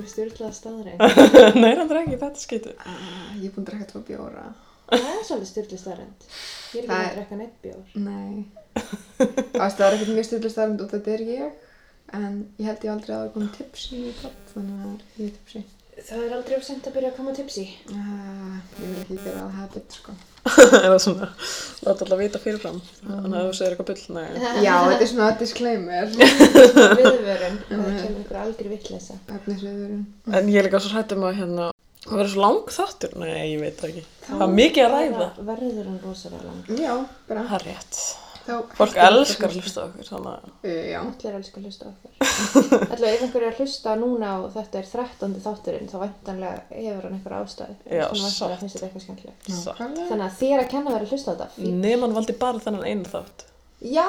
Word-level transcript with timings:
alveg 0.00 0.10
styrlaða 0.14 0.56
staðrein. 0.56 0.98
Nei, 1.62 1.70
hann 1.78 1.86
er 1.92 2.00
ekki 2.02 2.18
þetta 2.24 2.42
skeitu. 2.42 2.74
Ah, 2.82 3.30
Ég 3.38 3.46
er 3.50 3.54
búin 3.54 3.64
að 3.66 3.70
drekka 3.70 3.88
tvo 3.92 4.02
bjóra. 4.08 4.44
Það 4.90 5.08
er 5.12 5.24
svolítið 5.28 5.50
styrlið 5.52 5.82
staðreind. 5.84 6.28
Ég 6.74 6.78
er 6.78 6.80
ekki 6.80 6.90
Það 6.90 7.00
að 7.00 7.08
er- 7.10 7.18
drekka 7.18 7.40
neitt 7.40 7.58
bjór. 7.62 7.84
Nei. 8.06 8.34
Það 9.60 9.84
er 9.86 9.96
ekkert 9.98 10.14
mjög 10.16 10.26
styrla 10.30 10.50
starfnd 10.54 10.84
og 10.86 10.90
þetta 10.94 11.12
er 11.16 11.24
ég. 11.28 11.58
En 12.18 12.38
ég 12.58 12.66
held 12.66 12.84
ég 12.88 12.90
aldrei 12.90 13.12
að 13.14 13.20
það 13.20 13.34
komið 13.36 13.50
tipsi 13.60 13.98
í 14.00 14.14
podd, 14.18 14.38
þannig 14.50 14.80
að 14.88 15.20
ég 15.20 15.28
er 15.28 15.34
tipsi. 15.36 15.60
Það 16.00 16.22
er 16.24 16.34
aldrei 16.34 16.56
of 16.56 16.64
sent 16.64 16.86
að 16.88 16.94
byrja 16.96 17.10
að 17.10 17.16
koma 17.18 17.32
tipsi. 17.36 17.64
Uh, 17.90 18.58
ég 18.80 18.84
vil 18.84 19.00
ekki 19.02 19.16
gera 19.20 19.40
það 19.42 19.56
habit, 19.58 19.96
sko. 19.98 20.14
Eða 20.86 21.00
svona, 21.02 21.26
láta 21.84 22.06
alltaf 22.06 22.20
vita 22.20 22.40
fyrirfram. 22.40 22.78
Þannig 23.02 23.36
að 23.40 23.48
þú 23.48 23.56
segir 23.58 23.74
eitthvað 23.74 23.90
bull, 23.90 24.04
nei. 24.16 24.46
Já, 24.66 24.72
þetta 24.86 25.04
er 25.04 25.10
svona 25.10 25.28
disclaimer. 25.42 26.14
Viðvörun, 27.00 27.60
það 27.66 27.90
kemur 27.98 28.22
ykkur 28.22 28.40
algjör 28.44 28.72
vittleysa. 28.72 29.18
Efnisviðurinn. 29.36 30.08
En 30.30 30.50
ég 30.54 30.62
er 30.62 30.68
líka 30.70 30.80
svo 30.80 30.94
hrættum 30.94 31.28
að 31.28 31.36
hérna, 31.42 31.68
það 32.06 32.16
verður 32.16 32.34
svo 32.36 32.46
lang 32.46 32.74
þáttur. 32.78 33.14
Nei, 33.20 33.36
ég 33.50 33.60
veit 33.66 33.78
það 33.82 33.92
ekki. 33.92 34.08
Það 34.30 34.46
er 34.48 34.56
mikið 34.62 34.86
að 34.88 34.96
ræða. 34.96 35.30
Verður 35.52 35.92
hann 35.92 36.02
rosalega 36.06 36.48
lang. 36.48 36.74
Já, 36.80 36.92
bara. 37.28 37.46
Það 37.50 37.58
er 37.60 37.68
rétt. 37.74 38.02
Fólk 38.46 38.96
elskar 39.04 39.50
að 39.50 39.56
hlusta 39.60 39.82
okkur, 39.86 40.06
þannig 40.08 40.30
að... 40.32 40.48
Uh, 40.64 40.78
já. 40.90 40.98
Allir 41.00 41.36
elskar 41.38 41.60
að 41.60 41.66
hlusta 41.68 41.90
okkur. 41.90 42.10
Allavega 42.94 43.12
ef 43.14 43.22
einhver 43.26 43.44
er 43.44 43.50
að 43.52 43.60
hlusta 43.60 43.94
núna 44.00 44.30
og 44.40 44.48
þetta 44.56 44.80
er 44.80 44.88
13. 44.90 45.36
þátturinn 45.44 45.90
þá 45.92 45.96
væntanlega 46.04 46.64
hefur 46.72 47.06
hann 47.08 47.16
einhver 47.18 47.36
ástæði. 47.38 47.76
Já, 47.86 48.04
Svona 48.08 48.26
væntanlega 48.26 48.34
satt. 48.38 48.60
finnst 48.64 48.76
þetta 48.78 48.88
eitthvað 48.88 49.04
skemmtilegt. 49.06 49.40
Þannig 50.10 50.26
að 50.26 50.38
þér 50.40 50.64
að 50.64 50.70
kenna 50.74 50.94
verið 50.96 51.06
að 51.06 51.14
hlusta 51.14 51.30
á 51.30 51.34
þetta. 51.36 51.48
Fínt. 51.60 51.80
Nefn 51.84 52.04
hann 52.06 52.16
valdi 52.18 52.36
bara 52.44 52.64
þennan 52.66 52.86
einu 52.90 53.10
þátt. 53.14 53.46
Já, 53.80 54.06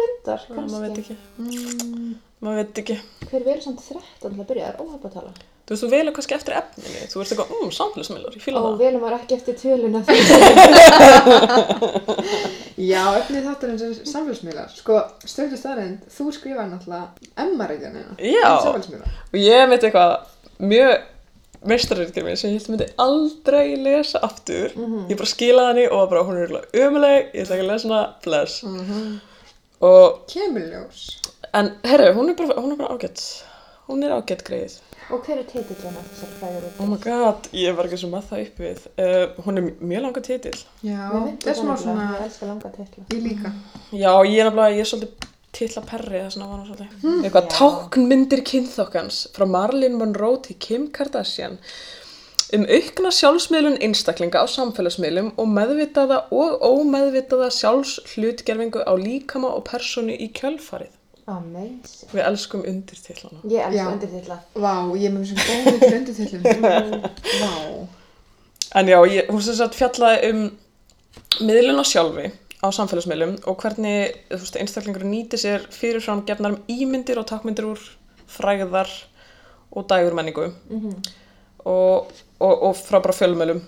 reyndar, 0.00 0.42
Það 0.48 0.56
maður 0.68 0.82
veit 0.84 0.96
kannski. 0.98 1.14
ekki. 1.14 1.16
Mm, 1.40 2.14
Maður 2.44 2.58
veit 2.60 2.80
ekki. 2.82 2.96
Hver 3.30 3.44
verður 3.46 3.62
samt 3.64 3.84
13 3.88 4.18
til 4.20 4.32
að 4.34 4.48
byrja? 4.50 4.66
Það 4.66 4.74
er 4.74 4.82
óhæpp 4.84 5.06
að 5.08 5.14
tala. 5.16 5.32
Þú 5.64 5.72
veist, 5.72 5.80
þú 5.84 5.88
velur 5.94 6.12
kannski 6.12 6.34
eftir 6.36 6.54
efninu. 6.58 7.04
Þú 7.08 7.20
ert 7.22 7.30
eitthvað, 7.32 7.52
um, 7.56 7.70
samfélagsmiðlar, 7.72 8.34
ég 8.36 8.42
fíla 8.44 8.60
Og 8.60 8.66
það. 8.66 8.82
velum 8.82 9.00
var 9.06 9.14
ekki 9.16 9.36
eftir 9.38 9.54
töluna 9.62 10.00
því. 10.04 10.16
Já, 12.92 13.00
efnið 13.20 13.46
þátturins 13.48 13.84
er 13.86 13.94
samfélagsmiðlar. 14.10 14.68
Sko, 14.76 14.98
stöðu 15.24 15.56
staðrind, 15.60 16.04
þú 16.12 16.26
skrifaði 16.36 16.68
náttúrulega. 16.74 17.06
Já. 18.20 18.50
Samfélagsmiðlar. 18.66 19.16
Og 19.32 19.40
ég 19.40 19.64
veit 19.72 19.86
eitthvað 19.88 20.12
mjög 20.68 20.94
meistarriðgjör 21.64 22.26
mér 22.28 22.36
sem 22.36 22.50
ég 22.52 22.58
held 22.58 22.66
að 22.68 22.72
myndi 22.74 22.88
aldrei 23.06 23.68
lesa 23.86 24.20
aftur. 24.26 24.74
Ég 25.08 25.16
bara 25.16 25.30
skilaði 25.32 25.70
henni 25.72 25.86
og 25.88 25.96
var 26.02 26.10
bara, 26.12 26.26
hún 26.28 26.42
er 26.42 26.52
umuleg, 26.84 27.30
ég 27.32 27.46
ætla 27.46 27.56
ekki 27.56 27.64
að 27.64 27.70
lesa 27.72 27.88
hana, 27.88 28.02
bless. 28.26 28.54
Og, 29.84 30.20
Kemurljós. 30.30 31.06
en 31.56 31.72
herru, 31.88 32.12
hún 32.18 32.28
er 32.34 32.36
bara, 32.38 32.60
hún 32.60 32.72
er 32.76 32.80
bara 32.82 32.92
ágætt. 32.98 33.24
Hún 33.88 34.04
er 34.04 34.12
ágætt 34.18 34.44
greið. 34.46 34.76
Og 35.12 35.20
hver 35.26 35.40
er 35.42 35.44
titillina 35.48 36.00
þessari 36.08 36.38
fræður 36.40 36.80
Oh 36.80 36.88
my 36.88 36.96
god, 37.02 37.48
ég 37.52 37.76
var 37.76 37.88
ekki 37.90 37.98
svo 38.00 38.08
með 38.14 38.30
það 38.30 38.44
upp 38.46 38.62
við. 38.64 38.86
Uh, 38.96 39.42
hún 39.44 39.60
er 39.60 39.66
mjög 39.84 40.04
langa 40.06 40.22
titill. 40.24 40.62
Já, 40.86 41.02
er 41.44 41.58
smá 41.58 41.74
svona, 41.76 42.06
Ég 42.14 42.24
elskar 42.24 42.48
langa 42.52 42.70
titla. 42.78 43.04
ég 43.12 43.22
líka. 43.26 43.52
Já, 43.92 44.12
ég 44.24 44.38
er 44.40 44.48
nefnilega, 44.48 44.76
ég 44.78 44.80
er 44.86 44.90
svolítið 44.92 45.28
titla 45.54 45.82
perri 45.86 46.22
þess 46.24 46.38
vegna 46.38 46.48
var 46.50 46.62
hún 46.62 46.70
svolítið. 46.70 47.04
Eitthvað 47.24 47.44
Já. 47.44 47.52
táknmyndir 47.58 48.44
kynþokkans 48.50 49.20
frá 49.36 49.46
Marilyn 49.46 49.98
Monroe 50.00 50.40
til 50.42 50.56
Kim 50.58 50.88
Kardashian 50.90 51.60
um 52.54 52.64
aukna 52.70 53.10
sjálfsmiðlun 53.10 53.78
einstaklinga 53.82 54.42
á 54.42 54.46
samfélagsmiðlum 54.46 55.32
og 55.40 55.48
meðvitaða 55.50 56.18
og 56.34 56.60
ómeðvitaða 56.62 57.48
sjálfshlutgerfingu 57.60 58.84
á 58.84 58.92
líkama 58.98 59.50
og 59.56 59.64
persónu 59.68 60.14
í 60.14 60.28
kjölfarið. 60.36 60.92
Amazing. 61.26 62.10
Við 62.12 62.26
elskum 62.28 62.64
undirtitlana. 62.68 63.38
Ég 63.48 63.62
elskar 63.64 63.78
Já. 63.78 63.92
undirtitla. 63.94 64.38
Vá, 64.60 64.72
ég 64.92 65.06
er 65.08 65.14
með 65.14 65.22
þessum 65.24 65.38
góðu 65.48 65.78
fyrir 65.80 65.98
undirtillum. 66.00 67.06
Vá. 67.40 67.52
En 68.74 68.90
já, 68.90 68.98
ég, 69.08 69.28
hún 69.30 69.42
sem 69.46 69.56
sagt 69.56 69.78
fjallaði 69.78 70.32
um 70.32 70.42
miðlun 71.46 71.80
á 71.80 71.84
sjálfi 71.86 72.26
á 72.64 72.68
samfélagsmiðlum 72.74 73.34
og 73.48 73.56
hvernig 73.60 74.16
þú 74.30 74.40
veist, 74.42 74.58
einstaklingur 74.60 75.04
nýti 75.06 75.38
sér 75.40 75.64
fyrirfram 75.72 76.24
gefnar 76.28 76.56
um 76.56 76.62
ímyndir 76.68 77.20
og 77.20 77.26
takmyndir 77.28 77.68
úr 77.68 77.80
fræðar 78.30 78.90
og 79.74 79.86
dægur 79.90 80.16
menningu 80.16 80.48
og, 81.64 82.10
og, 82.40 82.54
og 82.68 82.74
frá 82.76 83.00
bara 83.00 83.16
fjölmjölum. 83.16 83.62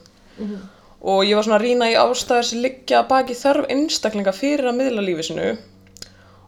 Og 1.06 1.24
ég 1.24 1.36
var 1.36 1.44
svona 1.46 1.58
að 1.60 1.64
rýna 1.68 1.88
í 1.92 1.96
ástæður 2.00 2.46
sem 2.50 2.60
liggja 2.64 3.02
baki 3.08 3.36
þörf 3.36 3.68
einstaklinga 3.72 4.32
fyrir 4.34 4.68
að 4.68 4.78
miðla 4.80 5.04
lífi 5.06 5.28
sinu 5.30 5.48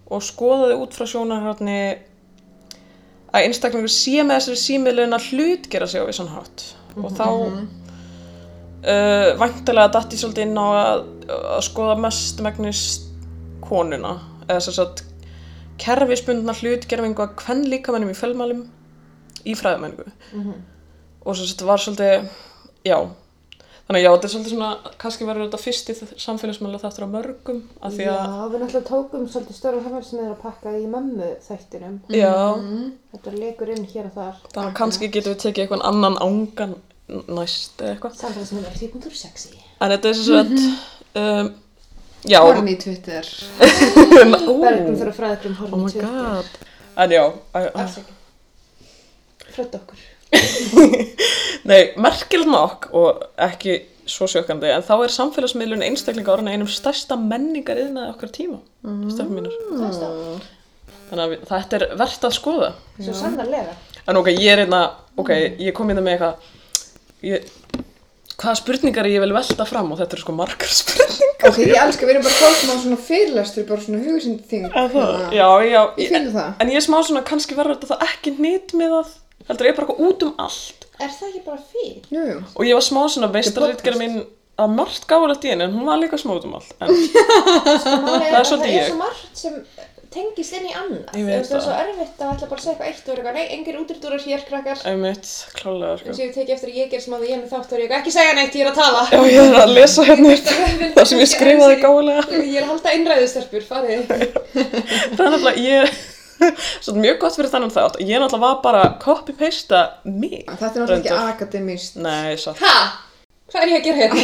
og 0.08 0.24
skoðaði 0.24 0.78
út 0.82 0.96
frá 0.96 1.06
sjónarhörni 1.08 1.80
að 3.28 3.44
einstaklingur 3.44 3.92
sé 3.92 4.22
með 4.22 4.38
þessari 4.38 4.62
símiðlun 4.62 5.16
að 5.16 5.28
hlutgera 5.32 5.88
sig 5.90 6.00
á 6.00 6.08
vissan 6.08 6.32
hátt. 6.32 6.64
Og 6.96 7.12
þá 7.12 7.26
uh, 7.28 7.60
væntalega 9.40 9.92
datt 9.94 10.16
ég 10.16 10.22
svolítið 10.22 10.48
inn 10.48 10.56
á 10.56 10.66
að, 10.66 11.04
að 11.58 11.62
skoða 11.68 11.98
mest 12.06 12.40
megnis 12.44 12.82
konuna. 13.64 14.16
Eða 14.48 14.64
sem 14.64 14.78
sagt 14.78 15.04
kerfisbundna 15.78 16.56
hlutgerfingu 16.58 17.22
að 17.22 17.36
hvern 17.42 17.64
líkamennum 17.70 18.10
í 18.10 18.18
fjölmælum 18.18 18.64
í 19.46 19.54
fræðamenningu 19.58 20.08
og 21.22 21.36
sem 21.36 21.46
sagt 21.46 21.64
var 21.66 21.82
svolítið 21.82 22.28
já 22.86 22.98
þannig 23.88 23.98
að 23.98 24.04
já, 24.04 24.10
þetta 24.12 24.26
er 24.28 24.32
svolítið 24.34 24.52
svona 24.52 24.70
kannski 25.02 25.26
verður 25.28 25.46
þetta 25.46 25.60
fyrsti 25.64 25.94
samfélagsmæla 26.20 26.80
þáttur 26.82 27.06
á 27.08 27.14
mörgum 27.14 27.60
af 27.80 27.94
því 27.94 28.04
Já, 28.04 28.16
að 28.18 28.50
við 28.52 28.60
náttúrulega 28.62 28.88
tókum 28.90 29.22
svolítið 29.32 29.56
stóra 29.58 29.80
hefur 29.86 30.04
sem 30.04 30.18
er 30.24 30.32
að 30.34 30.42
pakka 30.42 30.74
í 30.76 30.84
mömmu 30.92 31.28
þættinum. 31.46 31.94
já, 32.12 32.34
Þetta 33.14 33.32
legur 33.38 33.72
inn 33.72 33.86
hér 33.94 34.10
og 34.10 34.18
þar. 34.18 34.34
þannig 34.52 34.68
að 34.68 34.76
kannski 34.82 35.08
getum 35.14 35.32
við 35.32 35.40
tekið 35.46 35.64
eitthvað 35.64 35.86
annan 35.88 36.18
ángan 36.20 36.74
næst 37.32 37.80
eða 37.80 37.94
eitthvað 37.94 38.18
Samfélagsmiðlar 38.20 38.76
4.6. 38.76 39.48
en 39.80 39.94
þetta 39.94 40.08
er 40.12 40.18
sem 40.20 40.28
sagt 40.28 41.16
um, 41.16 41.48
já, 42.28 42.40
Horn 42.44 42.68
í 42.68 42.76
Twitter. 42.82 43.24
Bergum 44.28 45.00
fyrir 45.00 45.16
fræðgrum 45.16 45.56
oh 45.56 45.64
horfum 45.64 45.86
my 45.86 45.92
god 46.04 46.52
en 46.98 47.10
já, 47.16 47.24
að- 47.24 47.70
að- 47.72 47.80
Afsækja. 47.86 48.14
Frödd 49.56 49.74
okkur. 49.80 50.04
Nei, 51.68 51.92
merkilegt 52.00 52.50
nokk 52.50 52.88
og 52.96 53.22
ekki 53.48 53.78
svo 54.08 54.28
sjökkandi 54.30 54.70
en 54.72 54.84
þá 54.84 54.94
er 55.04 55.12
samfélagsmiðlun 55.12 55.84
einstaklinga 55.84 56.32
orðin 56.32 56.52
einum 56.54 56.70
stærsta 56.72 57.18
menningar 57.20 57.80
yðnaði 57.82 58.12
okkar 58.14 58.32
tíma 58.32 58.60
mm. 58.86 59.02
stefnum 59.12 59.42
mínur 59.42 59.92
státt. 59.92 60.48
þannig 61.10 61.24
að 61.24 61.34
við, 61.34 61.44
þetta 61.50 61.78
er 61.80 61.86
verðt 62.00 62.28
að 62.28 62.36
skoða 62.38 62.70
Svo 62.96 63.16
sannarlega. 63.20 63.76
en 64.08 64.20
ok, 64.22 64.32
ég 64.32 64.52
er 64.54 64.64
einna, 64.64 64.82
ok, 65.20 65.34
ég 65.60 65.76
kom 65.76 65.92
inn 65.92 66.00
með 66.00 66.14
eitthvað 66.14 67.28
ég, 67.28 67.52
hvaða 68.38 68.58
spurningar 68.62 69.10
ég 69.12 69.24
vil 69.24 69.36
velta 69.36 69.68
fram 69.68 69.92
og 69.92 70.00
þetta 70.00 70.16
eru 70.18 70.24
sko 70.26 70.38
margar 70.40 70.76
spurningar 70.80 71.26
Ok, 71.48 71.60
ég 71.62 71.76
elska, 71.78 72.02
við 72.02 72.16
erum 72.16 72.24
bara 72.26 72.34
fólk 72.34 72.62
með 72.66 72.80
svona 72.82 72.96
fyrirlestur, 72.98 73.64
bara 73.68 73.82
svona 73.84 74.00
hugsind 74.02 74.40
þing. 74.50 74.64
Það? 74.74 75.20
Já, 75.36 75.46
já, 75.70 75.78
Ég 76.02 76.26
það. 76.34 76.48
en 76.58 76.72
ég 76.72 76.80
er 76.80 76.82
smá 76.82 76.96
svona, 77.06 77.22
kannski 77.28 77.54
verður 77.54 77.78
þetta 77.78 78.08
ekki 78.08 78.32
nýtt 78.42 78.74
með 78.76 78.96
að 78.98 79.12
heldur 79.48 79.68
ég 79.68 79.72
er 79.74 79.78
bara 79.80 79.86
eitthvað 79.88 80.06
út 80.08 80.26
um 80.28 80.34
allt 80.46 80.86
Er 80.98 81.12
það 81.14 81.28
ekki 81.28 81.42
bara 81.46 81.60
fín? 81.72 81.98
Jú, 82.10 82.22
jú. 82.32 82.38
og 82.58 82.64
ég 82.66 82.74
var 82.78 82.86
smá 82.88 83.02
svona 83.12 83.28
veistarritgerð 83.36 84.00
mín 84.02 84.16
að 84.58 84.72
margt 84.74 85.04
gáðulegt 85.06 85.44
í 85.46 85.52
henni 85.52 85.68
en 85.68 85.76
hún 85.78 85.86
var 85.86 86.00
líka 86.02 86.18
smá 86.18 86.32
út 86.34 86.48
um 86.48 86.56
allt 86.58 86.72
en 86.82 86.90
Það 87.52 88.40
er 88.40 88.48
svolítið 88.48 88.64
það 88.64 88.74
ég. 88.74 88.82
er 88.82 88.90
svo 88.90 88.98
margt 89.04 89.38
sem 89.44 89.60
tengist 90.08 90.54
inn 90.56 90.64
í 90.64 90.72
annað. 90.72 91.10
Ég 91.20 91.26
veit 91.28 91.34
Það 91.46 91.56
er 91.58 91.62
svo 91.62 91.72
það. 91.74 91.80
erfitt 91.84 92.22
að 92.24 92.30
ætla 92.32 92.46
bara 92.48 92.58
að 92.58 92.64
segja 92.64 92.72
eitthvað 92.72 92.88
eitt 92.88 93.00
og 93.02 93.10
vera 93.12 93.18
eitthvað, 93.20 93.36
nei, 93.36 93.56
engir 93.58 93.76
útritúrar 93.82 94.22
hér, 94.24 94.44
krakkar. 94.48 94.80
einmitt, 94.88 95.26
klálega 95.58 95.98
sko. 96.00 96.08
eins 96.08 96.18
og 96.18 96.24
ég 96.24 96.32
teki 96.38 96.54
eftir 96.54 96.70
að 96.72 96.78
ég 96.80 96.88
ger 96.94 97.02
smáði 97.04 97.28
ég 97.28 97.42
með 97.42 97.52
þátt 97.52 97.74
og 97.76 97.82
ég 97.84 97.92
ekki 97.98 98.14
segja 98.16 98.32
neitt, 98.38 98.56
ég 98.56 98.64
er 98.64 98.70
að 98.72 98.78
tala. 98.80 99.02
Já, 99.12 99.20
ég 99.28 99.50
er 99.52 99.58
að 99.60 99.74
lesa 99.76 100.06
hérna 100.08 100.32
upp 100.32 100.48
það 100.96 101.08
sem 101.12 101.20
ég 101.22 101.30
skrifaði 101.34 101.76
gáðulega 101.84 102.24
Ég 102.48 102.56
er 102.56 102.64
að 102.64 102.70
halda 102.72 102.94
einræðustelpur, 102.96 103.68
farið. 103.68 104.00
það 104.08 105.26
er 105.26 105.36
nefnilega, 105.36 105.54
ég 105.68 106.00
er 106.46 106.52
Svo 106.84 106.94
mjög 106.98 107.18
gott 107.24 107.36
fyrir 107.38 107.50
þannig 107.52 107.74
þátt 107.74 107.98
ég 108.02 108.22
náttúrulega 108.22 108.44
var 108.46 108.56
bara 108.64 108.80
að 108.86 108.96
copy-pasta 109.04 109.80
mig 110.04 110.44
Þetta 110.46 110.68
er 110.68 110.80
náttúrulega 110.82 110.98
ekki 111.02 111.14
akademist. 111.34 111.98
Nei, 112.02 112.36
satt 112.40 112.62
Ha? 112.64 112.76
Hvað 113.48 113.62
er 113.64 113.68
ég 113.72 113.78
að 113.78 113.86
gera 113.88 113.98
hérna? 114.02 114.22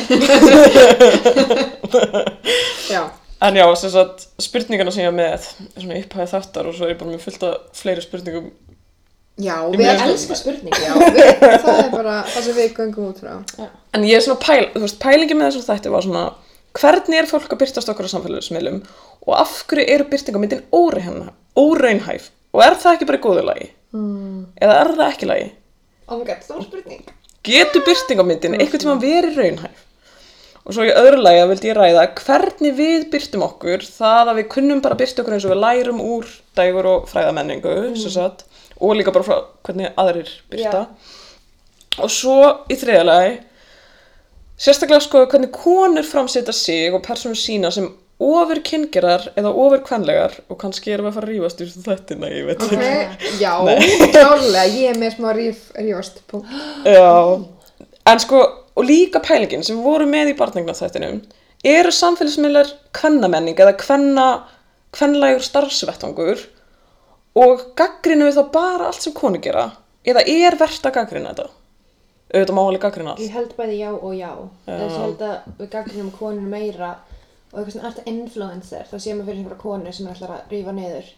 Já. 2.95 3.03
En 3.45 3.57
já, 3.57 3.65
sem 3.77 3.91
sagt, 3.93 4.29
spurningarna 4.41 4.93
sem 4.95 5.03
ég 5.05 5.11
var 5.11 5.17
með 5.19 5.49
svona 5.77 5.97
upphæði 6.01 6.29
þáttar 6.31 6.69
og 6.71 6.77
svo 6.77 6.87
er 6.87 6.93
ég 6.95 7.01
bara 7.01 7.11
með 7.13 7.25
fullt 7.27 7.43
af 7.49 7.55
fleiri 7.77 8.05
spurningum 8.05 8.47
Já, 9.35 9.57
Ég 9.67 9.75
við 9.81 9.89
elskum. 9.91 10.11
elska 10.13 10.37
spurningar. 10.39 10.79
Já, 10.79 10.93
við, 10.95 11.27
það 11.65 11.79
er 11.83 11.89
bara 11.91 12.13
það 12.31 12.45
sem 12.47 12.55
við 12.55 12.69
göngum 12.77 13.09
út 13.11 13.19
frá. 13.19 13.33
En 13.99 14.05
ég 14.07 14.15
er 14.15 14.23
svona 14.23 14.39
pæl, 14.45 14.69
þú 14.77 14.83
veist, 14.85 15.01
pælingi 15.03 15.35
með 15.35 15.49
þessum 15.51 15.65
þætti 15.67 15.91
var 15.91 16.05
svona 16.07 16.23
hvernig 16.75 17.21
er 17.21 17.29
fólk 17.31 17.53
að 17.55 17.61
byrtast 17.63 17.91
okkur 17.93 18.09
á 18.11 18.15
samfélagsmiðlum 18.15 18.81
og 19.25 19.35
af 19.39 19.55
hverju 19.71 19.87
eru 19.95 20.07
byrtingamyndin 20.11 20.65
óraunhæf, 20.75 21.33
óraunhæf 21.57 22.31
og 22.55 22.63
er 22.65 22.79
það 22.83 22.97
ekki 22.97 23.09
bara 23.11 23.21
í 23.21 23.25
góðu 23.25 23.45
lagi? 23.47 23.69
Mm. 23.95 24.41
Eða 24.59 24.77
er 24.81 24.93
það 24.99 25.09
ekki 25.09 25.31
lagi? 25.31 25.49
Oh 26.09 26.19
my 26.19 26.27
god, 26.29 26.43
stór 26.45 26.67
spurning. 26.67 27.03
Getur 27.47 27.85
byrtingamyndin 27.87 28.59
einhvern 28.59 28.83
tíma 28.83 28.97
verið 29.03 29.41
raunhæf? 29.41 29.83
Og 30.65 30.73
svo 30.73 30.87
í 30.87 30.93
öðru 30.97 31.21
lagi 31.21 31.43
að 31.43 31.51
vildi 31.53 31.71
ég 31.71 31.77
ræða 31.77 32.05
hvernig 32.23 32.77
við 32.79 33.09
byrtum 33.13 33.45
okkur 33.45 33.85
það 33.85 34.31
að 34.33 34.39
við 34.39 34.47
kunnum 34.55 34.81
bara 34.85 34.97
byrta 34.97 35.21
okkur 35.21 35.37
eins 35.37 35.45
og 35.45 35.53
við 35.53 35.61
lærum 35.61 36.01
úr 36.01 36.31
dægur 36.57 36.89
og 36.89 37.11
fræðamenningu, 37.11 37.75
mm. 37.93 38.31
og 38.81 38.97
líka 38.97 39.13
bara 39.13 39.27
frá 39.27 39.37
hvernig 39.67 39.93
aðrir 40.01 40.31
byrta 40.51 40.87
og 42.01 42.11
svo 42.11 42.39
í 42.73 42.79
þriðalagi 42.81 43.37
sérstaklega 44.61 45.03
sko 45.03 45.25
hvernig 45.27 45.53
konur 45.55 46.07
framseta 46.07 46.53
sig 46.55 46.95
og 46.95 47.03
persónur 47.05 47.39
sína 47.39 47.73
sem 47.75 47.89
ofur 48.23 48.61
kyngerar 48.65 49.27
eða 49.35 49.51
ofur 49.51 49.83
kvenlegar 49.87 50.37
og 50.49 50.59
kannski 50.61 50.93
erum 50.95 51.09
við 51.09 51.11
að 51.11 51.17
fara 51.19 51.29
að 51.29 51.33
rífast 51.33 51.63
úr 51.65 51.73
þetta, 51.89 52.19
ég 52.31 52.47
veit 52.49 52.63
Ok, 52.63 52.75
ekki 52.79 53.33
já, 53.43 53.55
klálega, 54.15 54.67
ég 54.71 54.93
er 54.93 55.01
með 55.01 55.17
smá 55.17 55.31
ríf, 55.35 55.65
rífast 55.75 56.21
punkt. 56.31 56.53
Já, 56.87 57.43
en 58.13 58.23
sko, 58.23 58.43
og 58.75 58.87
líka 58.87 59.23
pælingin 59.25 59.67
sem 59.67 59.81
við 59.81 59.89
vorum 59.89 60.15
með 60.15 60.33
í 60.33 60.37
barningnaþættinum 60.39 61.21
eru 61.65 61.95
samfélagsmiðlar 61.97 62.71
kvennamenning 62.95 63.59
eða 63.59 63.75
kvenna, 63.81 64.29
kvenlægur 64.95 65.43
starfsvettvangur 65.43 66.47
og 67.43 67.67
gaggrinu 67.79 68.29
við 68.29 68.39
þá 68.39 68.55
bara 68.55 68.93
allt 68.93 69.03
sem 69.03 69.17
konu 69.17 69.43
gera 69.43 69.73
eða 70.07 70.23
er 70.29 70.55
verðt 70.61 70.87
að 70.87 70.99
gaggrina 71.01 71.35
þetta? 71.35 71.51
Auðvitað 72.33 72.57
má 72.57 72.63
alveg 72.65 72.81
gaggrina 72.83 73.11
allt. 73.13 73.21
Ég 73.23 73.35
held 73.37 73.53
bæði 73.59 73.75
já 73.79 73.91
og 73.95 74.15
já. 74.17 74.31
Þess 74.67 74.85
að 74.85 74.95
ég 74.95 75.03
held 75.05 75.25
að 75.29 75.51
við 75.59 75.69
gagnum 75.75 76.11
konur 76.19 76.49
meira 76.55 76.93
og 77.53 77.59
eitthvað 77.61 77.75
svona 77.77 77.89
alltaf 77.91 78.07
influencer, 78.11 78.87
þá 78.91 78.97
séum 78.99 79.21
við 79.21 79.27
fyrir 79.29 79.43
einhverja 79.43 79.61
konu 79.63 79.93
sem 79.93 80.07
er 80.09 80.15
alltaf 80.17 80.33
að 80.35 80.55
rífa 80.55 80.73
niður. 80.75 81.11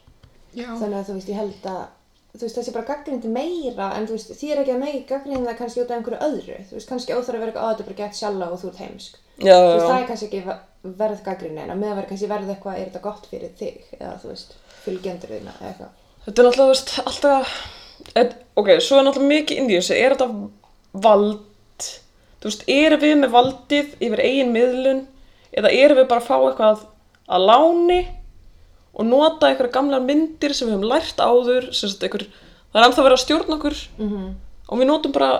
Já. 0.56 0.66
Þannig 0.80 0.98
að 0.98 1.06
þú 1.08 1.14
veist, 1.16 1.30
ég 1.30 1.38
held 1.40 1.68
að 1.70 1.84
þú 2.36 2.42
veist, 2.44 2.56
þessi 2.58 2.72
bara 2.74 2.88
gaggrindi 2.90 3.30
meira 3.32 3.86
en 3.96 4.06
þú 4.10 4.16
veist, 4.18 4.32
því 4.36 4.50
er 4.52 4.60
ekki 4.60 4.74
að 4.74 4.82
megi 4.82 5.00
gaggrinda 5.08 5.50
það 5.52 5.58
kannski 5.62 5.80
út 5.80 5.90
af 5.94 5.96
einhverju 5.96 6.20
öðru. 6.26 6.58
Þú 6.68 6.76
veist, 6.76 6.88
kannski 6.90 7.14
óþarf 7.16 7.36
að 7.38 7.40
vera 7.40 7.52
eitthvað 7.52 7.64
að 7.64 7.72
þetta 7.76 7.86
bara 7.88 8.00
gett 8.02 8.18
sjálfa 8.20 8.50
og 8.52 8.60
þú 8.60 8.68
ert 8.72 8.82
heimsk. 8.84 9.16
Já, 9.36 9.56
Þú 9.56 9.70
veist, 9.70 9.80
já, 9.80 9.88
það 9.88 10.00
er 10.02 10.06
kannski 10.10 10.26
ekki 10.28 10.42
ve- 10.50 10.92
verð 11.00 11.22
gaggrinni 11.24 11.62
en 11.64 11.72
að 11.72 11.80
með 11.80 11.90
að 11.92 11.96
vera 12.02 12.10
kannski 12.10 12.28
verð 12.34 12.52
eitthvað, 12.52 12.76
er 12.82 12.90
þetta 12.90 13.02
gott 13.06 13.26
fyrir 13.30 13.56
þig 13.56 13.88
eða 14.00 14.12
þú 14.20 14.28
veist, 14.34 14.52
fylgjendur 14.84 15.32
þína 15.32 15.54
eða 15.56 15.70
eitthvað. 15.70 15.96
Þetta 16.26 16.42
er 16.42 16.46
náttúrulega, 16.46 16.60
þú 16.60 16.68
veist, 16.74 16.92
alltaf, 17.06 17.56
et, 18.22 18.36
ok, 18.60 18.70
svo 18.84 19.00
er 19.00 19.06
náttúrulega 19.08 19.32
mikið 19.32 19.60
inn 19.62 19.70
í 19.72 19.76
þessu, 19.80 19.96
er 19.96 20.14
þetta 20.16 20.28
vald, 21.04 21.88
þú 22.40 22.50
veist, 22.50 22.64
erum 22.70 23.02
við 23.02 23.14
með 23.20 23.34
valdið 23.34 23.92
yfir 24.00 24.22
eigin 24.24 24.54
miðlun 24.54 25.04
eða 25.56 25.72
erum 25.74 26.00
við 26.00 26.08
bara 26.10 26.22
að 26.22 26.28
fá 26.28 26.36
eitthvað 26.38 26.86
að 27.26 27.46
láni 27.50 28.00
og 28.96 29.06
nota 29.08 29.50
einhverja 29.50 29.76
gamlar 29.76 30.04
myndir 30.04 30.54
sem 30.56 30.68
við 30.68 30.76
höfum 30.76 30.90
lært 30.90 31.20
áður, 31.20 31.70
einhver, 31.74 32.26
það 32.72 32.80
er 32.80 32.86
ennþá 32.88 33.06
verið 33.06 33.16
að 33.18 33.24
stjórna 33.24 33.56
okkur. 33.58 33.80
Mm 34.00 34.34
og 34.66 34.80
við 34.80 34.88
notum 34.90 35.14
bara, 35.14 35.30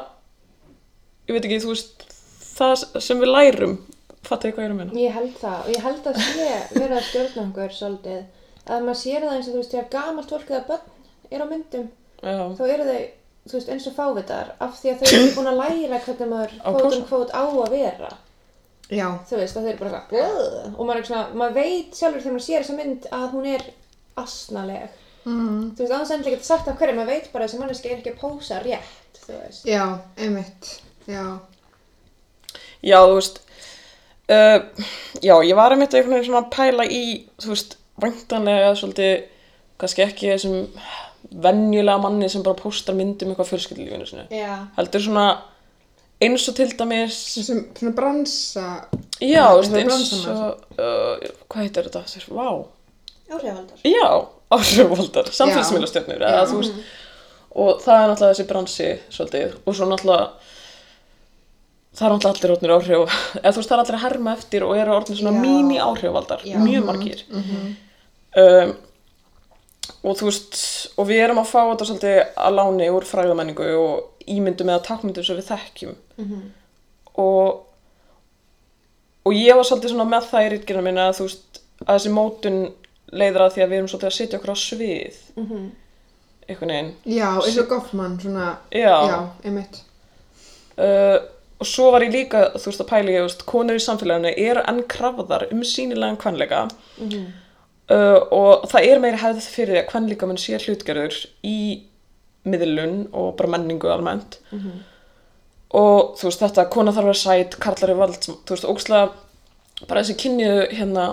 ég 1.26 1.34
veit 1.36 1.46
ekki, 1.46 1.60
þú 1.64 1.72
veist, 1.72 2.06
það 2.56 3.02
sem 3.02 3.22
við 3.22 3.32
lærum, 3.32 3.76
fattu 4.26 4.50
ég 4.50 4.56
hvað 4.56 4.64
ég 4.64 4.68
er 4.68 4.74
að 4.74 4.80
meina? 4.80 4.98
Ég 5.00 5.14
held 5.16 5.38
það 5.40 5.58
og 5.58 5.70
ég 5.72 5.86
held 5.86 6.10
að 6.10 6.20
sé 6.22 6.48
verið 6.76 6.96
að 6.96 7.06
stjórna 7.10 7.44
einhver 7.44 7.76
svolítið. 7.76 8.24
Að 8.66 8.86
maður 8.86 9.00
sér 9.02 9.24
það 9.26 9.36
eins 9.36 9.48
og 9.48 9.54
þú 9.54 9.60
veist, 9.60 9.74
þegar 9.74 9.88
gamalt 9.94 10.32
fólk 10.34 10.48
eða 10.50 10.64
börn 10.70 10.86
er 11.30 11.42
á 11.42 11.46
myndum 11.46 11.86
Já, 12.22 12.38
þá 12.58 12.62
eru 12.66 12.86
þau, 12.86 13.02
þú 13.46 13.56
veist, 13.58 13.69
eins 13.72 13.87
og 13.90 13.94
fávitar 13.96 14.52
af 14.60 14.76
því 14.81 14.93
að 14.93 15.02
þau 15.02 15.08
eru 15.16 15.32
búin 15.37 15.50
að 15.52 15.60
læra 15.62 16.00
hvernig 16.04 16.31
maður 16.32 16.54
Á 16.62 16.69
kvót 16.76 16.96
um 16.96 17.26
á 17.31 17.44
að 17.46 17.70
vera 17.70 18.12
Já. 18.90 19.08
þú 19.28 19.40
veist, 19.40 19.56
að 19.56 19.62
þau 19.66 19.70
eru 19.72 19.78
bara 19.84 20.02
"Bleh", 20.10 20.78
og 20.78 20.87
maður, 20.87 21.06
svona, 21.06 21.26
maður 21.34 21.54
veit 21.54 21.94
sjálfur 21.98 22.20
þegar 22.22 22.37
maður 22.37 22.46
sér 22.46 22.62
þessa 22.62 22.76
mynd 22.76 23.06
að 23.10 23.31
hún 23.34 23.46
er 23.54 23.66
asnaleg 24.16 24.88
Mm. 25.26 25.72
þú 25.75 25.82
veist, 25.82 25.90
annars 25.93 26.10
endilega 26.14 26.37
getur 26.37 26.46
sagt 26.46 26.69
af 26.70 26.76
hverju 26.78 26.94
maður 26.94 27.06
veit 27.10 27.32
bara 27.32 27.44
að 27.44 27.48
þessi 27.50 27.58
manneski 27.58 27.88
er 27.90 27.96
ekki 27.98 28.12
að 28.12 28.20
pósa 28.20 28.60
rétt 28.62 29.19
þú 29.26 29.38
veist 29.40 29.64
Já, 29.66 29.99
einmitt. 30.22 30.69
Já. 31.08 31.38
Já, 32.87 32.99
þú 33.02 33.14
veist, 33.16 33.40
uh, 34.31 34.60
já, 35.22 35.34
ég 35.42 35.56
var 35.58 35.75
einmitt 35.75 35.94
einhvern 35.94 36.14
veginn 36.14 36.28
svona 36.31 36.44
að 36.44 36.52
pæla 36.54 36.87
í, 36.87 37.02
þú 37.42 37.50
veist, 37.56 37.75
væntanlega 37.99 38.70
svolítið, 38.78 39.25
kannski 39.82 40.04
ekki 40.06 40.31
þessum 40.31 40.56
venjulega 41.32 41.99
manni 42.02 42.28
sem 42.31 42.43
bara 42.46 42.55
postar 42.58 42.94
myndum 42.94 43.32
eitthvað 43.32 43.49
fjölskyldulífinu 43.52 44.06
sinu. 44.06 44.26
Já, 44.31 44.67
Heldur 44.76 45.00
svona 45.02 45.26
eins 46.23 46.46
og 46.49 46.55
til 46.56 46.70
dæmis, 46.78 47.17
Svona, 47.34 47.64
svona 47.76 47.93
bransa. 47.96 48.67
já, 49.20 49.44
bransamál. 49.52 50.37
og, 50.37 50.61
uh, 50.78 51.28
hvað 51.50 51.62
heitir 51.67 51.88
þetta? 51.90 52.05
Þess, 52.08 52.28
vá, 52.31 52.49
áhrifaldar 53.37 53.82
já, 53.84 54.08
áhrifvaldar, 54.50 55.31
samfélagsmiðlastjörnur, 55.34 56.20
Já. 56.23 56.28
eða 56.31 56.46
þú 56.52 56.61
veist, 56.62 56.73
og 57.56 57.81
það 57.82 58.02
er 58.02 58.08
náttúrulega 58.12 58.34
þessi 58.34 58.46
bransi 58.49 58.88
svolítið, 59.11 59.56
og 59.67 59.75
svo 59.76 59.87
náttúrulega, 59.90 60.31
það 61.96 62.06
er 62.06 62.14
náttúrulega 62.14 62.34
allir 62.38 62.55
orðnir 62.56 62.75
áhrif, 62.76 63.17
eða 63.43 63.52
þú 63.52 63.61
veist, 63.61 63.69
það 63.70 63.76
er 63.76 63.82
allir 63.84 63.99
að 63.99 64.05
herma 64.06 64.34
eftir 64.37 64.64
og 64.67 64.76
eru 64.81 64.96
orðnir 64.96 65.20
svona 65.20 65.34
Já. 65.37 65.40
mini 65.44 65.78
áhrifvaldar, 65.82 66.40
Já. 66.46 66.56
mjög 66.62 66.84
margir. 66.88 67.23
um, 68.37 68.75
og 70.02 70.16
þú 70.18 70.28
veist, 70.30 70.56
og 70.98 71.08
við 71.08 71.22
erum 71.24 71.40
að 71.42 71.50
fá 71.52 71.60
þetta 71.70 71.88
svolítið 71.90 72.18
að 72.46 72.56
láni 72.58 72.88
úr 72.94 73.06
fræðamenningu 73.08 73.68
og 73.80 74.26
ímyndum 74.26 74.72
eða 74.72 74.84
takmyndum 74.88 75.24
sem 75.26 75.38
við 75.38 75.50
þekkjum 75.52 75.96
og 77.16 77.62
og 79.26 79.34
ég 79.34 79.56
var 79.58 79.66
svolítið 79.66 79.90
svona 79.94 80.06
með 80.10 80.28
það 80.30 80.44
í 80.46 80.50
rítgerðinu 80.54 80.86
minna 80.86 81.08
að 81.10 81.16
þú 81.18 81.24
veist, 81.28 81.60
að 81.86 81.94
þessi 81.96 82.12
mótun 82.14 82.58
leiðir 83.12 83.42
að 83.42 83.52
því 83.54 83.62
að 83.64 83.70
við 83.72 83.78
erum 83.78 83.88
svolítið 83.90 84.10
að 84.10 84.16
setja 84.18 84.38
okkur 84.38 84.54
á 84.54 84.56
svið 84.62 85.16
einhvern 86.48 86.70
veginn 86.74 86.92
Já, 87.16 87.28
eins 87.42 87.58
og 87.58 87.68
Goffman, 87.70 88.18
svona. 88.20 88.58
Já. 88.70 88.94
Já, 89.10 89.18
einmitt. 89.44 89.80
uh, 90.78 91.18
og 91.58 91.66
svo 91.66 91.90
var 91.90 92.04
ég 92.04 92.12
líka, 92.12 92.50
þú 92.54 92.68
veist, 92.70 92.80
að 92.84 92.90
pæla 92.90 93.10
ég, 93.14 93.36
konur 93.48 93.78
í 93.78 93.82
samfélaginu 93.82 94.32
eru 94.36 94.62
enn 94.68 94.82
krafðar 94.92 95.46
um 95.52 95.62
sínilegan 95.64 96.18
kvenleika 96.20 96.66
uh, 97.90 98.18
og 98.34 98.66
það 98.70 98.88
er 98.90 99.02
meiri 99.04 99.20
hefð 99.22 99.48
fyrir 99.56 99.80
að 99.82 99.88
kvenleika 99.92 100.26
mun 100.30 100.38
sé 100.40 100.58
hlutgerður 100.62 101.18
í 101.46 101.56
miðlun 102.46 103.08
og 103.12 103.32
bara 103.38 103.50
menningu 103.56 103.88
almennt 103.90 104.38
og 105.76 106.14
þú 106.16 106.28
veist, 106.28 106.40
þetta, 106.44 106.68
kona 106.70 106.92
þarf 106.94 107.02
að 107.02 107.10
vera 107.10 107.22
sæt, 107.22 107.56
karlar 107.60 107.90
er 107.90 107.98
vald, 107.98 108.18
þú 108.22 108.54
veist, 108.54 108.64
ógslag 108.70 109.16
bara 109.88 110.00
þessi 110.02 110.14
kynniðu 110.22 110.68
hérna 110.78 111.06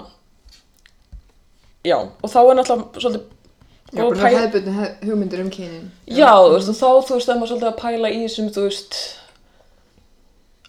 já, 1.83 1.97
og 1.97 2.29
þá 2.29 2.37
er 2.43 2.55
náttúrulega 2.59 3.01
svolítið 3.01 3.29
Já, 3.93 4.01
bara 4.09 4.15
pæl- 4.23 4.37
hefðbundin 4.37 4.73
hef, 4.77 4.93
hugmyndir 5.05 5.41
um 5.43 5.49
kynin. 5.53 5.89
Já, 6.09 6.31
þú 6.33 6.53
veist, 6.55 6.69
þá, 6.79 6.87
þú 7.05 7.13
veist, 7.17 7.27
það 7.27 7.33
er 7.33 7.39
maður 7.41 7.51
svolítið 7.51 7.67
að 7.69 7.81
pæla 7.81 8.09
í 8.09 8.21
þessum, 8.23 8.47
þú 8.55 8.63
veist, 8.65 8.95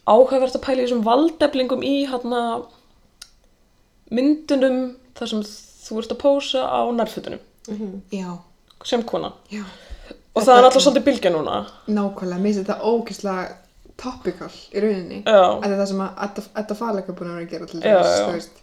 áhugavert 0.04 0.56
að 0.58 0.64
pæla 0.66 0.80
í 0.82 0.84
þessum 0.84 1.04
valdeflingum 1.06 1.84
í, 1.88 1.94
hérna, 2.10 2.40
myndunum 4.12 4.76
þar 5.17 5.31
sem 5.32 5.44
þú 5.84 5.98
ert 6.03 6.14
að 6.14 6.20
pósa 6.22 6.62
á 6.64 6.81
nærfötunum, 6.96 7.43
Já. 8.12 8.38
sem 8.84 9.03
kona. 9.03 9.32
Já. 9.53 9.64
Og 10.34 10.43
það 10.43 10.58
er 10.58 10.64
alltaf 10.67 10.82
svolítið 10.82 11.05
bylgja 11.06 11.31
núna. 11.31 11.60
Nákvæmlega, 11.86 12.41
mér 12.43 12.55
finnst 12.55 12.64
þetta 12.64 12.81
ógeðslega 12.91 13.56
topical 13.96 14.50
í 14.74 14.81
rauninni. 14.82 15.20
Já. 15.22 15.60
Þetta 15.62 15.70
er 15.70 15.79
það 15.79 15.88
sem 15.93 16.03
að 16.03 16.22
Edda- 16.26 16.48
er 17.14 17.19
búin 17.20 17.31
að 17.31 17.36
vera 17.36 17.44
að 17.46 17.50
gera 17.55 17.69
veist. 18.34 18.56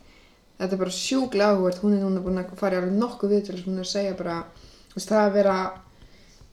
Þetta 0.59 0.73
er 0.75 0.81
bara 0.83 0.91
sjúklega 0.97 1.53
áhugert, 1.55 1.79
hún 1.81 1.93
er 1.95 2.03
núna 2.03 2.21
búin 2.25 2.37
að 2.41 2.59
fara 2.59 2.75
í 2.75 2.81
alveg 2.81 2.97
nokkuð 2.99 3.31
viðtölu, 3.33 3.63
hún 3.65 3.79
er 3.79 3.85
að 3.87 3.93
segja 3.93 4.17
bara, 4.19 4.35
þú 4.91 4.97
veist, 4.99 5.09
það 5.09 5.23
að 5.29 5.33
vera, 5.39 5.55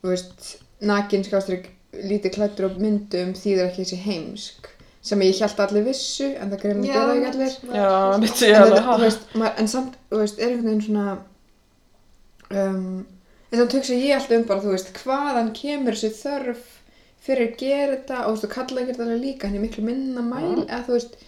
þú 0.03 0.09
veist, 0.15 0.47
nakin 0.81 1.25
skástrík 1.27 1.67
lítið 1.93 2.35
klættur 2.39 2.69
á 2.69 2.71
myndum 2.79 3.35
þýðir 3.35 3.67
ekki 3.67 3.83
þessi 3.85 3.99
heimsk, 4.07 4.69
sem 5.09 5.23
ég 5.25 5.39
held 5.43 5.55
að 5.59 5.65
allir 5.67 5.87
vissu, 5.89 6.29
en 6.37 6.51
það 6.53 6.63
greinlega 6.65 6.95
Já, 6.95 6.99
gerða 6.99 7.15
ekki 7.17 7.43
mitt. 7.43 7.61
allir. 7.69 7.77
Já, 7.81 8.19
mitt 8.25 8.43
ég 8.45 8.57
En, 8.57 8.63
alveg, 8.95 9.21
þú 9.35 9.51
en 9.63 9.71
samt, 9.75 9.99
þú 10.11 10.23
veist, 10.23 10.41
er 10.43 10.51
einhvern 10.53 10.69
veginn 10.69 10.85
svona, 10.89 11.07
um, 12.51 13.07
en 13.49 13.59
þannig 13.61 13.79
hugsa 13.79 13.97
ég 13.99 14.17
alltaf 14.19 14.37
um 14.39 14.47
bara, 14.51 14.65
þú 14.67 14.75
veist, 14.75 14.93
hvaðan 15.03 15.51
kemur 15.57 15.97
þessi 15.97 16.13
þörf 16.19 16.67
fyrir 17.29 17.49
að 17.49 17.57
gera 17.61 17.97
þetta 17.97 18.21
og 18.25 18.29
þú 18.29 18.35
veist, 18.37 18.47
og 18.49 18.55
kalla 18.57 18.83
ekki 18.83 18.93
þetta 18.95 19.07
alveg 19.07 19.25
líka, 19.25 19.49
hann 19.49 19.59
er 19.59 19.65
miklu 19.67 19.85
minna 19.89 20.25
mæl, 20.25 20.65
eða 20.67 20.85
þú 20.87 20.97
veist, 20.99 21.19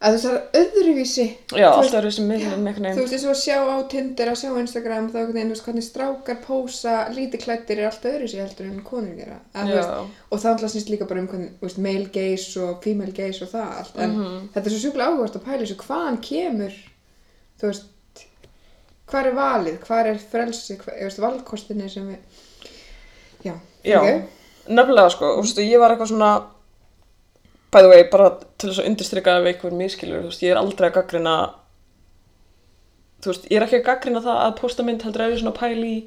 að 0.00 0.14
þú 0.14 0.16
veist, 0.16 0.24
það 0.24 0.36
er 0.36 0.60
öðruvísi, 0.60 1.24
Já, 1.60 1.66
alltaf 1.70 1.94
er 2.00 2.06
miðlun 2.24 2.68
einhvern 2.70 2.94
þú 2.96 3.02
veist, 3.04 3.12
eins 3.16 3.24
og 3.26 3.32
að 3.34 3.40
sjá 3.42 3.56
á 3.60 3.76
Tinder, 3.92 4.30
að 4.32 4.38
sjá 4.40 4.48
á 4.48 4.60
Instagram, 4.62 5.08
þá 5.12 5.16
einhvern 5.20 5.36
veginn, 5.36 5.52
hvernig 5.66 5.84
strákar 5.84 6.38
pósa 6.46 6.94
lítið 7.12 7.42
klættir 7.44 7.78
er 7.82 7.90
alltaf 7.90 8.08
öðruvísi 8.14 8.40
heldur 8.40 8.70
en 8.70 8.80
konur 8.86 9.14
gera, 9.18 9.36
þú 9.52 9.74
veist, 9.76 10.14
og 10.30 10.40
það 10.40 10.50
alltaf 10.54 10.72
snýst 10.72 10.92
líka 10.94 11.08
bara 11.10 11.20
um 11.20 11.28
hvernig, 11.28 11.50
veist, 11.60 11.78
male 11.84 12.08
gaze 12.14 12.62
og 12.64 12.80
female 12.84 13.12
gaze 13.12 13.44
og 13.44 13.52
það 13.52 13.74
allt, 13.82 13.96
en 14.06 14.10
Mhm. 14.16 14.48
þetta 14.54 14.66
er 14.66 14.74
svo 14.76 14.80
sjúklega 14.86 15.10
áhugast 15.12 15.36
að 15.36 15.44
pæla 15.50 15.62
þessu, 15.66 15.76
hvaðan 15.84 16.20
kemur, 16.30 16.78
þú 17.60 17.66
veist, 17.68 18.24
hvað 19.10 19.26
er 19.26 19.34
valið, 19.34 19.78
hvað 19.84 20.06
er 20.14 20.18
frelsi, 20.32 20.76
hvað, 20.80 21.00
veist, 21.02 21.18
valkostinni 21.20 21.90
sem 21.90 22.08
við, 22.08 22.18
já, 23.44 23.54
já, 23.84 24.00
ok. 24.00 24.24
nefnilega 24.70 25.10
sko, 25.12 25.34
þú 25.36 25.44
veist, 25.44 25.58
ég 25.66 25.78
var 25.82 25.90
eitthvað 25.94 26.12
svona, 26.14 26.32
by 27.70 27.82
the 27.84 27.88
way, 27.92 28.02
bara 28.10 28.30
til 28.58 28.70
þess 28.70 28.80
að 28.82 28.88
undirstrykka 28.90 29.34
ef 29.40 29.50
einhver 29.52 29.74
miskilur, 29.78 30.22
þú 30.24 30.30
veist, 30.32 30.42
ég 30.42 30.50
er 30.54 30.58
aldrei 30.60 30.88
að 30.90 30.96
gaggrina, 30.98 31.34
þú 33.22 33.30
veist, 33.34 33.44
ég 33.50 33.60
er 33.60 33.66
ekki 33.66 33.78
að 33.82 33.84
gaggrina 33.90 34.22
það 34.24 34.40
að 34.46 34.56
posta 34.60 34.86
mynd 34.86 35.04
heldur 35.06 35.24
að 35.26 35.30
ég 35.30 35.36
er 35.38 35.42
svona 35.44 35.52
að 35.54 35.60
pæla 35.60 35.86
í 35.90 35.98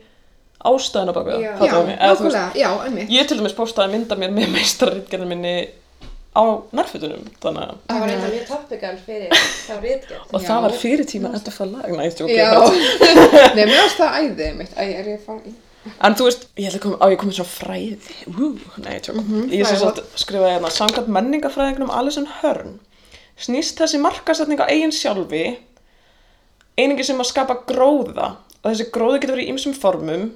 ástæðuna 0.64 1.14
baka, 1.16 1.38
Já. 1.44 1.52
Já, 1.60 1.74
nákvæmlega, 2.00 2.44
já, 2.56 2.68
einmitt. 2.88 3.10
Ég 3.12 3.28
til 3.28 3.38
dæmis 3.40 3.56
postaði 3.58 3.94
mynda 3.98 4.16
mér 4.20 4.32
með 4.36 4.52
meistarritgerðin 4.54 5.32
minni 5.34 5.56
á 6.34 6.44
nærfötunum, 6.74 7.26
þannig 7.44 7.66
að, 7.68 7.74
Það 7.90 8.00
var 8.04 8.12
eitthvað 8.14 8.32
mjög 8.34 8.48
topical 8.50 8.94
fyrir 9.06 9.36
þá 9.68 9.74
rítgerð. 9.84 10.24
og 10.34 10.46
það 10.48 10.62
var 10.66 10.78
fyrir 10.84 11.06
tíma 11.12 11.34
þetta 11.36 11.52
fyrir 11.58 11.74
lag, 11.76 11.92
næst, 12.00 12.24
ok, 12.24 12.32
þetta- 12.40 13.54
nei, 13.58 13.66
mér 13.68 13.76
varst 13.84 14.00
það 14.00 14.18
æði, 14.24 14.48
mitt, 14.58 14.74
æ, 14.74 14.84
er 14.88 15.12
ég 15.12 15.20
að 15.20 15.28
fara 15.28 15.44
í, 15.46 15.54
En 15.84 16.16
þú 16.16 16.28
veist, 16.30 16.46
ég 16.56 16.70
held 16.70 16.78
að 16.78 16.84
koma, 16.86 16.98
á 17.04 17.06
ég 17.12 17.20
komið 17.20 17.38
svona 17.42 17.52
fræði, 17.52 18.14
ú, 18.32 18.50
nei, 18.80 18.96
tjók, 19.04 19.18
ég 19.52 19.68
sem 19.68 19.82
sagt 19.82 20.00
skrifaði 20.22 20.56
hérna, 20.56 20.72
samkvæmt 20.72 21.12
menningafræðingnum 21.12 21.92
Alison 21.92 22.30
Hearn, 22.40 22.78
snýst 23.36 23.82
þessi 23.82 24.00
markasetning 24.00 24.64
á 24.64 24.72
eigin 24.72 24.96
sjálfi, 24.96 25.44
einingi 26.80 27.04
sem 27.04 27.20
að 27.20 27.30
skapa 27.34 27.60
gróða, 27.68 28.30
og 28.62 28.70
þessi 28.70 28.88
gróði 28.96 29.20
getur 29.20 29.36
verið 29.36 29.50
í 29.50 29.54
ýmsum 29.54 29.76
formum 29.76 30.30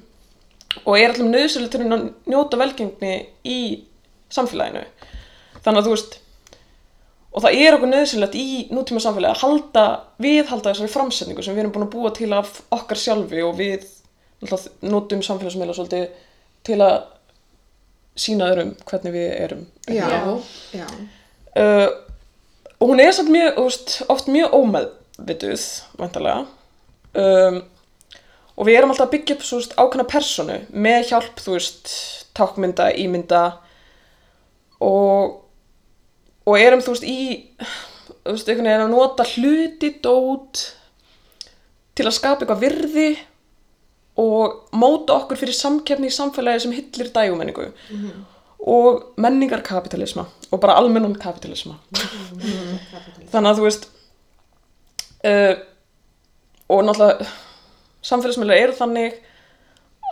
og 0.84 0.94
er 0.98 1.14
allum 1.14 1.32
nöðsynlega 1.32 1.72
til 1.74 1.86
að 1.86 2.08
njóta 2.28 2.58
velgengni 2.60 3.12
í 3.48 3.58
samfélaginu. 4.32 4.84
Þannig 5.64 5.80
að 5.80 5.86
þú 5.86 5.94
veist, 5.94 6.18
og 7.32 7.44
það 7.44 7.60
er 7.64 7.76
okkur 7.76 7.92
nöðsynlegt 7.94 8.36
í 8.36 8.48
nútíma 8.74 9.00
samfélagi 9.02 9.32
að 9.32 9.46
halda, 9.46 9.86
viðhalda 10.20 10.74
þessari 10.74 10.92
framsetningu 10.92 11.44
sem 11.44 11.56
við 11.56 11.64
erum 11.64 11.74
búin 11.74 11.88
að 11.88 11.94
búa 11.96 12.12
til 12.16 12.30
af 12.36 12.60
okkar 12.74 13.00
sjálfi 13.00 13.42
og 13.46 13.56
við 13.58 13.88
notum 14.86 15.22
samfélagsmiðla 15.24 15.76
svolítið 15.76 16.10
til 16.66 16.78
að 16.84 16.98
sína 18.18 18.50
öðrum 18.52 18.74
hvernig 18.86 19.14
við 19.14 19.30
erum. 19.38 19.64
Já, 19.86 20.06
já. 20.74 20.86
Uh, 21.58 21.88
og 22.78 22.92
hún 22.92 23.02
er 23.02 23.14
samt 23.14 23.32
mjög, 23.34 23.58
veist, 23.58 23.96
oft 24.10 24.30
mjög 24.30 24.54
ómeðvituð, 24.58 25.66
vantarlega. 25.98 26.46
Um, 27.18 27.60
og 28.58 28.66
við 28.66 28.78
erum 28.78 28.92
alltaf 28.92 29.08
að 29.08 29.14
byggja 29.16 29.36
upp 29.36 29.44
svo 29.46 29.60
ákveðna 29.74 30.06
personu 30.10 30.58
með 30.74 31.12
hjálp, 31.12 31.42
þú 31.42 31.56
veist, 31.56 31.92
tákmynda, 32.38 32.90
ímynda 32.98 33.42
og, 34.84 35.38
og 36.46 36.58
erum, 36.58 36.82
þú 36.84 36.94
veist, 36.94 37.06
í, 37.06 37.46
þú 38.26 38.34
veist, 38.34 38.50
einhvern 38.50 38.70
veginn 38.70 38.86
að 38.86 38.94
nota 38.94 39.26
hluti, 39.32 39.92
dót 40.02 40.64
til 41.98 42.06
að 42.06 42.14
skapa 42.14 42.44
eitthvað 42.44 42.62
virði 42.62 43.08
og 44.18 44.74
móta 44.74 45.14
okkur 45.20 45.38
fyrir 45.38 45.56
samkeppni 45.56 46.10
í 46.10 46.14
samfélagi 46.14 46.64
sem 46.64 46.74
hillir 46.74 47.12
dægumenningu. 47.14 47.68
Og 48.58 49.14
menningarkapitalisma 49.20 50.26
og 50.50 50.60
bara 50.60 50.74
almennan 50.80 51.14
kapitalisma 51.20 51.76
þannig 53.30 53.50
að 53.50 53.58
þú 53.58 53.64
veist 53.66 53.84
uh, 55.28 55.54
og 56.68 56.82
náttúrulega 56.84 57.28
samfélagsmiðlar 58.08 58.62
eru 58.64 58.76
þannig 58.78 59.20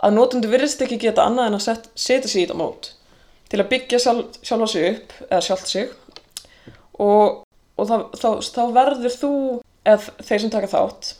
að 0.05 0.15
notendur 0.15 0.53
virðist 0.53 0.81
ekki 0.85 0.99
geta 1.01 1.25
annað 1.25 1.49
en 1.49 1.57
að 1.57 1.65
set, 1.65 1.89
setja 1.97 2.29
sig 2.29 2.43
í 2.43 2.45
þetta 2.45 2.59
mót 2.59 2.91
til 3.51 3.61
að 3.61 3.69
byggja 3.71 4.01
sjálf, 4.03 4.39
sjálfa 4.43 4.67
sig 4.71 4.89
upp 4.91 5.13
eða 5.29 5.43
sjálft 5.45 5.71
sig. 5.71 5.91
Og, 6.99 7.43
og 7.79 7.87
þá, 7.87 7.95
þá, 8.19 8.29
þá 8.43 8.63
verður 8.75 9.15
þú 9.21 9.31
eða 9.87 10.25
þeir 10.27 10.43
sem 10.43 10.53
taka 10.53 10.69
þátt 10.71 11.13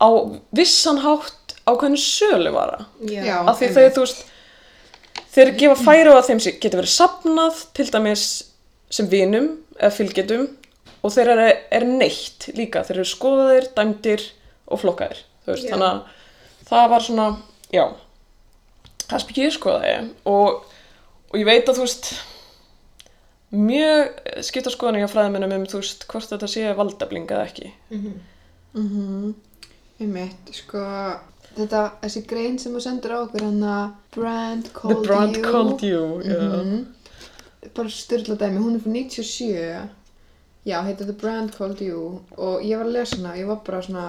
á 0.00 0.08
vissan 0.56 1.02
hátt 1.04 1.36
ákveðinu 1.70 2.02
söluvara. 2.02 2.84
Já, 3.06 3.40
af 3.40 3.58
því 3.60 3.70
þegar 3.76 3.96
þú 3.96 4.04
veist 4.04 4.22
þeir 5.34 5.52
gefa 5.62 5.78
færi 5.80 6.12
á 6.12 6.14
að 6.16 6.28
þeim 6.28 6.42
geti 6.46 6.76
verið 6.76 6.94
sapnað 6.94 7.64
til 7.78 7.88
dæmis 7.94 8.26
sem 8.90 9.10
vinum 9.10 9.50
eða 9.78 9.94
fylgjetum 9.94 10.46
og 11.00 11.14
þeir 11.14 11.32
eru 11.36 11.48
er 11.78 11.86
neitt 11.88 12.50
líka. 12.58 12.84
Þeir 12.86 13.00
eru 13.00 13.08
skoðaðir, 13.08 13.70
dæmdir 13.76 14.26
og 14.70 14.82
flokkaðir 14.82 15.22
þú 15.44 15.54
veist, 15.54 15.66
Já. 15.66 15.72
þannig 15.74 15.88
að 15.90 16.00
það 16.70 16.90
var 16.92 17.06
svona, 17.06 17.28
já 17.74 17.84
það 19.10 19.32
ég 19.40 19.54
skoðaði 19.56 19.94
og, 20.30 20.60
og 21.30 21.38
ég 21.40 21.48
veit 21.48 21.70
að 21.70 21.80
þú 21.80 21.86
veist 21.86 22.10
mjög 23.50 24.20
skipta 24.46 24.70
skoðanir 24.70 25.04
hjá 25.04 25.10
fræðimennum 25.10 25.56
um 25.56 25.68
þú 25.70 25.80
veist 25.80 26.06
hvort 26.10 26.30
þetta 26.30 26.50
sé 26.50 26.68
valdabling 26.78 27.26
eða 27.26 27.46
ekki. 27.48 27.72
Einmitt, 30.00 30.52
sko, 30.56 30.84
þetta, 31.64 31.82
þessi 32.02 32.22
grein 32.30 32.58
sem 32.58 32.74
þú 32.74 32.80
sendur 32.84 33.14
á 33.14 33.18
okkur 33.24 33.44
hann 33.46 33.62
að 33.62 33.92
Brand 34.16 34.64
The 34.68 34.74
Called 34.78 35.06
brand 35.06 35.36
You. 35.36 35.44
Called 35.44 35.82
you 35.86 36.02
yeah. 36.24 36.56
Mhm. 36.60 36.86
bara 37.76 37.88
styrla 37.92 38.34
dæmi, 38.40 38.58
hún 38.58 38.74
er 38.76 38.80
frá 38.80 38.90
97 38.90 39.88
já, 40.66 40.80
heitir 40.84 41.06
The 41.06 41.12
Brand 41.12 41.52
Called 41.56 41.80
You. 41.80 42.20
Og 42.36 42.62
ég 42.64 42.76
var 42.78 42.86
að 42.86 42.92
lesa 42.98 43.16
hana, 43.16 43.36
ég 43.38 43.46
var 43.46 43.60
bara 43.66 43.82
svona 43.82 44.08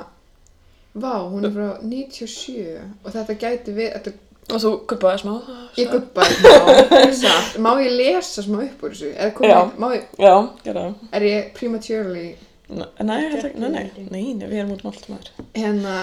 vá, 0.95 1.13
hún 1.31 1.45
er 1.47 1.51
frá 1.55 1.69
97 1.83 2.81
og 3.03 3.11
þetta 3.13 3.35
gæti 3.39 3.75
við, 3.75 3.91
þetta, 3.95 4.13
og 4.51 4.61
þú 4.63 4.71
guppaði 4.91 5.21
smá. 5.21 5.33
Ég 5.79 5.91
guppaði 5.91 6.39
smá 6.41 7.11
satt, 7.21 7.59
má 7.63 7.71
ég 7.79 7.91
lesa 7.95 8.43
smá 8.43 8.57
upp 8.65 8.83
úr 8.87 8.95
þessu? 8.95 9.11
Eða 9.15 9.29
Já. 9.31 9.59
komið, 9.59 9.77
má 9.83 9.91
ég, 9.95 10.07
já, 10.19 10.33
gera 10.63 10.87
það. 10.87 10.95
Er 11.19 11.27
ég 11.27 11.51
prematurely 11.59 12.25
Nei, 12.71 12.87
nei, 13.03 13.51
nei, 13.59 13.89
nei, 14.07 14.47
við 14.47 14.53
erum 14.61 14.69
út 14.77 14.83
um 14.85 14.91
allt 14.93 15.07
maður. 15.11 15.31
Hérna, 15.57 15.95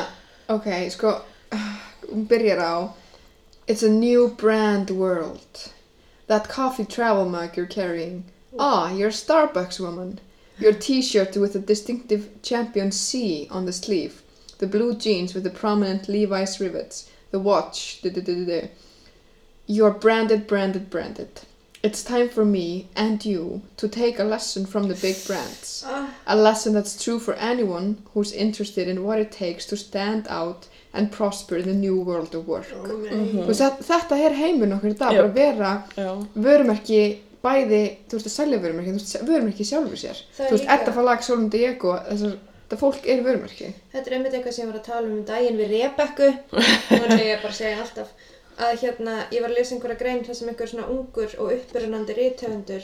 ok, 0.52 0.66
sko, 0.92 1.14
byrjar 2.28 2.58
á 2.58 2.92
It's 3.66 3.82
a 3.82 3.88
new 3.88 4.28
brand 4.28 4.90
world. 4.90 5.72
That 6.26 6.48
coffee 6.48 6.84
travel 6.84 7.28
mug 7.28 7.56
you're 7.56 7.66
carrying. 7.66 8.24
Ah, 8.58 8.92
you're 8.92 9.08
a 9.08 9.12
Starbucks 9.12 9.78
woman. 9.80 10.20
Your 10.58 10.72
t-shirt 10.72 11.36
with 11.36 11.54
a 11.54 11.58
distinctive 11.58 12.28
champion 12.42 12.90
C 12.92 13.46
on 13.50 13.66
the 13.66 13.72
sleeve. 13.72 14.22
The 14.58 14.66
blue 14.66 14.94
jeans 14.94 15.34
with 15.34 15.44
the 15.44 15.50
prominent 15.50 16.08
Levi's 16.08 16.58
rivets. 16.60 17.08
The 17.30 17.38
watch. 17.38 18.02
You're 19.66 19.90
branded, 19.90 20.46
branded, 20.46 20.90
branded. 20.90 21.42
It's 21.80 22.02
time 22.02 22.28
for 22.28 22.44
me 22.44 22.88
and 22.96 23.24
you 23.24 23.62
to 23.76 23.86
take 23.86 24.18
a 24.18 24.24
lesson 24.24 24.66
from 24.66 24.88
the 24.88 24.96
big 24.96 25.24
brands. 25.26 25.86
A 26.26 26.34
lesson 26.34 26.72
that's 26.72 27.02
true 27.02 27.20
for 27.20 27.34
anyone 27.34 28.02
who's 28.12 28.32
interested 28.32 28.88
in 28.88 29.04
what 29.04 29.20
it 29.20 29.30
takes 29.30 29.64
to 29.66 29.76
stand 29.76 30.26
out 30.28 30.66
and 30.94 31.10
prosper 31.12 31.56
in 31.58 31.64
the 31.68 31.74
new 31.74 32.00
world 32.00 32.34
of 32.34 32.46
work. 32.48 32.66
Þú 32.70 33.46
veist, 33.46 33.60
þetta- 33.60 33.84
þetta 33.90 34.18
er 34.26 34.36
heiminn 34.38 34.72
okkur 34.72 34.90
í 34.94 34.98
dag, 34.98 35.12
Já. 35.12 35.22
bara 35.22 35.32
vera 35.34 35.72
vörumerki 36.36 37.00
bæði, 37.44 37.82
þú 38.08 38.18
veist 38.18 38.26
að 38.30 38.34
selja 38.34 38.58
vörumerki, 38.62 38.92
þú 38.94 38.98
veist, 38.98 39.18
vörumerki 39.28 39.64
sjálfur 39.68 39.96
sér. 40.00 40.22
Það 40.36 40.46
Þú 40.48 40.50
veist, 40.56 40.64
líka- 40.64 40.78
Edda 40.82 40.92
Falag, 40.92 41.22
Solon 41.22 41.48
Diego, 41.48 41.92
þessar, 42.08 42.38
þetta 42.68 42.78
fólk 42.80 43.06
er 43.06 43.22
vörumerki. 43.22 43.72
Þetta 43.94 44.06
er 44.06 44.16
einmitt 44.18 44.32
eitthvað 44.34 44.52
sem 44.54 44.66
ég 44.66 44.72
var 44.72 44.80
að 44.80 44.84
tala 44.84 45.06
um 45.06 45.12
um 45.18 45.24
daginn 45.24 45.56
við 45.58 45.68
Rebekku 45.74 46.28
og 46.52 46.62
það 46.98 47.20
ég 47.20 47.42
bara 47.42 47.52
að 47.52 47.60
segja 47.60 47.82
alltaf 47.82 48.08
að 48.58 48.78
hérna, 48.82 49.24
ég 49.30 49.40
var 49.40 49.50
að 49.50 49.56
lesa 49.58 49.74
einhverja 49.76 49.98
grein 49.98 50.24
þar 50.24 50.34
sem 50.34 50.48
einhver 50.48 50.66
svona 50.68 50.88
ungur 50.90 51.34
og 51.38 51.52
uppbyrjunandi 51.52 52.14
rithöfundur 52.18 52.82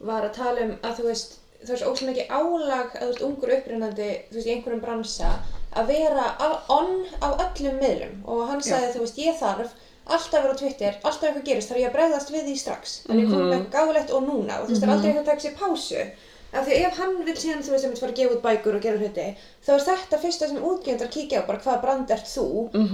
var 0.00 0.22
að 0.28 0.34
tala 0.34 0.60
um 0.60 0.74
að 0.82 0.96
þú 0.98 1.04
veist 1.08 1.36
það 1.64 1.70
er 1.72 1.76
svo 1.80 1.92
óslega 1.92 2.16
ekki 2.16 2.28
álag 2.28 2.92
að 2.96 3.00
þú 3.00 3.08
veist 3.08 3.22
ungur 3.22 3.54
uppbyrjunandi 3.56 4.10
þú 4.30 4.34
veist 4.36 4.46
í 4.46 4.54
einhverjum 4.54 4.80
bransa 4.84 5.30
að 5.76 5.86
vera 5.86 6.26
á- 6.38 6.60
on 6.68 7.04
á 7.22 7.28
öllum 7.44 7.78
miðlum. 7.82 8.14
Og 8.26 8.48
hann 8.48 8.60
Já. 8.60 8.70
sagði 8.74 8.92
þú 8.94 9.00
veist 9.04 9.18
ég 9.18 9.38
þarf 9.38 9.70
alltaf 10.10 10.42
vera 10.42 10.54
á 10.54 10.60
Twitter, 10.60 10.96
alltaf 11.04 11.22
eitthvað 11.28 11.44
gerist 11.44 11.68
þarf 11.70 11.80
ég 11.80 11.90
að 11.90 11.96
bregðast 11.98 12.30
við 12.34 12.44
því 12.48 12.56
strax. 12.58 12.96
Þannig 13.06 13.24
ég 13.24 13.30
kom 13.30 13.44
með 13.46 13.54
eitthvað 13.60 13.76
gáðulegt 13.78 14.10
og 14.16 14.22
núna 14.26 14.58
og 14.60 14.66
þú 14.66 14.70
veist 14.74 14.82
það 14.82 14.88
er 14.88 14.94
aldrei 14.96 15.10
eitthvað 15.10 15.22
að 15.22 15.30
taka 15.30 15.46
sér 15.46 15.56
pásu. 15.60 16.10
Af 16.52 16.66
því 16.66 16.78
ef 16.86 16.96
hann 16.98 17.12
vil 17.24 17.34
síðan 17.38 17.60
þú 17.62 17.70
veist 17.70 17.84
að 17.86 17.98
fara 18.00 18.10
að 18.12 18.16
gefa 18.18 18.34
út 18.34 18.42
bækur 18.42 18.74
og 18.74 18.82
gera 18.82 18.98
hluti 18.98 19.26
þá 19.62 19.70
er 19.76 19.84
þetta 19.86 20.18
fyrsta 20.18 20.48
sem 20.50 20.56
útgefndar 20.70 21.10
kíkja 21.14 21.42
á 21.42 21.46
bara 21.46 21.58
hvað 21.62 21.82
brand 21.84 22.10
ert 22.10 22.26
þú? 22.26 22.46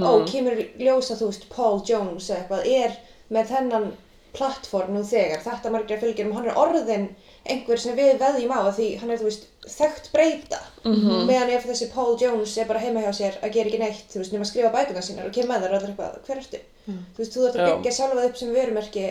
Ó 0.05 0.11
kemur 0.29 0.59
í 0.61 0.67
ljós 0.85 1.09
að 1.15 1.23
þú 1.23 1.29
veist 1.31 1.49
Paul 1.49 1.81
Jones 1.89 2.29
eða 2.29 2.43
eitthvað 2.43 2.67
er 2.85 2.99
með 3.33 3.47
þennan 3.55 3.87
plattform 4.37 4.93
nú 4.93 5.01
þegar. 5.09 5.41
Þetta 5.41 5.71
margir 5.73 5.99
fylgjum 6.05 6.31
og 6.35 6.37
hann 6.37 6.51
er 6.53 6.61
orðin 6.61 7.09
einhver 7.53 7.81
sem 7.81 7.97
við 7.97 8.19
veðjum 8.21 8.53
á 8.55 8.61
því 8.77 8.89
hann 9.01 9.11
er 9.15 9.21
þú 9.21 9.29
veist 9.29 9.47
þekkt 9.77 10.11
breyta. 10.15 10.61
Meðan 10.87 11.53
ef 11.57 11.67
þessi 11.69 11.89
Paul 11.95 12.17
Jones 12.21 12.57
er 12.59 12.69
bara 12.71 12.83
heima 12.83 13.03
hjá 13.05 13.13
sér 13.21 13.39
að 13.43 13.55
gera 13.57 13.71
ekki 13.71 13.81
neitt 13.83 14.13
þú 14.13 14.21
veist 14.23 14.35
nema 14.35 14.47
að 14.47 14.51
skrifa 14.53 14.73
bækuna 14.75 15.03
sínar 15.07 15.29
og 15.29 15.35
kemur 15.37 15.53
með 15.55 15.65
þar 15.67 15.73
og 15.73 15.79
allir 15.79 15.95
eitthvað 15.95 16.19
hver 16.27 16.43
ertu? 16.43 16.61
Þú 16.87 17.23
veist 17.23 17.35
þú 17.37 17.47
þarf 17.47 17.63
að 17.63 17.73
byggja 17.73 17.97
sjálfa 17.97 18.21
þig 18.21 18.29
upp 18.31 18.39
sem 18.43 18.53
vörumerki 18.57 19.07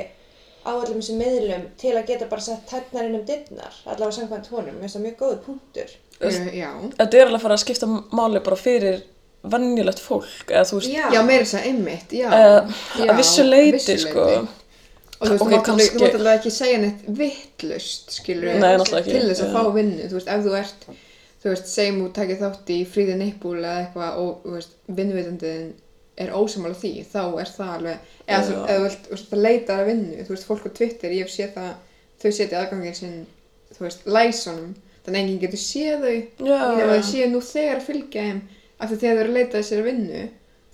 á 0.66 0.72
öllum 0.74 1.02
þessum 1.02 1.20
miðlum 1.22 1.66
til 1.78 1.92
að 1.94 2.08
geta 2.10 2.30
bara 2.32 2.42
sett 2.42 2.64
tætnar 2.70 3.06
inn 3.10 3.20
um 3.20 3.26
dittnar 3.28 3.76
allavega 3.86 4.16
samkvæmt 4.18 4.48
honum, 4.50 4.78
mér 4.80 4.88
finnst 4.88 4.98
það 4.98 5.04
mjög 5.06 5.18
góð 5.20 5.36
punktur. 5.46 5.92
Þetta 6.20 7.20
er 7.20 7.28
alveg 7.28 7.38
að 7.38 7.44
fara 7.44 7.58
að 7.60 7.62
skipta 7.66 7.90
máli 7.92 8.42
bara 8.48 8.58
fyrir 8.58 9.04
vannjulegt 9.46 10.02
fólk, 10.02 10.48
eða 10.50 10.64
veist, 10.72 10.90
Já, 10.90 11.04
Já, 11.14 11.22
meira 11.28 11.46
þess 11.46 11.58
að 11.60 11.68
einmitt, 11.70 12.16
já. 12.18 12.30
Já, 12.34 13.10
að 13.12 13.20
vissu 13.20 13.46
leiti, 13.46 13.76
vissu 13.78 13.98
sko. 14.08 14.26
Og 15.16 15.30
þú 15.30 15.32
veist, 15.32 15.44
Ok, 15.46 15.52
þú 15.96 16.02
mátt 16.02 16.20
alveg 16.20 16.38
ekki 16.40 16.52
segja 16.52 16.80
neitt 16.82 17.04
vittlust, 17.20 18.10
skilur 18.18 18.58
Nei, 18.60 18.74
ekki, 18.76 19.04
til 19.08 19.26
þess 19.30 19.44
að 19.46 19.52
já. 19.52 19.54
fá 19.56 19.76
vinnu, 19.78 20.08
þú 20.12 20.18
veist, 20.18 20.32
ef 20.34 20.44
þú 20.44 20.56
ert 20.60 20.88
þú 21.46 21.52
veist, 21.54 21.68
segjum 21.70 21.98
þú 22.02 22.12
takið 22.18 22.40
þátt 22.42 22.70
í 22.74 22.78
fríði 22.90 23.16
neippúl 23.20 23.58
eða 23.60 23.74
eitthvað 23.84 24.22
og, 24.22 24.32
þú 24.42 24.54
veist, 24.56 24.72
vinnuveitandiðin 24.98 25.68
er 26.26 26.32
ósamála 26.34 26.78
því, 26.80 26.92
þá 27.12 27.22
er 27.44 27.52
það 27.52 27.72
alveg 27.76 28.10
eða 28.26 28.42
þú, 28.48 28.56
eða 28.56 28.80
þú 28.80 28.86
veist, 28.88 29.28
það 29.30 29.44
leitar 29.46 29.82
að 29.84 29.90
vinnu 29.92 30.26
þú 30.26 30.34
veist, 30.34 30.48
fólk 30.50 30.66
á 30.66 30.72
Twitter, 30.80 31.14
ég 31.14 31.28
hef 31.28 31.34
séð 31.34 31.52
það 31.60 31.72
þau 32.24 32.32
setja 32.40 32.62
aðgangin 32.62 32.98
sinn, 32.98 33.20
þú 33.76 33.86
veist, 33.86 34.08
læsunum, 34.10 34.72
þannig 35.06 35.20
að 35.20 35.22
enginn 35.22 35.44
getur 35.44 35.62
séð 35.62 36.08
þau 36.08 36.16
já. 36.50 36.62
þau 36.82 37.06
séu 37.12 37.30
nú 37.30 37.44
þegar 37.46 37.78
að 37.82 37.88
fylgja 37.92 38.26
þeim 38.26 38.42
af 38.80 38.90
því 38.90 39.00
þegar 39.04 39.16
þau 39.16 39.24
eru 39.26 39.30
að 39.30 39.38
leita 39.38 39.62
að 39.62 39.86
vinnu 39.86 40.24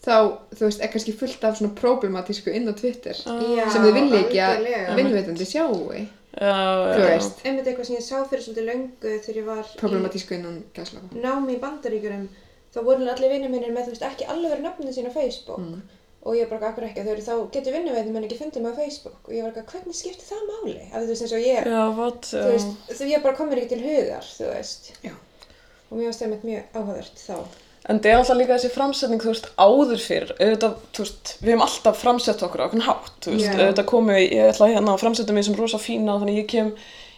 þá, 0.02 0.16
þú 0.58 0.66
veist, 0.66 0.82
er 0.82 0.92
kannski 0.94 1.14
fullt 1.18 1.44
af 1.46 1.60
svona 1.60 1.76
problematísku 1.78 2.54
inn 2.58 2.70
á 2.70 2.74
Twitter 2.74 3.14
Já, 3.16 3.68
sem 3.70 3.86
þau 3.86 3.94
vilja 3.98 4.22
ekki 4.24 4.42
að 4.42 4.66
vinnveitandi 4.98 5.46
sjáu 5.46 5.78
já, 5.94 6.06
þú 6.32 7.06
veist, 7.06 7.42
einmitt 7.46 7.68
eitthvað 7.70 7.90
sem 7.90 7.98
ég 8.00 8.06
sá 8.08 8.18
fyrir 8.32 8.46
svolítið 8.46 8.70
löngu 8.72 9.16
þegar 9.26 9.40
ég 9.42 9.50
var 9.52 9.72
problematísku 9.82 10.38
innan 10.38 10.62
gæslafa 10.76 11.22
námi 11.26 11.58
í 11.58 11.62
bandaríkjurum 11.62 12.28
þá 12.72 12.80
voru 12.88 13.10
allir 13.14 13.34
vinnir 13.36 13.52
minnir 13.52 13.74
með 13.76 13.90
þú 13.90 13.96
veist 13.96 14.06
ekki 14.10 14.30
alveg 14.32 14.54
verið 14.56 14.70
nöfnið 14.70 14.96
sín 14.98 15.10
á 15.12 15.18
Facebook 15.18 15.60
Mm. 15.62 15.82
og 16.22 16.36
ég 16.38 16.50
bara, 16.50 16.68
akkur 16.70 16.86
ekki, 16.86 17.02
þau 17.02 17.12
eru 17.16 17.24
þá 17.26 17.34
getur 17.56 17.74
vinnuveitum 17.74 18.18
en 18.20 18.26
ekki 18.28 18.38
fundið 18.38 18.62
mig 18.62 18.76
á 18.78 18.80
Facebook 18.82 19.26
og 19.26 19.34
ég 19.34 19.42
var 19.42 19.52
eitthvað, 19.56 19.72
hvernig 19.74 19.98
skiptir 19.98 20.28
það 20.30 20.44
máli? 20.52 20.76
Að 20.94 21.02
þú 21.02 21.08
veist 21.10 21.24
eins 21.26 21.34
og 21.34 21.42
ég, 21.42 21.66
Já, 21.66 21.82
what? 21.98 22.28
þú 22.30 22.44
veist, 22.46 22.76
þú 23.00 23.08
ég 23.10 23.24
bara 23.26 23.38
komir 23.40 23.58
ekki 23.58 23.72
til 23.74 23.82
hugar, 23.88 24.28
þú 24.38 24.52
veist. 24.52 24.92
Já. 25.02 25.16
Og 25.90 25.98
mér 25.98 26.12
varst 26.12 26.22
það 26.22 26.46
mjög 26.46 26.78
áhugavert 26.78 27.24
þá. 27.26 27.38
En 27.90 27.98
það 27.98 28.12
er 28.12 28.20
alltaf 28.20 28.38
líka 28.38 28.58
þessi 28.60 28.70
framsetning, 28.76 29.22
þú 29.24 29.32
veist, 29.32 29.48
áður 29.58 30.02
fyrr, 30.04 30.34
auðvitað, 30.38 30.74
þú 30.94 31.06
veist, 31.06 31.32
við 31.42 31.50
hefum 31.50 31.64
alltaf 31.66 31.98
framsett 31.98 32.44
okkur 32.46 32.62
á 32.62 32.66
okkur 32.68 32.84
hátt, 32.86 33.16
þú 33.26 33.34
veist, 33.34 33.48
Já. 33.48 33.56
auðvitað 33.58 33.88
komu, 33.90 34.18
ég 34.22 34.50
ætla 34.52 34.68
hérna 34.70 34.94
að 34.94 35.02
framsetja 35.02 35.34
mig 35.34 35.48
sem 35.48 35.58
rosa 35.58 35.80
fína, 35.82 36.20
þannig 36.22 36.38
ég 36.44 36.50
kem 36.52 36.70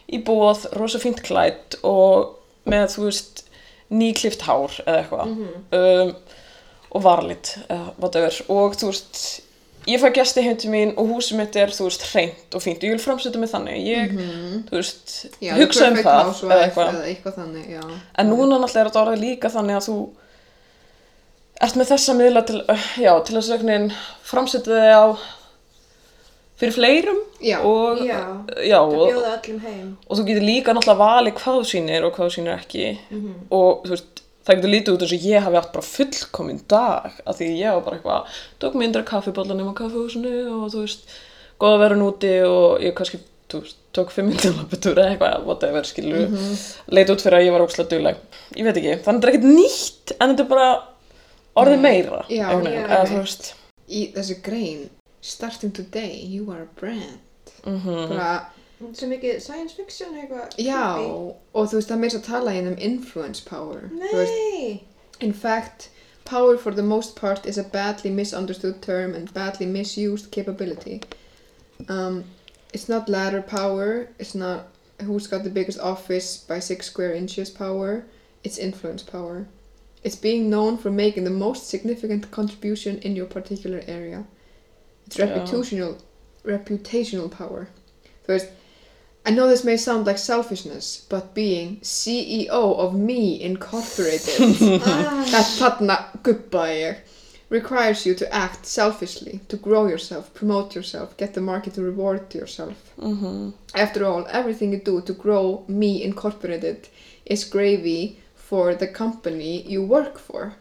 í 0.08 0.22
búið, 0.24 0.64
rosa 0.80 1.00
fínt 1.02 1.20
klætt 1.26 1.76
og 1.84 2.32
með, 2.64 2.86
þú 2.96 3.06
veist, 3.10 3.44
nýklift 3.92 4.46
hár 4.48 4.80
eða 4.86 5.02
eitthvað, 5.02 5.36
um, 5.76 6.14
og 6.94 7.04
varlit, 7.10 7.52
eða 7.68 7.92
whatever, 8.00 8.40
og 8.56 8.80
þú 8.80 8.88
veist, 8.88 9.22
ég 9.84 10.00
fæ 10.00 10.08
gesti 10.16 10.46
heim 10.48 10.56
til 10.64 10.72
mín 10.72 10.96
og 10.96 11.12
húsið 11.12 11.42
mitt 11.42 11.60
er, 11.60 11.76
þú 11.76 11.90
veist, 11.90 12.08
hreint 12.14 12.56
og 12.56 12.62
fínt. 12.64 12.80
Og 12.80 12.88
ég 12.88 12.96
vil 12.96 13.04
framsetja 13.04 13.40
mig 13.42 13.52
þannig, 13.52 13.84
ég, 13.84 14.14
þú 14.70 14.78
veist, 14.78 15.16
Já, 15.44 15.52
hugsa 15.60 15.90
um 15.92 15.98
það 16.00 16.30
eða 16.48 16.60
eitthvað. 16.62 16.92
eða 16.94 17.08
eitthvað 17.12 17.40
þannig. 17.42 17.72
En 18.16 18.30
núna 18.32 18.56
náttúrulega 18.56 18.80
er 18.80 18.88
þetta 18.88 19.02
orðið 19.04 19.24
líka 19.28 19.52
þannig 19.52 19.82
að 19.82 19.88
þú 19.90 19.98
ert 21.68 21.78
með 21.80 21.90
þessa 21.92 22.14
miðla 22.18 22.42
til, 22.48 22.60
uh, 22.68 22.84
já, 23.00 23.12
til 23.26 23.36
að 23.40 23.46
segnin 23.48 23.88
framsetja 24.26 24.72
þig 24.78 24.94
á 24.94 25.04
fyrir 26.60 26.74
fleirum 26.76 27.20
Já. 27.42 27.58
og, 27.66 27.98
Já. 28.06 28.18
já, 28.62 28.78
Að 28.78 28.92
og, 28.94 29.14
og 30.08 30.18
þú 30.18 30.26
getur 30.28 30.44
líka 30.46 30.74
náttúrulega 30.76 31.00
valið 31.02 31.34
hvað 31.40 31.56
þú 31.58 31.64
sýnir 31.72 32.06
og 32.06 32.14
hvað 32.14 32.28
þú 32.28 32.34
sýnir 32.36 32.54
ekki 32.60 32.84
Mhm. 33.10 33.32
og 33.50 33.82
þú 33.84 33.90
veist, 33.94 34.22
það 34.46 34.56
getur 34.60 34.72
lítið 34.74 34.94
út 34.94 35.02
eins 35.04 35.14
og 35.16 35.26
ég 35.32 35.42
hafi 35.48 35.56
átt 35.60 35.72
bara 35.74 35.90
fullkominn 35.90 36.60
dag 36.68 37.12
af 37.26 37.36
því 37.38 37.48
ég 37.58 37.74
var 37.74 37.82
bara 37.82 37.96
eitthvað, 37.98 38.40
tók 38.60 38.74
myndra 38.78 39.02
kaffibóllanum 39.02 39.72
á 39.72 39.74
kaffihúsinu 39.74 40.34
og 40.62 40.70
þú 40.72 40.84
veist 40.84 41.06
góða 41.60 41.80
verðun 41.82 42.06
úti 42.12 42.32
og 42.46 42.80
ég 42.82 42.94
kannski 42.94 43.18
veist, 43.54 43.76
tók 43.94 44.10
fimm 44.10 44.28
myndir 44.30 44.54
lappetúr 44.54 44.98
eða 44.98 45.10
eitthvað 45.16 45.44
whatever, 45.46 45.82
skilur, 45.86 46.28
leit 46.90 47.10
út 47.10 47.20
fyrir 47.22 47.38
að 47.38 47.46
ég 47.46 47.52
var 47.54 47.62
ókslega 47.66 47.90
dugleg, 47.90 48.16
ég 48.56 48.64
veit 48.64 48.76
ekki 48.80 48.96
þannig 49.04 49.06
að 49.06 49.22
þetta 49.22 49.28
er 49.28 49.34
ekkert 49.34 49.50
nýtt, 49.58 50.14
en 50.20 50.30
þetta 50.34 50.42
er 50.46 50.50
bara 50.54 50.70
orðið 51.56 51.80
meira, 51.80 52.24
Já, 52.28 52.48
einhvern 52.48 52.64
veginn, 52.66 52.80
já. 52.80 52.88
eða 52.96 53.08
þú 53.12 53.18
veist 53.22 53.54
Í 53.88 54.12
þessi 54.14 54.34
grein, 54.42 54.90
starting 55.20 55.72
today, 55.72 56.16
you 56.16 56.50
are 56.50 56.62
a 56.62 56.68
brand. 56.80 57.20
mhm, 57.66 58.08
Bara, 58.08 58.46
Svo 58.92 59.06
mikið 59.08 59.40
science 59.40 59.72
fiction 59.72 60.14
eitthvað. 60.14 60.56
já, 60.58 60.94
creepy. 60.94 61.34
og 61.54 61.68
þú 61.68 61.76
veist, 61.78 61.88
það 61.88 61.94
er 61.96 62.00
meira 62.00 62.18
að 62.18 62.24
tala 62.26 62.50
hérna 62.52 62.72
um 62.72 62.78
influence 62.78 63.40
power. 63.44 63.90
Þú 63.92 64.16
veist, 64.16 64.32
Nei. 64.32 64.82
In 65.20 65.32
fact, 65.32 65.88
power 66.24 66.56
for 66.58 66.72
the 66.74 66.82
most 66.82 67.14
part 67.16 67.46
is 67.46 67.56
a 67.58 67.62
badly 67.62 68.10
misunderstood 68.10 68.82
term 68.82 69.14
and 69.14 69.32
badly 69.32 69.66
misused 69.66 70.30
capability. 70.32 71.00
Um, 71.88 72.24
it's 72.72 72.88
not 72.88 73.08
ladder 73.08 73.42
power, 73.42 74.08
it's 74.18 74.34
not 74.34 74.66
who's 75.02 75.26
got 75.26 75.44
the 75.44 75.50
biggest 75.50 75.78
office 75.78 76.36
by 76.36 76.58
six 76.58 76.86
square 76.86 77.12
inches 77.14 77.50
power, 77.50 78.04
it's 78.42 78.58
influence 78.58 79.02
power. 79.02 79.46
It's 80.04 80.16
being 80.16 80.50
known 80.50 80.76
for 80.78 80.90
making 80.90 81.24
the 81.24 81.30
most 81.30 81.68
significant 81.68 82.30
contribution 82.30 82.98
in 82.98 83.16
your 83.16 83.26
particular 83.26 83.82
area. 83.86 84.24
It's 85.06 85.16
reputational, 85.16 85.98
reputational 86.44 87.30
power. 87.30 87.68
Veist, 88.26 88.48
I 89.26 89.30
know 89.30 89.48
this 89.48 89.64
may 89.64 89.78
sound 89.78 90.06
like 90.06 90.18
selfishness, 90.18 91.06
but 91.08 91.34
being 91.34 91.78
CEO 91.82 92.48
of 92.78 92.94
me 92.94 93.40
incorporated. 93.40 94.34
Þetta 94.60 95.42
þarna 95.58 95.96
gubbaði 96.22 96.96
requires 97.48 98.04
you 98.04 98.14
to 98.14 98.34
act 98.34 98.66
selfishly 98.66 99.40
to 99.48 99.56
grow 99.56 99.86
yourself, 99.86 100.32
promote 100.34 100.74
yourself, 100.74 101.16
get 101.16 101.32
the 101.34 101.40
market 101.40 101.74
to 101.74 101.82
reward 101.82 102.34
yourself. 102.34 102.74
mhm, 102.98 103.52
After 103.74 104.04
all, 104.04 104.26
everything 104.30 104.72
you 104.72 104.80
do 104.80 105.00
to 105.02 105.12
grow 105.14 105.64
me 105.68 106.02
incorporated 106.02 106.88
is 107.24 107.44
gravy 107.44 108.18
for 108.48 108.74
the 108.74 108.86
company 108.86 109.62
you 109.62 109.82
work 109.82 110.18
for. 110.18 110.54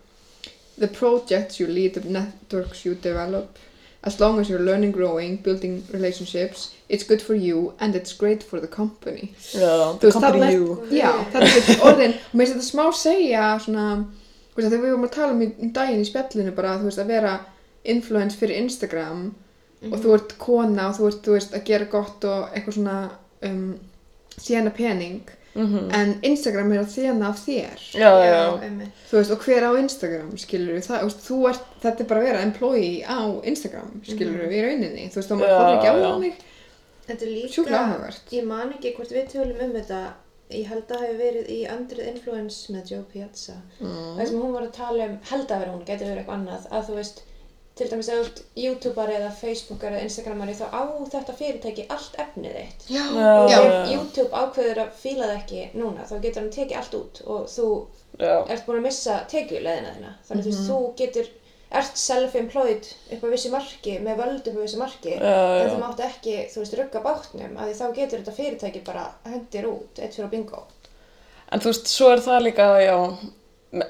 The 0.78 0.88
projects 0.88 1.60
you 1.60 1.68
lead, 1.68 1.94
the 1.94 2.10
networks 2.10 2.86
you 2.86 2.96
develop, 2.96 3.58
as 4.04 4.20
long 4.20 4.40
as 4.40 4.50
you're 4.50 4.60
learning, 4.60 4.92
growing, 4.92 5.38
building 5.38 5.84
relationships, 5.92 6.74
it's 6.90 7.04
good 7.04 7.22
for 7.22 7.36
you 7.36 7.74
and 7.80 7.96
it's 7.96 8.14
great 8.14 8.44
for 8.44 8.60
the 8.60 8.68
company. 8.68 9.34
Þú 9.38 10.00
the 10.00 10.08
veist, 10.08 10.20
company 10.20 10.52
you 10.54 10.82
Já, 10.92 11.12
það 11.32 11.46
er 11.48 11.86
orðin, 11.88 12.18
mér 12.34 12.50
finnst 12.50 12.56
þetta 12.56 12.68
smá 12.68 12.86
segja 13.00 13.46
svona, 13.64 13.86
veist, 14.56 14.68
þegar 14.68 14.84
við 14.84 14.90
vorum 14.90 15.08
að 15.08 15.16
tala 15.16 15.38
um 15.38 15.46
um 15.46 15.72
daginn 15.78 16.04
í 16.04 16.10
spjallinu 16.10 16.56
bara, 16.58 16.76
þú 16.82 16.90
veist, 16.90 17.04
að 17.04 17.14
vera 17.16 17.38
influence 17.96 18.40
fyrir 18.40 18.60
Instagram 18.64 19.24
og 19.92 19.96
þú 20.00 20.18
ert 20.18 20.36
kona 20.40 20.90
og 20.90 21.00
þú 21.00 21.08
ert, 21.12 21.24
þú 21.24 21.38
veist, 21.38 21.56
að 21.56 21.66
gera 21.70 21.90
gott 21.92 22.28
og 22.28 22.52
eitthvað 22.52 22.78
svona 22.80 22.98
um, 23.48 23.66
þjena 24.40 24.76
pening, 24.76 25.32
mhm, 25.56 25.90
en 26.00 26.16
Instagram 26.30 26.72
er 26.74 26.82
að 26.84 26.94
þjena 26.96 27.30
af 27.30 27.44
þér, 27.44 27.84
já, 28.00 28.10
já, 28.26 28.40
þú 29.10 29.20
veist, 29.20 29.36
og 29.36 29.46
hver 29.48 29.68
á 29.68 29.72
Instagram, 29.82 30.32
skilur 30.42 30.82
það, 30.86 31.04
þú 31.04 31.10
veist, 31.10 31.28
þú 31.28 31.38
ert, 31.52 31.70
þetta 31.84 32.04
er 32.04 32.10
bara 32.14 32.24
að 32.24 32.30
vera 32.32 32.48
employee 32.48 33.04
á 33.06 33.22
Instagram, 33.54 33.94
skilur 34.08 34.50
í 34.50 34.66
rauninni, 34.66 35.12
þú 35.14 35.22
veist, 35.22 35.30
þá 35.30 35.38
maður 35.38 35.56
horfir 35.60 35.78
ekki 35.78 35.94
á 35.94 35.98
þannig, 36.08 36.42
Þetta 37.04 37.26
er 37.26 37.32
líka, 37.36 38.12
ég 38.32 38.46
man 38.48 38.70
ekki 38.78 38.94
hvort 38.96 39.12
við 39.12 39.26
tölum 39.34 39.60
um 39.66 39.74
þetta, 39.76 40.00
ég 40.54 40.70
held 40.70 40.86
að 40.86 40.94
það 40.94 41.02
hefur 41.04 41.20
verið 41.20 41.50
í 41.52 41.60
Andrið 41.74 42.10
Influence 42.14 42.76
með 42.76 42.94
Joe 42.94 43.04
Piazza. 43.12 43.58
Mm. 43.82 44.14
Það 44.20 44.30
sem 44.30 44.40
hún 44.40 44.54
var 44.56 44.68
að 44.68 44.76
tala 44.78 45.08
um, 45.10 45.18
held 45.32 45.52
að 45.52 45.64
vera 45.64 45.74
hún, 45.74 45.84
getur 45.90 46.08
verið 46.08 46.22
eitthvað 46.22 46.38
annað, 46.38 46.70
að 46.72 46.88
þú 46.88 46.98
veist, 47.02 47.20
til 47.74 47.88
dæmis 47.90 48.10
ef 48.14 48.18
þú 48.20 48.24
ert 48.28 48.40
YouTuberi 48.64 49.16
eða 49.18 49.30
Facebookari 49.34 49.98
eða 49.98 50.06
Instagramari 50.08 50.54
þá 50.54 50.66
á 50.70 50.82
þetta 51.10 51.34
fyrirtæki 51.40 51.86
allt 51.90 52.18
efnið 52.22 52.58
þitt. 52.60 52.84
Já, 52.94 53.04
Já, 53.18 53.30
Og 53.34 53.50
já, 53.50 53.60
ef 53.60 53.94
YouTube 53.96 54.42
ákveður 54.44 54.82
að 54.84 54.92
fíla 55.02 55.30
það 55.30 55.38
ekki 55.40 55.62
núna, 55.74 56.06
þá 56.10 56.16
getur 56.26 56.42
hann 56.44 56.52
tekið 56.54 56.82
allt 56.82 56.98
út 57.00 57.22
og 57.26 57.48
þú 57.50 57.70
já, 58.22 58.34
ert 58.54 58.68
búin 58.68 58.82
að 58.82 58.86
missa 58.90 59.16
tekjuleðina 59.32 59.96
þína. 59.96 60.12
Þannig 60.28 60.46
þú 60.46 60.52
veist, 60.52 60.68
þú 60.70 60.78
getur, 61.02 61.32
ert 61.74 61.98
self-employed 61.98 62.90
upp 63.16 63.24
á 63.26 63.28
vissi 63.34 63.50
marki, 63.50 63.96
með 64.06 64.20
völd 64.22 64.50
upp 64.52 64.60
á 64.60 64.62
vissi 64.62 64.78
marki, 64.78 65.16
já, 65.18 65.38
en 65.64 65.72
þú 65.74 65.80
mátt 65.82 66.04
ekki, 66.06 66.36
þú 66.54 66.62
veist, 66.62 66.76
rugga 66.78 67.02
bátnum, 67.08 67.56
að 67.58 67.72
því 67.72 67.78
þá 67.80 67.88
getur 67.98 68.22
þetta 68.22 68.36
fyrirtæki 68.38 68.84
bara 68.86 69.08
hendir 69.26 69.66
út, 69.72 69.98
eitt 69.98 70.14
fyrir 70.14 70.30
bingo. 70.30 70.68
En 71.50 71.64
þú 71.64 71.72
veist, 71.74 71.90
svo 71.90 72.12
er 72.14 72.22
það 72.22 72.46
líka, 72.52 72.68
já, 72.86 72.94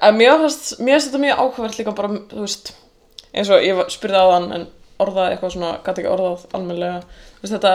að 0.00 0.16
mér 0.16 0.40
finnst, 0.46 0.72
þetta 0.80 1.20
mjög 1.20 1.44
áhugavert 1.44 1.78
líka 1.82 1.94
bara, 2.00 2.10
þú 2.32 2.46
veist, 2.46 2.72
eins 3.34 3.52
og 3.52 3.62
ég 3.64 3.80
spurði 3.92 4.22
á 4.22 4.26
þann 4.32 4.50
en 4.56 4.66
orðað 5.04 5.30
eitthvað 5.32 5.54
svona, 5.56 5.70
gæti 5.84 6.02
ekki 6.02 6.10
orðað 6.12 6.44
almennilega, 6.54 7.22
þú 7.38 7.44
veist, 7.44 7.54
þetta 7.54 7.72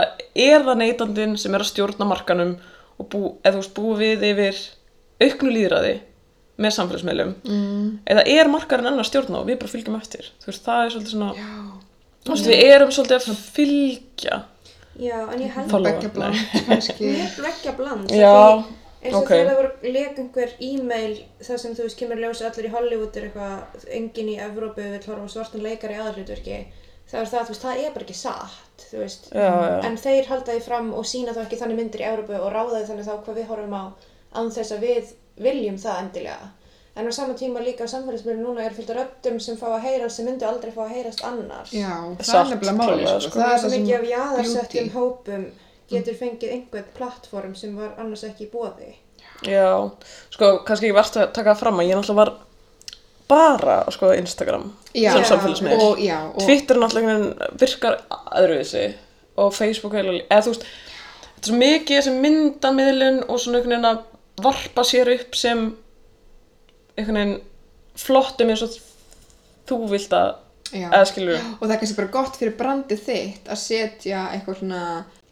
er 0.47 0.67
það 0.67 0.79
neytandinn 0.81 1.33
sem 1.39 1.55
er 1.55 1.65
að 1.65 1.71
stjórna 1.71 2.07
markanum 2.07 2.53
og 2.99 3.09
bú, 3.11 3.23
eða 3.43 3.57
þú 3.57 3.63
veist, 3.63 3.73
búið 3.75 4.03
við 4.03 4.27
yfir 4.29 4.61
auknu 5.25 5.55
líðræði 5.55 5.97
með 6.59 6.75
samfélagsmeilum, 6.75 7.33
mm, 7.47 7.89
eða 8.13 8.23
er 8.35 8.51
markarinn 8.51 8.91
enn 8.91 9.03
að 9.03 9.09
stjórna 9.11 9.41
og 9.41 9.49
við 9.51 9.59
bara 9.59 9.73
fylgjum 9.73 9.99
eftir, 9.99 10.31
þú 10.39 10.51
veist, 10.51 10.63
það 10.65 10.85
er 10.85 10.95
svolítið 10.95 11.13
svona, 11.15 11.33
já, 11.35 11.51
þú 12.23 12.33
veist, 12.33 12.49
við 12.49 12.63
erum 12.69 12.95
svolítið 12.95 13.19
að 13.19 13.43
fylgja 13.59 14.41
Já, 14.99 15.15
en 15.31 15.39
ég 15.39 15.53
held 15.55 15.71
nei. 15.71 15.93
bland, 16.11 16.39
vekkja 17.39 17.71
bland. 17.77 18.09
Já, 18.11 18.63
eins 18.99 19.15
og 19.15 19.23
ok. 19.23 19.31
þegar 19.31 19.49
það 19.49 19.59
voru 19.59 19.93
leik 19.95 20.19
einhver 20.23 20.53
e-mail 20.59 21.15
það 21.39 21.61
sem 21.63 21.75
þú 21.77 21.87
veist 21.87 21.99
kemur 21.99 22.19
ljósa 22.19 22.49
allir 22.49 22.67
í 22.67 22.73
Hollywood 22.73 23.17
er 23.19 23.29
eitthvað, 23.29 23.87
enginn 23.99 24.31
í 24.33 24.37
Evrópu 24.43 24.83
vil 24.83 25.01
horfa 25.05 25.29
á 25.29 25.33
svartan 25.35 25.63
leikar 25.63 25.93
í 25.95 25.99
aðalhlutverki 25.99 26.59
það 27.09 27.21
er 27.21 27.31
það, 27.31 27.47
þú 27.47 27.53
veist, 27.53 27.63
það 27.63 27.81
er 27.83 27.95
bara 27.95 28.05
ekki 28.05 28.19
satt 28.19 28.85
þú 28.89 29.01
veist, 29.03 29.31
já, 29.31 29.47
já, 29.47 29.79
en 29.87 29.97
þeir 30.03 30.29
halda 30.33 30.55
því 30.55 30.65
fram 30.67 30.93
og 30.99 31.07
sína 31.09 31.35
þá 31.35 31.41
ekki 31.45 31.61
þannig 31.61 31.79
myndir 31.79 32.03
í 32.03 32.07
Evrópu 32.11 32.37
og 32.39 32.51
ráða 32.53 32.77
því 32.81 32.85
þannig 32.91 33.09
þá 33.09 33.13
hvað 33.25 33.39
við 33.39 33.51
horfum 33.53 33.77
á 33.79 33.83
án 34.35 34.51
þess 34.53 34.75
að 34.75 34.85
við 34.85 35.13
viljum 35.39 35.79
það 35.79 36.01
endilega 36.03 36.51
en 36.99 37.07
á 37.07 37.11
sama 37.15 37.33
tíma 37.39 37.63
líka 37.63 37.87
samfélagsmiðlum 37.87 38.49
núna 38.49 38.65
er 38.65 38.75
fyllt 38.75 38.91
af 38.91 38.97
röddum 38.99 39.39
sem 39.39 39.57
fá 39.57 39.67
að 39.71 39.85
heyrast 39.87 40.19
sem 40.19 40.27
myndu 40.27 40.47
aldrei 40.47 40.73
fá 40.75 40.81
að 40.83 40.93
heyrast 40.97 41.23
annars 41.23 41.71
já, 41.71 41.93
það 42.19 42.27
Satt, 42.27 42.39
er 42.41 42.51
nefnilega 42.51 42.77
máli, 42.81 43.05
sko, 43.07 43.19
sko. 43.23 43.39
það 43.39 43.45
það 43.45 43.53
er 43.53 43.63
svo 43.63 43.69
mikið 43.73 43.95
af 43.95 44.71
beauty. 44.73 44.89
hópum 44.97 45.45
getur 45.89 46.17
fengið 46.17 46.55
einhvern 46.55 46.91
plattform 46.97 47.55
sem 47.55 47.75
var 47.77 47.95
annars 47.97 48.25
ekki 48.27 48.47
í 48.47 48.51
bóði 48.51 48.93
Já, 49.47 49.89
sko, 50.33 50.59
kannski 50.67 50.89
ekki 50.89 50.97
verðt 50.97 51.17
að 51.19 51.33
taka 51.35 51.53
það 51.53 51.61
fram 51.61 51.79
að 51.79 51.89
ég 51.89 51.99
náttúrulega 51.99 52.19
var 52.19 52.33
bara 53.29 53.75
skoða 53.93 54.17
Instagram 54.19 54.65
Já, 54.93 55.11
sem 55.13 55.25
samfélagsmiðl. 55.29 55.81
og, 55.85 56.01
já, 56.01 56.17
og, 56.27 56.41
Twitter 56.43 56.79
náttúrulega 56.81 57.49
virkar 57.61 57.99
öðruvísi 58.39 58.85
og 59.39 59.53
Facebook 59.55 59.95
heila, 59.95 60.17
eða 60.25 60.41
þú 60.47 60.53
veist, 60.53 60.65
þetta 61.35 61.45
er 61.45 61.51
svo 61.51 61.59
mikið 61.61 62.01
sem 62.07 62.17
myndamiðlun 62.25 63.21
og 63.27 63.39
svona 63.39 63.61
einhvern 63.61 63.75
veginn 63.75 63.89
að 63.91 64.01
varpa 64.43 64.85
sér 64.87 65.13
upp 65.13 65.37
sem 65.37 65.63
einhvern 66.97 67.19
veginn 67.21 67.37
flottum 67.99 68.51
eins 68.51 68.65
og 68.65 68.75
þú 69.69 69.79
vilt 69.93 70.15
að, 70.15 70.33
já. 70.73 70.87
eða 70.89 71.05
skilur 71.11 71.39
og 71.39 71.63
það 71.63 71.75
er 71.75 71.81
kannski 71.83 71.99
bara 72.01 72.13
gott 72.17 72.41
fyrir 72.41 72.57
brandið 72.59 73.05
þitt 73.05 73.49
að 73.53 73.61
setja 73.61 74.25
eitthvað 74.33 74.61
svona 74.63 74.83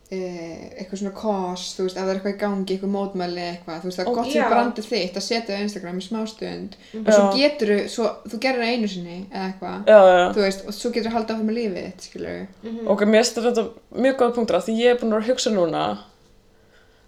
eitthvað 0.08 1.00
svona 1.02 1.12
cause, 1.17 1.74
þú 1.76 1.84
veist, 1.84 1.98
ef 1.98 2.06
það 2.06 2.12
er 2.12 2.17
eitthvað 2.17 2.34
í 2.34 2.39
gangi, 2.39 2.76
eitthvað 2.76 2.91
mótmæli 2.93 3.41
eitthvað, 3.43 3.80
þú 3.82 3.89
veist, 3.89 3.98
það 4.00 4.06
er 4.06 4.15
gott 4.15 4.30
fyrir 4.32 4.54
brandið 4.54 4.86
þitt 4.88 5.17
að 5.20 5.26
setja 5.26 5.48
það 5.50 5.60
á 5.60 5.65
Instagram 5.65 5.98
í 5.98 6.06
smástund 6.06 6.78
og 7.02 7.10
svo 7.12 7.26
getur 7.36 7.74
þú, 7.91 8.06
þú 8.32 8.39
gerir 8.46 8.63
það 8.63 8.72
einu 8.72 8.91
sinni 8.93 9.17
eða 9.28 9.48
eitthvað, 9.50 9.89
Já, 9.91 9.98
já, 10.08 10.22
þú 10.38 10.46
veist, 10.46 10.63
og 10.63 10.78
svo 10.78 10.91
getur 10.96 11.12
þú 11.12 11.17
haldið 11.17 11.36
áfram 11.36 11.50
með 11.52 11.58
lífið 11.60 11.89
þitt, 11.89 12.06
skilur 12.08 12.88
Ok, 12.93 13.04
mér 13.04 13.26
finnst 13.26 13.41
þetta 13.50 13.65
mjög 14.06 14.22
góða 14.22 14.38
punktur 14.39 14.60
af 14.62 14.70
því 14.70 14.78
ég 14.80 14.93
er 14.96 15.02
búin 15.02 15.17
að 15.17 15.26
að 15.26 15.34
hugsa 15.34 15.54
núna 15.58 15.84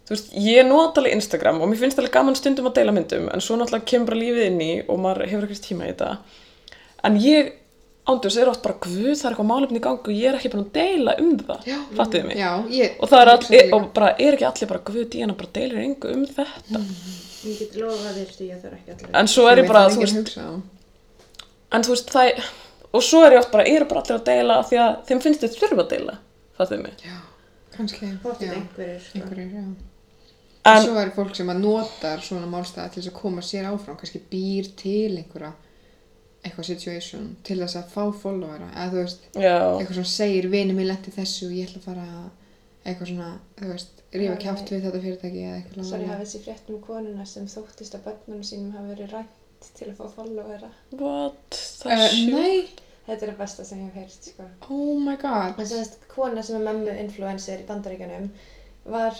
Þú 0.10 0.16
veist, 0.16 0.30
ég 0.42 0.66
nota 0.66 1.04
alveg 1.04 1.14
Instagram 1.14 1.60
og 1.62 1.70
mér 1.70 1.78
finnst 1.84 2.00
alveg 2.02 2.16
gaman 2.16 2.36
stundum 2.36 2.66
að 2.66 2.80
deila 2.80 2.94
myndum 2.96 3.28
en 3.30 3.44
svo 3.46 3.60
náttúrulega 3.60 3.86
kemur 3.92 4.18
lífið 4.18 4.48
inn 4.48 4.62
í 4.66 4.70
og 4.90 4.98
maður 5.04 5.30
hefur 5.30 5.46
ekkert 5.46 5.68
tíma 5.68 5.86
í 5.86 5.92
þetta. 5.92 6.08
En 7.06 7.20
ég 7.22 7.52
ándurs 8.10 8.38
er 8.41 8.50
oft 8.52 8.62
bara 8.65 8.76
guð, 8.84 9.13
það 9.15 9.26
er 9.26 9.34
eitthvað 9.34 9.50
málefni 9.50 9.80
í 9.80 9.84
gangi 9.86 10.02
og 10.10 10.15
ég 10.19 10.30
er 10.32 10.38
ekki 10.39 10.52
búin 10.54 10.65
að 10.65 10.72
deila 10.80 11.15
um 11.24 11.32
það 11.39 11.67
Já. 11.69 11.78
Fattuðu 12.00 12.28
mig? 12.30 12.38
Já, 12.39 12.52
ég 12.76 12.95
Og 13.00 13.10
það 13.12 13.22
er 13.22 13.30
ég 13.30 13.34
all, 13.36 13.48
líka. 13.56 13.76
og 13.80 13.88
bara 14.00 14.10
er 14.17 14.38
ekki 14.38 14.48
allir 14.50 14.72
bara 14.74 14.84
guð, 14.89 15.04
Díana 15.13 15.36
bara 15.39 15.52
deilir 15.60 15.84
engu 15.86 16.13
um 16.15 16.26
þetta 16.38 16.82
Ég 17.39 17.60
get 17.62 17.76
lofa 17.80 18.13
þér 18.17 18.32
því 18.36 18.48
að 18.52 18.58
það 18.63 18.69
er 18.69 18.78
ekki 18.80 18.93
allir. 18.95 19.12
En 19.22 19.30
svo 19.32 19.45
er 19.48 19.62
ég 19.62 19.67
bara, 19.69 19.84
þú 19.93 20.02
veist, 20.04 20.34
en 21.72 21.86
þú 21.86 21.93
veist, 21.93 22.10
það 22.12 22.32
er, 22.34 22.50
og 22.91 23.06
svo 23.06 23.22
er 23.26 23.36
ég 23.38 23.43
oft 23.43 23.54
bara, 23.54 23.67
eru 23.69 23.86
bara 23.88 24.02
allir 24.04 24.17
að 24.17 24.26
deila 24.28 24.58
af 24.60 24.67
því 24.72 24.80
að 24.84 24.98
þeim 25.08 25.22
finnst 25.24 25.45
þið 25.45 25.56
þurfa 25.62 25.86
að 25.86 25.93
deila, 25.93 26.15
fattuðu 26.60 26.82
mig? 26.84 27.06
Já, 27.06 27.15
kannski, 27.78 28.10
já, 28.10 28.52
einhverjir. 28.58 29.00
sko. 29.06 29.22
einhverjir, 29.22 29.54
já. 29.56 29.63
En, 29.63 29.78
En 30.76 30.84
svo 30.84 30.98
er 31.00 31.13
fólk 31.15 31.32
sem 31.39 31.48
að 31.50 31.62
notar 31.63 32.19
svona 32.26 32.50
málstæða 32.52 32.89
til 32.91 33.02
þess 33.02 33.12
að 33.13 33.19
koma 33.22 33.41
sér 33.45 33.69
áfram, 33.72 33.95
kannski 34.02 34.19
býr 34.30 34.67
til 34.78 35.15
einhverja 35.22 35.54
eitthvað 36.50 36.68
situation 36.74 37.30
til 37.48 37.58
þess 37.62 37.78
að 37.80 37.94
fá 37.94 38.04
followera 38.24 38.68
eða 38.74 38.90
þú 38.94 39.00
veist, 39.04 39.24
já, 39.36 39.56
eitthvað 39.78 39.96
svona 40.00 40.12
segir 40.16 40.50
vini 40.52 40.76
mér 40.78 40.90
lendi 40.92 41.14
þessu 41.16 41.48
og 41.48 41.56
ég 41.60 41.70
ætla 41.70 41.80
að 41.82 41.88
fara 41.88 42.08
eitthvað 42.90 43.10
svona, 43.14 43.30
þú 43.60 43.72
veist, 43.74 43.96
rífa 44.14 44.36
Já, 44.36 44.42
kjátt 44.44 44.70
við 44.74 44.86
þetta 44.88 45.02
fyrirtæki 45.06 45.42
eða 45.46 45.56
eitthvað 45.60 45.80
lalala. 45.84 46.12
hafið 46.12 46.26
þessi 46.26 46.40
frétt 46.46 46.70
um 46.74 46.78
konuna 46.86 47.26
sem 47.30 47.48
þóttist 47.52 47.96
að 48.00 48.06
börnunum 48.08 48.46
sínum 48.50 48.72
hafi 48.78 48.94
verið 48.96 49.12
rænt 49.14 49.68
til 49.78 49.88
að 49.92 49.98
fá 50.00 50.06
followera. 50.16 50.70
what, 50.92 51.58
það 51.82 51.92
Uh, 51.92 52.04
er 52.06 52.14
sjúkt. 52.16 52.36
Nei, 52.36 52.86
Þetta 53.10 53.26
er 53.26 53.30
það 53.32 53.38
besta 53.42 53.64
sem 53.66 53.80
ég 53.82 53.86
hef 53.90 53.96
heyrst, 54.04 54.26
sko. 54.32 54.44
oh 54.70 55.00
my 55.02 55.16
god 55.18 55.60
En 55.60 55.66
sem 55.68 55.80
þess, 55.84 55.96
kona 56.12 56.44
sem 56.46 56.60
er 56.60 56.66
memmu 56.68 56.96
influencer 57.02 57.62
í 57.64 57.66
bandaríkanum 57.66 58.28
var 58.86 59.18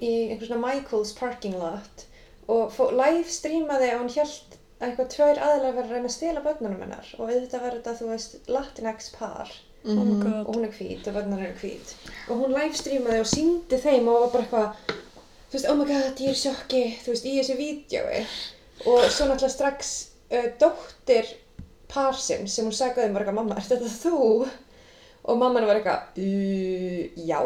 í 0.00 0.10
einhver 0.30 0.46
svona 0.46 0.62
Michael's 0.66 1.12
parking 1.18 1.56
lot 1.58 2.04
og 2.48 2.70
fó- 2.74 2.92
live 2.94 3.26
streamaði 3.30 3.88
og 3.96 4.04
hún 4.04 4.12
held 4.14 4.51
að 4.82 4.88
eitthvað 4.88 5.12
tvær 5.14 5.38
aðalega 5.38 5.76
verið 5.76 5.90
að 5.90 5.92
reyna 5.96 6.08
að 6.08 6.16
stela 6.16 6.42
börnunum 6.42 6.82
hennar 6.82 7.12
og 7.18 7.28
auðvitað 7.28 7.62
var 7.62 7.76
þetta, 7.76 7.94
þú 8.00 8.08
veist, 8.10 8.34
Latinx 8.50 9.12
par. 9.14 9.52
Mhm. 9.82 10.22
god. 10.22 10.46
Og 10.46 10.54
hún 10.54 10.64
er 10.64 10.74
hvít 10.76 11.06
og 11.08 11.14
börnunum 11.14 11.42
eru 11.42 11.54
hvít. 11.58 11.94
Og 12.28 12.36
hún 12.38 12.54
live 12.54 12.74
streamaði 12.78 13.20
og 13.20 13.26
síndi 13.26 13.78
þeim 13.82 14.08
og 14.08 14.20
var 14.20 14.32
bara 14.32 14.44
eitthvað 14.44 14.98
þú 15.52 15.58
veist, 15.58 15.68
oh 15.68 15.76
my 15.76 15.84
god, 15.84 16.20
ég 16.22 16.32
er 16.32 16.38
sjokki 16.38 16.82
þú 17.02 17.12
veist, 17.12 17.26
í 17.28 17.38
þessu 17.38 17.56
vídjói 17.58 18.20
og 18.88 19.06
svo 19.12 19.26
náttúrulega 19.28 19.52
strax 19.52 19.90
uh, 20.32 20.46
dóttir 20.60 21.28
parsinn 21.92 22.48
sem 22.48 22.64
hún 22.64 22.72
sagði 22.72 23.08
um 23.08 23.16
var 23.16 23.26
eitthvað, 23.26 23.40
mamma, 23.40 23.58
er 23.58 23.68
þetta 23.68 23.90
þú? 24.00 24.48
og 25.22 25.38
mamman 25.38 25.66
var 25.68 25.78
eitthvað, 25.78 26.16
uh, 26.18 27.26
já 27.28 27.42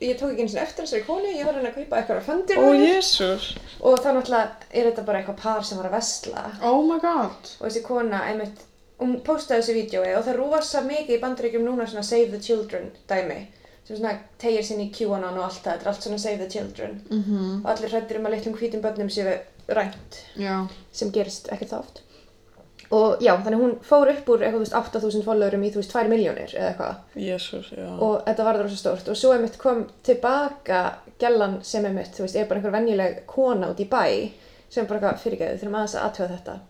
ég 0.00 0.18
tók 0.18 0.30
ekki 0.32 0.42
eins 0.44 0.54
og 0.56 0.62
eftir 0.62 0.84
þessari 0.84 1.06
konu 1.06 1.30
ég 1.32 1.46
var 1.46 1.54
reyna 1.54 1.70
að 1.70 1.78
kaupa 1.80 1.98
eitthvað 2.00 2.20
á 2.20 2.28
föndir 2.28 2.58
ó 2.60 2.66
jésús 2.74 3.48
og 3.80 3.98
þá 4.02 4.08
náttúrulega 4.16 4.70
er 4.70 4.88
þetta 4.90 5.04
bara 5.06 5.20
eitthvað 5.22 5.42
par 5.42 5.64
sem 5.64 5.78
var 5.78 5.88
að 5.90 5.96
vesla 5.98 6.44
Oh 6.62 6.80
my 6.86 6.98
god. 7.02 7.50
Og 7.60 7.66
þessi 7.68 7.82
kona, 7.86 8.22
einmitt, 8.30 8.64
hún 9.00 9.16
postaði 9.26 9.62
þessu 9.62 9.76
vídjói 9.78 10.14
og 10.18 10.24
það 10.26 10.32
er 10.34 10.40
rosa 10.42 10.82
mikið 10.86 11.16
í 11.16 11.20
bandaríkjum 11.22 11.66
núna 11.68 11.86
svona 11.90 12.06
Save 12.06 12.30
the 12.34 12.40
Children 12.42 12.90
dæmi 13.10 13.40
sem 13.84 13.98
svona 13.98 14.14
tegir 14.40 14.64
sinni 14.64 14.86
í 14.88 14.92
QAnon 14.96 15.36
og 15.38 15.44
allt 15.44 15.60
það, 15.60 15.74
þetta 15.74 15.84
er 15.84 15.90
allt 15.92 16.06
svona 16.06 16.20
Save 16.22 16.38
the 16.40 16.50
Children. 16.50 16.94
Mm 17.10 17.60
og 17.64 17.70
allir 17.74 17.92
hrættir 17.92 18.18
um 18.20 18.28
að 18.28 18.36
litlum 18.38 18.56
hvítum 18.60 18.84
börnum 18.84 19.10
séu 19.12 19.34
rænt 19.68 20.20
Já, 20.40 20.66
sem 20.92 21.10
gerist 21.12 21.48
ekkert 21.52 21.70
það 21.72 21.84
oft 21.84 22.03
og 22.90 23.22
já, 23.24 23.32
þannig 23.44 23.62
hún 23.62 23.74
fór 23.86 24.10
upp 24.12 24.28
úr 24.34 24.44
eitthvað, 24.44 24.58
þú 24.58 24.64
veist, 24.64 24.76
8000 24.80 25.24
followerum 25.26 25.64
í, 25.64 25.70
þú 25.72 25.80
veist, 25.80 25.94
2 25.94 26.12
miljónir 26.12 26.52
eða 26.52 26.68
eitthvað. 26.72 27.00
Jésús, 27.24 27.70
já. 27.72 27.88
Og 27.94 28.18
þetta 28.26 28.48
var 28.48 28.60
rosa 28.60 28.80
stórt. 28.80 29.08
Og 29.08 29.18
svo 29.18 29.32
einmitt 29.34 29.58
kom 29.60 29.86
tilbaka 30.06 30.82
gellan 31.22 31.60
sem 31.64 31.86
einmitt, 31.88 32.12
þú 32.16 32.26
veist, 32.26 32.36
er 32.36 32.50
bara 32.50 32.60
einhver 32.60 32.76
venjuleg 32.76 33.24
kona 33.30 33.72
út 33.72 33.80
í 33.80 33.88
bæ 33.88 34.04
sem 34.68 34.86
bara 34.90 35.00
eitthvað 35.00 35.20
fyrirgeðu, 35.22 35.60
þurfum 35.62 35.80
aðeins 35.80 35.98
að 35.98 36.06
aðtöða 36.08 36.36
þetta 36.38 36.60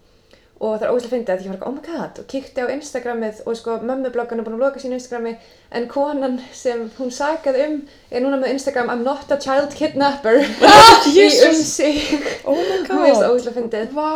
og 0.64 0.78
það 0.80 0.94
er 0.94 1.10
fyndið 1.12 1.32
að 1.34 1.42
ég 1.44 1.50
var 1.50 1.56
eitthvað, 1.58 1.70
oh 1.70 1.74
my 1.74 1.82
god 1.84 2.20
og 2.22 2.28
kíkti 2.30 2.64
á 2.64 2.72
Instagramið 2.72 3.40
og 3.44 3.56
sko 3.58 3.74
mömmubloggan 3.84 4.40
er 4.40 4.46
búin 4.46 4.56
að 4.56 4.62
loka 4.64 4.80
sínu 4.80 4.96
Instagrami 4.96 5.34
en 5.76 5.88
konan 5.90 6.38
sem 6.56 6.86
hún 6.96 7.12
sagaði 7.12 7.66
um 7.66 7.74
er 8.10 8.24
núna 8.24 8.38
með 8.40 8.54
Instagram 8.54 8.92
I'm 8.94 9.04
not 9.04 9.34
a 9.34 9.38
child 9.40 9.74
kidnapper. 9.76 10.40
Í 11.10 11.26
um 11.50 11.58
sig. 11.58 12.00
Oh 12.46 12.56
my 12.56 12.80
hún 12.86 13.04
veist 13.04 13.20
god. 13.20 13.28
óslega 13.34 13.58
fyndið. 13.58 13.92
Vá. 13.96 14.08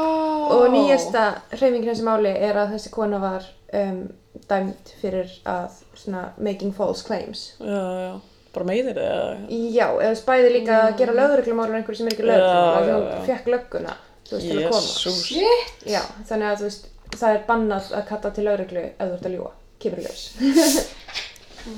Og 0.54 0.64
nýjasta 0.72 1.26
hreyfingin 1.52 1.92
þessi 1.92 2.08
máli 2.08 2.32
er 2.32 2.62
að 2.62 2.74
þessi 2.76 2.94
kona 2.94 3.20
var 3.22 3.46
um, 3.82 4.02
dæmd 4.48 4.96
fyrir 5.02 5.36
að 5.48 5.78
svona 5.98 6.28
making 6.40 6.72
false 6.76 7.04
claims. 7.04 7.50
Já, 7.60 7.84
já, 8.06 8.12
bara 8.54 8.68
meiðir 8.70 9.00
það 9.02 9.48
Já, 9.74 9.88
eða 9.92 10.18
spæði 10.22 10.52
líka 10.56 10.82
að 10.86 10.98
gera 11.02 11.16
lögreglumálur 11.18 11.80
einhverju 11.80 12.00
sem 12.00 12.10
er 12.10 12.16
ekki 12.16 12.28
því 12.28 12.38
já, 12.38 12.94
hún 12.94 13.26
fekk 13.28 13.50
lögguna 13.52 13.96
þú 14.28 14.36
veist, 14.36 14.48
til 14.48 14.58
að 14.58 14.68
koma. 14.68 14.82
Jésús 14.84 15.88
Já, 15.88 16.02
þannig 16.28 16.50
að 16.50 16.60
þú 16.60 16.68
veist, 16.68 16.90
það 17.16 17.30
er 17.32 17.46
bannað 17.48 17.90
að 17.96 18.06
kalla 18.12 18.34
til 18.36 18.46
lögreglu 18.48 18.84
ef 18.90 19.00
þú 19.06 19.16
ert 19.16 19.28
að 19.30 19.36
ljúa 19.38 19.54
kemur 19.82 20.02
í 20.02 20.06
ljós. 20.06 20.28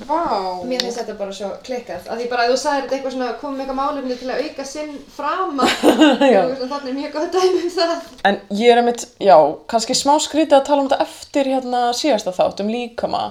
Vá. 0.07 0.61
Mér 0.67 0.83
finnst 0.85 0.99
þetta 1.01 1.15
bara 1.19 1.33
svo 1.35 1.49
klikkað 1.65 2.05
að 2.11 2.21
því 2.21 2.27
bara 2.31 2.45
að 2.45 2.51
þú 2.53 2.57
sagðir 2.61 2.83
þetta 2.85 2.95
eitthvað 2.97 3.13
svona 3.15 3.29
komið 3.41 3.63
eitthvað 3.63 3.79
málefni 3.79 4.17
til 4.19 4.29
að 4.29 4.43
auka 4.45 4.65
sinn 4.69 4.93
frama. 5.15 5.67
Já. 6.33 6.41
þannig 6.61 6.91
er 6.91 6.97
mjög 6.99 7.15
góð 7.17 7.27
dæmi 7.35 7.63
um 7.63 7.73
það. 7.75 7.95
En 8.29 8.39
ég 8.61 8.71
er 8.71 8.81
einmitt, 8.81 9.05
já, 9.19 9.35
kannski 9.73 9.97
smá 9.97 10.13
skrítið 10.23 10.59
að 10.59 10.67
tala 10.69 10.85
um 10.85 10.91
þetta 10.91 11.07
eftir 11.07 11.51
hérna 11.51 11.81
síðasta 11.97 12.35
þátt 12.37 12.63
um 12.63 12.71
líkama. 12.71 13.23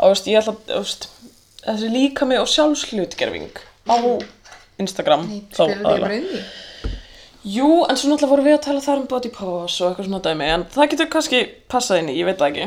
Á, 0.00 0.04
veist, 0.08 0.30
ég 0.30 0.40
ætla 0.40 0.56
að, 0.56 0.64
þú 0.72 0.80
veist, 0.82 1.08
þessi 1.66 1.92
líkami 1.94 2.40
og 2.40 2.50
sjálfslutgerfing 2.54 3.62
á 3.86 3.96
Instagram. 4.82 5.28
Nei, 5.28 5.44
þá 5.52 5.60
spilur 5.60 5.76
því 5.76 5.84
aðallega. 5.84 6.08
bara 6.08 6.18
inn 6.18 6.32
í 6.32 6.42
Jú, 7.48 7.68
en 7.88 7.96
svo 7.96 8.10
náttúrulega 8.10 8.32
vorum 8.32 8.46
við 8.48 8.56
að 8.58 8.64
tala 8.66 8.82
þar 8.84 9.00
um 9.00 9.08
body 9.08 9.30
pose 9.32 9.80
og 9.80 9.92
eitthvað 9.92 10.08
svona 10.08 10.20
dæmi, 10.24 10.46
en 10.52 10.64
það 10.74 10.90
getur 10.92 11.08
kannski 11.12 11.38
passað 11.70 12.02
inn 12.02 12.10
í, 12.12 12.16
ég 12.18 12.26
veit 12.28 12.40
það 12.40 12.48
ekki. 12.50 12.66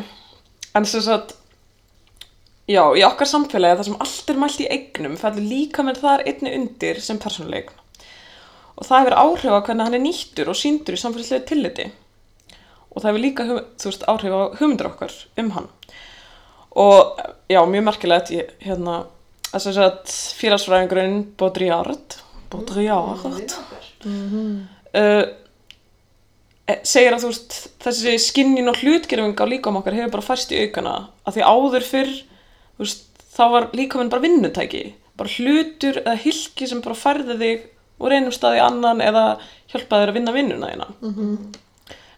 En 0.80 0.88
sem 0.90 1.04
sagt, 1.06 1.36
já, 2.72 2.82
í 2.98 3.04
okkar 3.06 3.30
samfélagi, 3.30 3.78
það 3.78 3.90
sem 3.90 4.00
allt 4.06 4.32
er 4.32 4.40
mælt 4.42 4.64
í 4.64 4.70
eignum, 4.74 5.18
fellur 5.22 5.46
líkaminn 5.52 6.00
þar 6.00 6.24
einni 6.32 6.54
undir 6.58 7.02
sem 7.04 7.20
persónuleign. 7.22 7.70
Og 8.80 8.88
það 8.88 9.04
hefur 9.04 9.18
áhrif 9.22 9.54
á 9.54 9.66
hvernig 9.68 9.86
hann 9.86 9.98
er 10.00 10.04
nýttur 10.08 10.50
og 10.50 10.58
síndur 10.58 10.98
í 10.98 11.02
samfélagslegu 11.04 11.46
tilliti. 11.52 11.90
Og 12.90 13.04
það 13.04 13.10
hefur 13.12 13.24
líka, 13.28 13.48
þú 13.52 13.92
veist, 13.92 14.08
áhrif 14.10 14.34
á 14.34 14.42
hugmyndir 14.56 14.90
okkar 14.90 15.18
um 15.44 15.52
hann. 15.60 15.70
Og 16.82 17.22
já, 17.52 17.60
mjög 17.68 17.86
merkilegt, 17.92 18.34
ég, 18.34 18.56
hérna, 18.66 19.04
þess 19.52 19.78
að 19.78 20.18
félagsfræðingurinn 20.40 21.22
Baudrillard, 21.38 22.18
Baudrillard, 22.50 23.54
uh, 24.06 25.24
e- 26.68 26.80
segir 26.88 27.14
að 27.16 27.26
þú 27.26 27.32
veist 27.32 27.58
þessi 27.84 28.16
skinnin 28.22 28.72
og 28.72 28.80
hlutgerfing 28.82 29.38
á 29.38 29.46
líkam 29.50 29.80
okkar 29.82 29.98
hefur 29.98 30.16
bara 30.18 30.30
færst 30.30 30.54
í 30.56 30.64
aukana. 30.66 30.96
Að 31.28 31.38
því 31.38 31.48
áður 31.52 31.88
fyrr 31.90 32.14
veist, 32.82 33.06
þá 33.36 33.44
var 33.56 33.70
líkaminn 33.78 34.12
bara 34.14 34.26
vinnutæki. 34.26 34.84
Bara 35.20 35.30
hlutur 35.38 36.02
eða 36.02 36.18
hilki 36.24 36.68
sem 36.68 36.82
bara 36.82 36.98
færði 36.98 37.38
þig 37.42 37.68
úr 38.02 38.16
einum 38.18 38.34
staði 38.34 38.62
annan 38.64 39.02
eða 39.06 39.26
hjálpaði 39.72 40.02
þér 40.04 40.12
að 40.12 40.18
vinna 40.18 40.34
vinnuna 40.36 40.72
þína. 40.72 40.88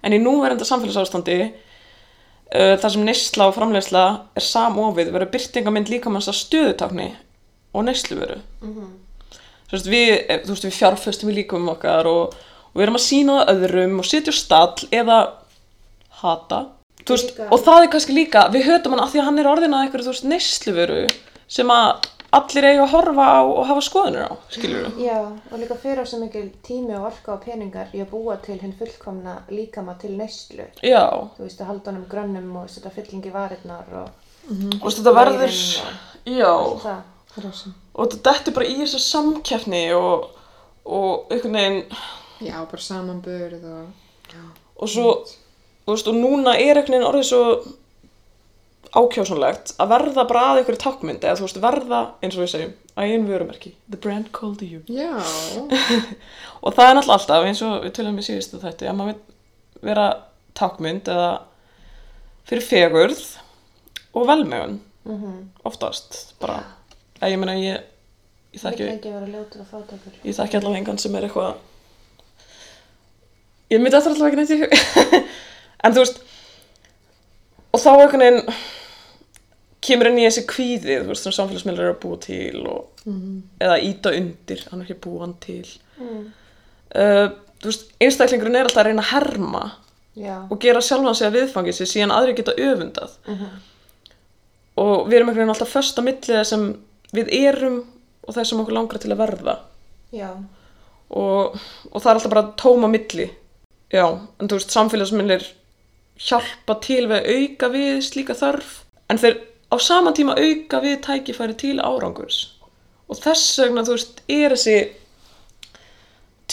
En 0.04 0.16
í 0.16 0.20
núverenda 0.20 0.66
samfélagsástandi 0.68 1.38
uh, 1.44 2.76
þar 2.80 2.90
sem 2.94 3.06
neysla 3.08 3.50
og 3.50 3.56
framleiðsla 3.58 4.04
er 4.36 4.46
samofið 4.48 5.12
verður 5.16 5.32
byrtingamind 5.36 5.92
líkamanns 5.92 6.30
að 6.32 6.40
stöðutákni 6.42 7.10
og 7.74 7.88
neysluveru. 7.88 8.40
Þú 8.62 9.03
veist, 9.72 9.90
við, 9.90 10.12
eh, 10.28 10.40
þú 10.44 10.54
veist, 10.54 10.68
við 10.68 10.78
fjárfestum 10.78 11.32
í 11.32 11.38
líkumum 11.40 11.74
okkar 11.76 12.10
og, 12.10 12.36
og 12.72 12.76
við 12.78 12.86
erum 12.88 13.00
að 13.00 13.06
sína 13.08 13.40
það 13.40 13.54
öðrum 13.56 14.00
og 14.00 14.10
setja 14.10 14.34
á 14.34 14.36
stall 14.38 14.88
eða 14.92 15.20
hata. 16.24 16.66
Þú 17.04 17.18
Veist, 17.18 17.40
og 17.52 17.60
það 17.60 17.82
er 17.82 17.92
kannski 17.92 18.16
líka, 18.16 18.48
við 18.54 18.68
höfum 18.70 18.96
hann 18.96 19.04
af 19.04 19.12
því 19.12 19.20
að 19.20 19.26
hann 19.28 19.40
er 19.42 19.52
orðin 19.52 19.74
að 19.76 19.86
einhverju, 19.86 20.12
þú 20.14 20.30
neysluveru 20.32 21.00
sem 21.52 21.72
að 21.74 22.08
allir 22.34 22.66
eiga 22.66 22.86
að 22.86 22.94
horfa 22.94 23.26
á 23.30 23.42
og 23.44 23.66
hafa 23.70 23.84
skoðunir 23.84 24.24
á, 24.26 24.34
skilur 24.50 24.88
við. 24.88 25.02
Já, 25.06 25.20
og 25.52 25.60
líka 25.62 25.76
fyrir 25.84 26.08
svo 26.10 26.22
mikil 26.22 26.48
tími 26.66 26.96
og 26.98 27.10
orka 27.12 27.36
og 27.36 27.44
peningar 27.44 27.92
í 27.94 28.02
að 28.02 28.14
búa 28.14 28.38
til 28.42 28.58
hinn 28.62 28.74
fullkomna 28.80 29.36
líkama 29.54 29.98
til 30.02 30.16
neyslu 30.18 30.66
Já, 30.82 31.04
þú 31.36 31.46
veist, 31.46 31.62
að 31.62 31.70
halda 31.70 31.92
honum 31.92 32.08
grönnum 32.10 32.56
og 32.64 32.72
setja 32.74 32.94
fylling 32.96 33.28
í 33.28 33.34
varirnar 33.36 33.92
og 34.02 34.08
og 34.50 34.88
veist, 34.88 35.00
þetta 35.00 35.14
verður, 35.16 35.54
Lærin 35.54 36.40
já, 36.40 36.50
og. 36.52 36.88
Og 37.38 38.10
þetta 38.12 38.24
dettur 38.30 38.58
bara 38.58 38.70
í 38.70 38.76
þessu 38.82 39.02
samkeppni 39.04 39.86
og, 39.98 40.28
og 40.86 41.32
einhvern 41.34 41.58
veginn, 41.58 42.02
Já, 42.44 42.58
bara 42.68 42.82
samanburð 42.84 43.64
og... 43.70 44.36
og 44.76 44.90
svo, 44.92 45.14
þú 45.86 45.96
veist, 45.96 46.10
og 46.12 46.20
núna 46.20 46.58
er 46.58 46.78
einhvern 46.80 46.98
veginn 46.98 47.08
orðið 47.08 47.30
svo 47.30 47.44
ákjósanlegt 48.94 49.74
að 49.82 49.90
verða 49.90 50.26
bara 50.30 50.44
að 50.52 50.60
einhverju 50.62 50.82
tákmynd 50.84 51.24
eða 51.26 51.38
þú 51.40 51.48
veist 51.48 51.62
verða 51.64 52.02
eins 52.22 52.36
og 52.38 52.44
við 52.44 52.52
segjum 52.52 52.74
að 52.94 53.10
einu 53.10 53.30
vörumerki, 53.32 53.72
the 53.90 53.98
brand 53.98 54.30
called 54.36 54.62
you. 54.62 54.84
Já. 54.86 55.18
og 56.64 56.76
það 56.76 56.90
er 56.90 56.98
náttúrulega 57.00 57.16
alltaf 57.18 57.48
eins 57.48 57.64
og 57.66 57.88
við 57.88 57.96
tölum 57.98 58.20
við 58.20 58.28
síðustu 58.28 58.62
þetta 58.62 58.92
að 58.92 59.00
maður 59.00 59.16
vil 59.16 59.90
vera 59.90 60.08
tákmynd 60.58 61.10
eða 61.10 61.32
fyrir 62.50 62.68
fegurð 62.68 63.24
og 64.14 64.28
velmegun. 64.30 64.78
Oftast 65.68 66.36
bara, 66.40 66.62
ég 67.32 67.40
meina 67.42 67.56
ég 67.60 67.78
ég 68.54 68.62
þekki, 68.62 68.90
að 68.90 70.28
ég 70.28 70.36
þekki 70.38 70.60
allavega 70.60 70.80
engan 70.82 71.02
sem 71.02 71.16
er 71.18 71.28
eitthvað 71.28 71.56
ég 73.74 73.82
myndi 73.82 73.98
þetta 73.98 74.14
allavega 74.14 74.30
ekki 74.30 74.42
neitt 74.42 74.54
í 74.54 74.62
hug. 74.62 74.72
En 75.84 75.92
þú 75.92 76.00
veist 76.00 76.22
og 77.74 77.82
þá 77.82 77.90
einhvern 77.92 78.22
veginn 78.24 78.54
kemur 79.84 80.10
inn 80.10 80.22
í 80.22 80.28
þessi 80.28 80.46
kvíði 80.48 81.00
þú 81.02 81.10
veist, 81.10 81.26
sem 81.26 81.36
samfélagsmiðlar 81.36 81.90
eru 81.90 81.96
að 81.96 82.02
búa 82.06 82.20
til 82.24 82.62
og, 82.72 83.02
eða 83.60 83.80
íta 83.84 84.14
undir, 84.16 84.62
hann 84.70 84.84
er 84.84 84.86
ekki 84.88 85.02
búan 85.04 85.34
til. 85.44 85.66
Mm. 85.98 86.22
uh, 86.96 87.26
þú 87.60 87.72
veist, 87.72 87.90
einstaklingurinn 88.00 88.62
er 88.62 88.70
alltaf 88.70 88.84
að 88.84 88.90
reyna 88.92 89.04
að 89.04 89.12
herma 89.12 89.64
Já. 90.14 90.38
og 90.46 90.56
gera 90.62 90.82
sjálfan 90.86 91.18
sig 91.18 91.28
að 91.28 91.38
viðfangið 91.40 91.78
sér 91.80 91.90
síðan 91.90 92.16
aðri 92.16 92.38
geta 92.38 92.56
öfundað. 92.56 93.18
Og 94.84 95.08
við 95.10 95.20
erum 95.20 95.30
einhvern 95.30 95.44
veginn 95.44 95.54
alltaf 95.54 95.74
föst 95.74 96.00
á 96.00 96.02
millið 96.06 96.44
sem 96.48 96.68
við 97.14 97.32
erum 97.44 97.82
og 98.24 98.36
þess 98.36 98.54
sem 98.54 98.62
okkur 98.64 98.78
langar 98.78 99.02
til 99.02 99.12
að 99.14 99.22
verða. 99.22 99.58
Og, 101.14 101.58
og 101.92 101.98
það 102.00 102.10
er 102.10 102.20
alltaf 102.20 102.34
bara 102.34 102.46
tóma 102.60 102.90
milli. 102.90 103.28
Já, 103.94 104.06
en 104.42 104.50
þú 104.50 104.58
veist, 104.58 104.74
samfélagsmiðlir 104.74 105.46
hjálpa 106.24 106.78
til 106.82 107.04
við 107.10 107.18
að 107.20 107.30
auka 107.36 107.70
við 107.74 107.94
slíka 108.06 108.36
þörf 108.38 108.80
en 109.12 109.20
þeir 109.22 109.40
á 109.74 109.76
sama 109.82 110.14
tíma 110.16 110.36
auka 110.38 110.80
við 110.84 111.00
tækifæri 111.06 111.58
til 111.60 111.78
árangurs. 111.82 112.42
Og 113.10 113.20
þess 113.20 113.60
vegna, 113.62 113.84
þú 113.86 113.98
veist, 113.98 114.22
er 114.32 114.56
þessi 114.56 114.78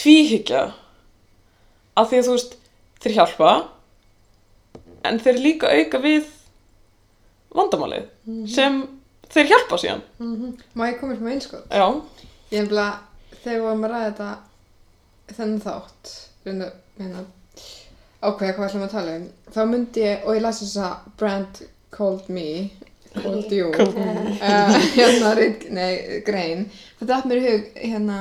tvíhyggja 0.01 0.65
að 2.01 2.11
því 2.11 2.21
að 2.21 2.27
þú 2.27 2.37
veist 2.37 2.57
þeir 3.01 3.17
hjálpa 3.17 3.53
en 5.09 5.21
þeir 5.23 5.41
líka 5.41 5.71
auka 5.73 6.01
við 6.03 6.29
vandamálið 7.57 8.09
sem 8.51 8.83
þeir 9.35 9.51
hjálpa 9.53 9.79
síðan. 9.81 10.03
Má 10.75 10.87
ég 10.89 11.01
koma 11.01 11.17
með 11.19 11.37
einskot? 11.37 11.67
já, 11.71 11.87
Ég 12.51 12.65
hef 12.65 12.71
bara, 12.73 12.87
þegar 13.43 13.57
við 13.57 13.65
vorum 13.67 13.85
að 13.87 13.93
ræða 13.95 14.11
þetta 14.11 14.31
þennan 15.37 15.61
þátt, 15.65 16.13
reynda, 16.47 16.71
hérna, 16.99 17.25
ákveða 18.21 18.55
hvað 18.57 18.69
ætlum 18.69 18.87
að 18.87 18.95
tala 18.97 19.17
um, 19.17 19.27
þá 19.55 19.61
myndi 19.71 20.03
ég, 20.05 20.25
og 20.27 20.35
ég 20.37 20.43
las 20.45 20.63
þessa 20.65 20.89
brand 21.21 21.61
called 21.95 22.27
me, 22.33 22.49
called 23.15 23.55
you, 23.55 23.71
uh, 23.71 24.75
hérna, 24.97 25.33
nei, 25.79 26.21
grein, 26.27 26.67
þetta 26.99 27.21
er 27.21 27.31
mér 27.31 27.41
í 27.41 27.47
hug, 27.47 27.71
hérna, 27.85 28.19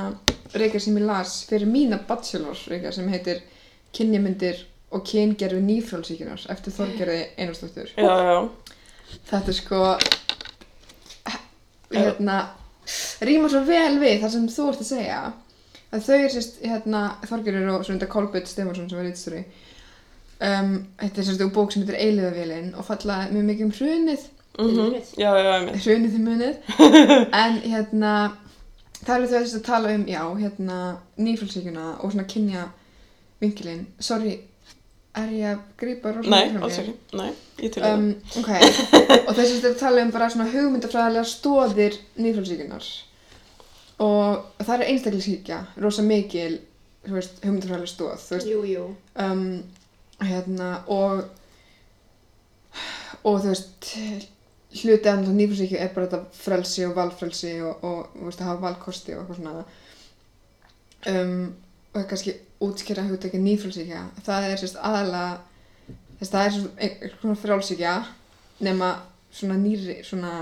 reykjar 0.54 0.86
sem 0.86 0.98
ég 0.98 1.06
las 1.10 1.40
fyrir 1.50 1.70
mína 1.70 2.00
bachelor, 2.06 2.58
reykjar 2.70 2.94
sem 2.96 3.10
heitir 3.10 3.42
kynjamyndir 3.96 4.62
og 4.94 5.04
kyngerfi 5.06 5.60
nýfrálsíkunar 5.62 6.46
eftir 6.50 6.74
Þorgerði 6.74 7.20
já. 7.98 8.38
Þetta 9.30 9.50
er 9.50 9.56
sko 9.58 9.82
hérna 11.94 12.40
rýmar 13.26 13.52
svo 13.52 13.64
vel 13.66 13.98
við 14.00 14.20
það 14.22 14.34
sem 14.34 14.48
þú 14.50 14.68
ert 14.70 14.84
að 14.84 14.90
segja 14.90 15.20
að 15.90 16.06
þau 16.06 16.16
er 16.16 16.32
sérst 16.34 16.60
hérna 16.62 17.02
Þorgerur 17.26 17.72
og 17.74 17.84
svona 17.86 18.10
Kolbjörn 18.10 18.46
Stefansson 18.46 18.90
sem 18.90 18.98
var 18.98 19.08
rítstjóri 19.08 19.44
um, 20.40 20.74
þetta 21.00 21.22
er 21.22 21.28
sérst 21.28 21.44
úr 21.44 21.54
bók 21.54 21.72
sem 21.72 21.84
heitir 21.84 21.98
Eiliðavélin 22.00 22.74
og 22.78 22.86
falla 22.88 23.22
mjög 23.30 23.48
mikið 23.50 23.66
um 23.66 23.74
hrunið. 23.78 24.28
Mm 24.60 24.94
já, 25.16 25.30
já, 25.38 25.50
já, 25.50 25.74
hrunið 25.84 26.14
þið 26.14 26.22
munið. 26.26 26.54
En 27.42 27.58
hérna 27.64 28.12
það 29.00 29.14
eru 29.16 29.30
þau 29.30 29.38
sérst 29.38 29.58
að 29.60 29.66
tala 29.68 29.94
um 29.96 30.06
já 30.08 30.22
hérna 30.40 30.78
nýfrálsíkuna 31.16 31.86
og 32.00 32.12
svona 32.12 32.28
kynja 32.28 32.66
vinkilinn 33.40 33.86
sorry 34.00 34.36
er 35.18 35.30
ég 35.34 35.46
að 35.50 35.60
grípa 35.80 36.12
rosalega 36.14 36.36
Nei, 36.36 36.50
fram 36.52 36.62
alls 36.66 36.78
mér? 36.78 36.88
ekki, 36.90 37.16
nei, 37.18 37.30
ég 37.64 37.72
til 37.74 37.82
það. 37.82 37.94
um, 37.98 38.08
ok, 38.40 38.50
og 39.28 39.32
þessi 39.38 39.56
er 39.58 39.68
að 39.72 39.78
tala 39.80 40.04
um 40.06 40.12
bara 40.14 40.28
svona 40.30 40.50
hugmyndafræðilega 40.52 41.26
stóðir 41.32 41.96
nýfrálsíkunar 42.22 42.86
og 44.00 44.64
það 44.64 44.74
er 44.76 44.86
einstaklisíkja, 44.92 45.58
rosa 45.82 46.02
mikil 46.06 46.60
þú 47.08 47.16
veist, 47.18 47.40
hugmyndafræðilega 47.44 47.92
stóð 47.94 48.14
þú 48.22 48.36
veist, 48.36 48.50
Jú, 48.52 48.60
jú. 48.70 48.84
um, 49.26 49.44
hérna 50.30 50.70
og 50.86 51.24
og 53.26 53.40
þú 53.42 53.48
veist 53.50 53.90
hluti 54.80 55.10
af 55.10 55.26
nýfrálsíkju 55.26 55.80
er 55.82 55.90
bara 55.96 56.06
þetta 56.06 56.38
frelsi 56.44 56.84
og 56.86 56.94
valfrelsi 56.96 57.56
og, 57.66 57.82
og 57.84 58.14
þú 58.14 58.28
veist, 58.28 58.40
að 58.44 58.52
hafa 58.52 58.64
valkosti 58.68 59.16
og 59.16 59.24
eitthvað 59.24 59.40
svona 59.40 59.64
um, 61.10 61.50
og 61.94 62.06
kannski 62.10 62.36
útskýra 62.62 63.06
hugtæki 63.08 63.40
nýfrálsíkja 63.42 64.02
það 64.26 64.48
er 64.50 64.60
sérst 64.60 64.78
aðalega 64.78 65.40
þess 66.20 66.32
það 66.34 66.44
er 66.44 66.56
svona 66.56 66.86
einhvers 66.86 67.20
konar 67.22 67.40
frálsíkja 67.44 67.94
nema 68.60 68.90
svona 69.32 69.56
nýri 69.60 70.00
svona 70.04 70.34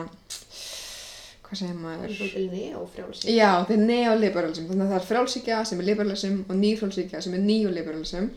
hvað 1.49 1.61
segir 1.63 1.77
maður? 1.81 2.15
Neofrjálsi. 2.53 3.33
já, 3.33 3.65
það 3.65 3.75
er 3.79 3.85
neoliberalism. 3.89 4.67
Þannig 4.69 4.85
að 4.85 4.91
það 4.93 4.99
er 4.99 5.07
frálsíkja 5.09 5.61
sem 5.65 5.81
er 5.81 5.89
liberalism 5.89 6.41
og 6.45 6.59
nýfrálsíkja 6.61 7.23
sem 7.25 7.37
er 7.39 7.45
neoliberalism 7.47 8.29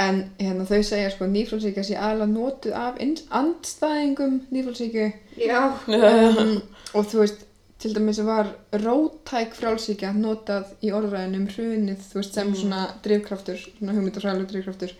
en 0.00 0.20
hérna 0.38 0.64
þau 0.68 0.80
segja 0.86 1.10
sko 1.12 1.26
að 1.26 1.34
nýfrálsíkja 1.34 1.84
sé 1.84 1.98
aðalega 1.98 2.30
notuð 2.32 2.76
af 2.78 3.00
andstæðingum 3.40 4.40
nýfrálsíkju 4.54 5.06
Já. 5.42 5.60
um, 5.90 6.54
og 6.94 7.10
þú 7.10 7.24
veist 7.24 7.44
til 7.80 7.94
dæmis 7.96 8.20
var 8.24 8.50
rótæk 8.76 9.54
frálsíkja 9.56 10.12
notað 10.16 10.74
í 10.84 10.90
orðræðinu 10.92 11.40
um 11.40 11.46
hrunið 11.48 12.10
veist 12.14 12.36
sem 12.36 12.50
svona 12.54 12.82
drifkraftur 13.04 13.56
svona 13.62 13.94
hugmyndafræðilega 13.96 14.52
drifkraftur. 14.52 14.92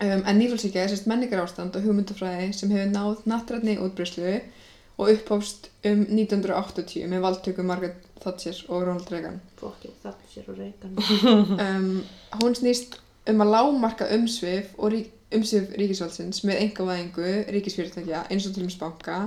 Um, 0.00 0.22
en 0.24 0.38
nýfrálsíkja 0.40 0.86
er 0.86 0.92
sérst 0.92 1.10
menningar 1.10 1.42
ástand 1.44 1.76
og 1.76 1.84
hugmyndafræði 1.84 2.54
sem 2.56 2.72
hefur 2.72 2.94
náð 2.94 3.26
nattrætni 3.28 3.76
útbryslu 3.84 4.38
og 4.96 5.12
upphófst 5.12 5.68
um 5.90 6.06
1980 6.08 7.04
með 7.12 7.26
valdtöku 7.26 7.64
Margaret 7.68 8.08
Thatcher 8.20 8.56
og 8.68 8.86
Ronald 8.86 9.12
Reagan. 9.12 9.38
Þallir 9.60 10.32
sér 10.32 10.48
og 10.48 10.58
reykan. 10.60 10.96
um, 11.66 12.02
hún 12.40 12.56
snýst 12.56 12.96
um 13.28 13.44
að 13.44 13.52
lámarka 13.54 14.08
umsvif 14.16 14.72
og 14.78 14.94
rík, 14.94 15.12
umsvif 15.36 15.76
ríkisvaldsins 15.76 16.40
með 16.48 16.64
engavæðingu 16.64 17.30
ríkisfyrirtækja 17.52 18.24
eins 18.30 18.48
og 18.48 18.54
til 18.56 18.64
dæmis 18.64 18.80
banka 18.80 19.22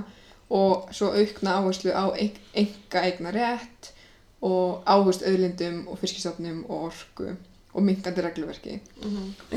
og 0.50 0.88
svo 0.92 1.10
aukna 1.14 1.58
áherslu 1.58 1.90
á 1.94 2.04
enga 2.20 3.02
eigna 3.02 3.32
rétt 3.34 3.92
og 4.44 4.84
áherslu 4.84 5.26
auðlindum 5.30 5.84
og 5.88 5.98
fiskistofnum 5.98 6.64
og 6.68 6.90
orku 6.90 7.30
og 7.74 7.82
minkandi 7.82 8.22
regluverki. 8.22 8.80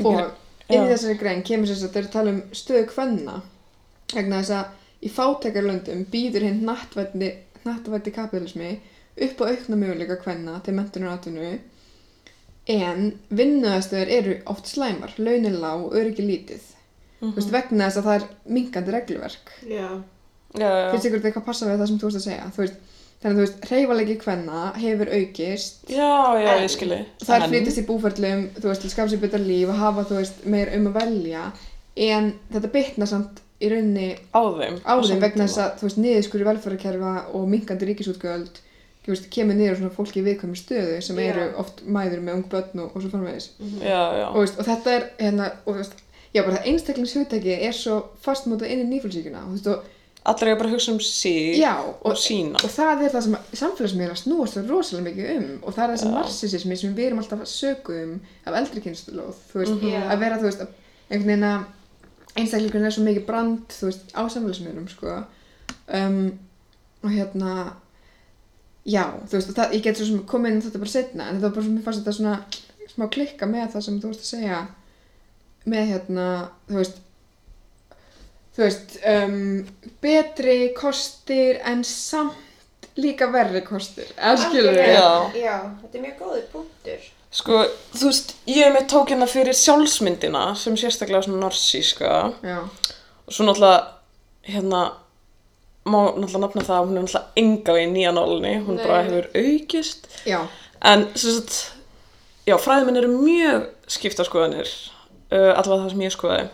Og 0.02 0.20
inn 0.68 0.84
í 0.84 0.90
þessari 0.90 1.18
grein 1.20 1.42
kemur 1.46 1.68
þess 1.68 1.86
að 1.86 1.96
þeir 1.96 2.10
tala 2.12 2.34
um 2.34 2.42
stöðu 2.52 2.86
kvenna 2.92 3.40
vegna 4.14 4.40
þess 4.42 4.54
að 4.56 5.04
í 5.04 5.10
fátækarlöndum 5.14 6.06
býður 6.10 6.48
hinn 6.48 6.64
nattvætti, 6.66 7.28
nattvætti 7.64 8.10
kapitalismi 8.16 8.72
upp 9.28 9.40
á 9.40 9.44
aukna 9.52 9.76
möguleika 9.76 10.16
kvenna 10.22 10.58
til 10.64 10.74
mentunar 10.74 11.12
og 11.12 11.18
atvinnu 11.18 11.58
en 12.68 13.12
vinnuðastöður 13.32 14.10
eru 14.12 14.34
oft 14.46 14.68
slæmar, 14.68 15.14
launin 15.16 15.56
lág 15.60 15.86
og 15.86 15.94
öryggi 15.96 16.26
lítið. 16.26 16.66
Þú 17.20 17.34
veist, 17.34 17.50
vegna 17.50 17.88
þess 17.88 17.98
að 17.98 18.08
það 18.08 18.16
er 18.18 18.26
minkandi 18.56 18.94
regluverk. 18.94 19.52
Já. 19.66 19.86
Já, 19.88 19.88
finnst 20.92 21.04
ykkur 21.08 21.18
þetta 21.20 21.28
eitthvað 21.32 21.48
passa 21.50 21.66
við 21.68 21.78
það 21.82 21.88
sem 21.90 21.98
þú 21.98 22.08
veist 22.08 22.20
að 22.20 22.26
segja 22.28 22.46
þú 22.56 22.62
veist, 22.64 22.76
þannig 23.18 23.34
að 23.34 23.38
þú 23.38 23.44
veist, 23.44 23.64
reyfalegi 23.72 24.14
kvenna 24.22 24.60
hefur 24.78 25.10
aukist 25.18 25.90
já, 25.90 26.12
já, 26.38 26.52
ég 26.62 26.70
skilji. 26.70 27.00
En- 27.28 27.48
flytist 27.50 27.80
í 27.82 27.86
búferlum 27.88 28.44
þú 28.56 28.68
veist, 28.70 28.80
til 28.86 28.90
skapa 28.92 29.10
sér 29.12 29.20
betra 29.24 29.40
líf 29.42 29.68
og 29.74 29.80
hafa 29.82 30.04
þú 30.08 30.20
veist, 30.20 30.40
meir 30.46 30.70
um 30.78 30.86
að 30.92 30.96
velja 31.02 31.42
en 32.08 32.32
þetta 32.54 32.70
bitna 32.78 33.06
samt 33.10 33.42
í 33.60 33.68
rauninni 33.72 34.12
Á 34.30 34.42
þeim. 34.54 34.78
á 34.86 34.94
þeim 35.02 35.20
vegna 35.26 35.48
þess 35.48 35.58
að 35.64 35.76
þú 35.80 35.86
veist, 35.88 35.98
niðurskur 36.04 36.40
í 36.44 36.48
velferðarkerfa 36.48 37.12
og 37.34 37.48
minkandi 37.50 37.88
ríkisútgjöld 37.90 38.60
þú 39.04 39.12
veist, 39.14 39.28
kemur 39.34 39.56
niður 39.58 39.78
svona 39.80 39.94
fólki 39.96 40.20
í 40.22 40.24
viðkvæmi 40.28 40.56
stöðu 40.60 40.98
sem 41.02 41.18
Já. 41.18 41.28
eru 41.32 41.46
oft 41.58 41.82
mæður 41.84 42.20
með 42.22 42.34
ung 42.38 42.48
börn 42.52 42.82
og, 42.84 42.94
og 42.94 43.02
svo 43.02 43.10
framvegis 43.10 43.50
já. 43.82 44.28
og, 44.30 44.42
og 44.46 44.64
þetta 44.68 44.94
er 44.94 45.06
hérna 45.18 45.50
og 45.66 45.80
já 46.36 46.42
bara 46.44 46.58
það 46.60 46.66
einstaklingshugtæki 46.70 47.54
er 47.66 47.72
svo 47.74 47.98
fastmótað 48.22 48.70
inn 48.74 48.84
í 48.84 48.90
nýfélsíkuna 48.94 49.42
og 49.42 49.48
þú 49.48 49.56
veist, 49.56 49.70
og 49.74 49.94
Allir 50.28 50.48
eru 50.50 50.58
bara 50.58 50.68
að 50.68 50.74
hugsa 50.74 50.92
um 50.92 50.98
sig 51.00 51.54
já, 51.60 51.72
og 51.78 52.06
og, 52.10 52.16
sína. 52.20 52.58
og 52.64 52.70
það 52.70 53.02
er 53.06 53.12
það 53.14 53.22
sem 53.22 53.36
samfélagsmiðla 53.60 54.16
snúast 54.18 54.52
svo 54.58 54.62
rosalega 54.68 55.04
mikið 55.10 55.30
um 55.36 55.62
og 55.62 55.74
það 55.76 55.84
er 55.84 55.92
þessi 55.94 56.10
narsisismi 56.12 56.76
sem 56.76 56.94
við 56.96 57.06
erum 57.06 57.18
alltaf 57.22 57.44
sögum 57.48 58.20
af 58.44 58.54
eldri 58.60 58.80
kynnslóð 58.84 59.34
Mhm. 59.54 59.88
Já. 59.92 60.02
að 60.12 60.18
vera, 60.20 60.38
þú 60.38 60.42
veist, 60.48 60.60
að 60.60 60.68
einhvern 61.10 61.26
veginn 61.30 61.44
að 61.44 61.64
einstaklingurinn 62.36 62.86
er 62.86 62.90
svo 62.90 63.04
mikið 63.06 63.26
brand, 63.26 63.68
þú 63.68 63.86
veist, 63.88 64.04
á 64.12 64.22
samfélagsmiðlum, 64.28 64.88
sko 64.88 65.24
um, 65.94 66.38
og 67.04 67.10
hérna 67.10 67.72
já, 68.86 69.04
þú 69.28 69.32
veist, 69.38 69.54
það, 69.56 69.72
ég 69.78 69.82
get 69.82 69.96
svo 69.96 70.06
sem 70.10 70.22
komið 70.26 70.52
inn 70.52 70.62
þetta 70.66 70.78
bara 70.82 70.90
setna, 70.92 71.28
en 71.28 71.36
þetta 71.38 71.48
var 71.48 71.56
bara 71.56 71.64
svo 71.64 71.72
mér 71.72 71.82
fannst 71.86 72.00
þetta 72.04 72.16
svona 72.18 72.36
smá 72.92 73.08
klikka 73.14 73.46
með 73.46 73.72
það 73.72 73.82
sem 73.86 74.00
þú 74.02 74.12
veist 74.12 74.20
að 74.26 74.32
segja 74.34 74.60
með 75.68 75.90
hérna, 75.92 76.26
þú 76.68 76.74
veist 76.82 77.00
þú 78.58 78.64
veist, 78.66 78.96
um, 79.06 79.66
betri 80.02 80.72
kostir 80.76 81.60
en 81.64 81.84
samt 81.86 82.34
líka 82.98 83.28
verri 83.30 83.60
kostir, 83.62 84.08
eða 84.18 84.36
skilur 84.42 84.72
Algjörlega. 84.72 85.06
við? 85.32 85.38
Já. 85.38 85.44
Já, 85.46 85.58
þetta 85.84 85.98
er 86.00 86.02
mjög 86.02 86.16
góður 86.24 86.46
punktur. 86.52 87.04
Sko, 87.38 87.58
þú 87.94 88.08
veist, 88.08 88.32
ég 88.48 88.64
hef 88.64 88.72
með 88.74 88.86
tók 88.90 89.12
hérna 89.12 89.28
fyrir 89.30 89.54
sjálfsmyndina 89.54 90.42
sem 90.58 90.74
sérstaklega 90.80 91.22
svona 91.26 91.42
narsíska 91.44 92.12
Já, 92.42 92.56
og 92.64 93.36
svo 93.36 93.44
náttúrulega, 93.44 93.82
hérna, 94.48 94.80
má 95.86 95.98
náttúrulega 96.16 96.42
nafna 96.46 96.64
það 96.66 96.78
að 96.78 96.86
hún 96.88 96.96
er 96.96 97.04
náttúrulega 97.04 97.42
enga 97.44 97.76
við 97.78 97.86
nýja 97.92 98.14
nálinni, 98.16 98.54
hún 98.64 98.80
Nei. 98.80 98.86
bara 98.86 99.02
hefur 99.06 99.28
aukist. 99.36 100.08
já, 100.26 100.40
En, 100.82 101.06
sem 101.14 101.32
sagt, 101.36 101.72
já, 102.46 102.56
fræðiminn 102.58 102.96
eru 102.96 103.08
mjög 103.12 103.68
skipta 103.90 104.24
skoðanir, 104.24 104.68
uh, 105.30 105.52
allavega 105.58 105.84
það 105.84 105.90
sem 105.94 106.04
ég 106.08 106.14
skoðaði, 106.16 106.48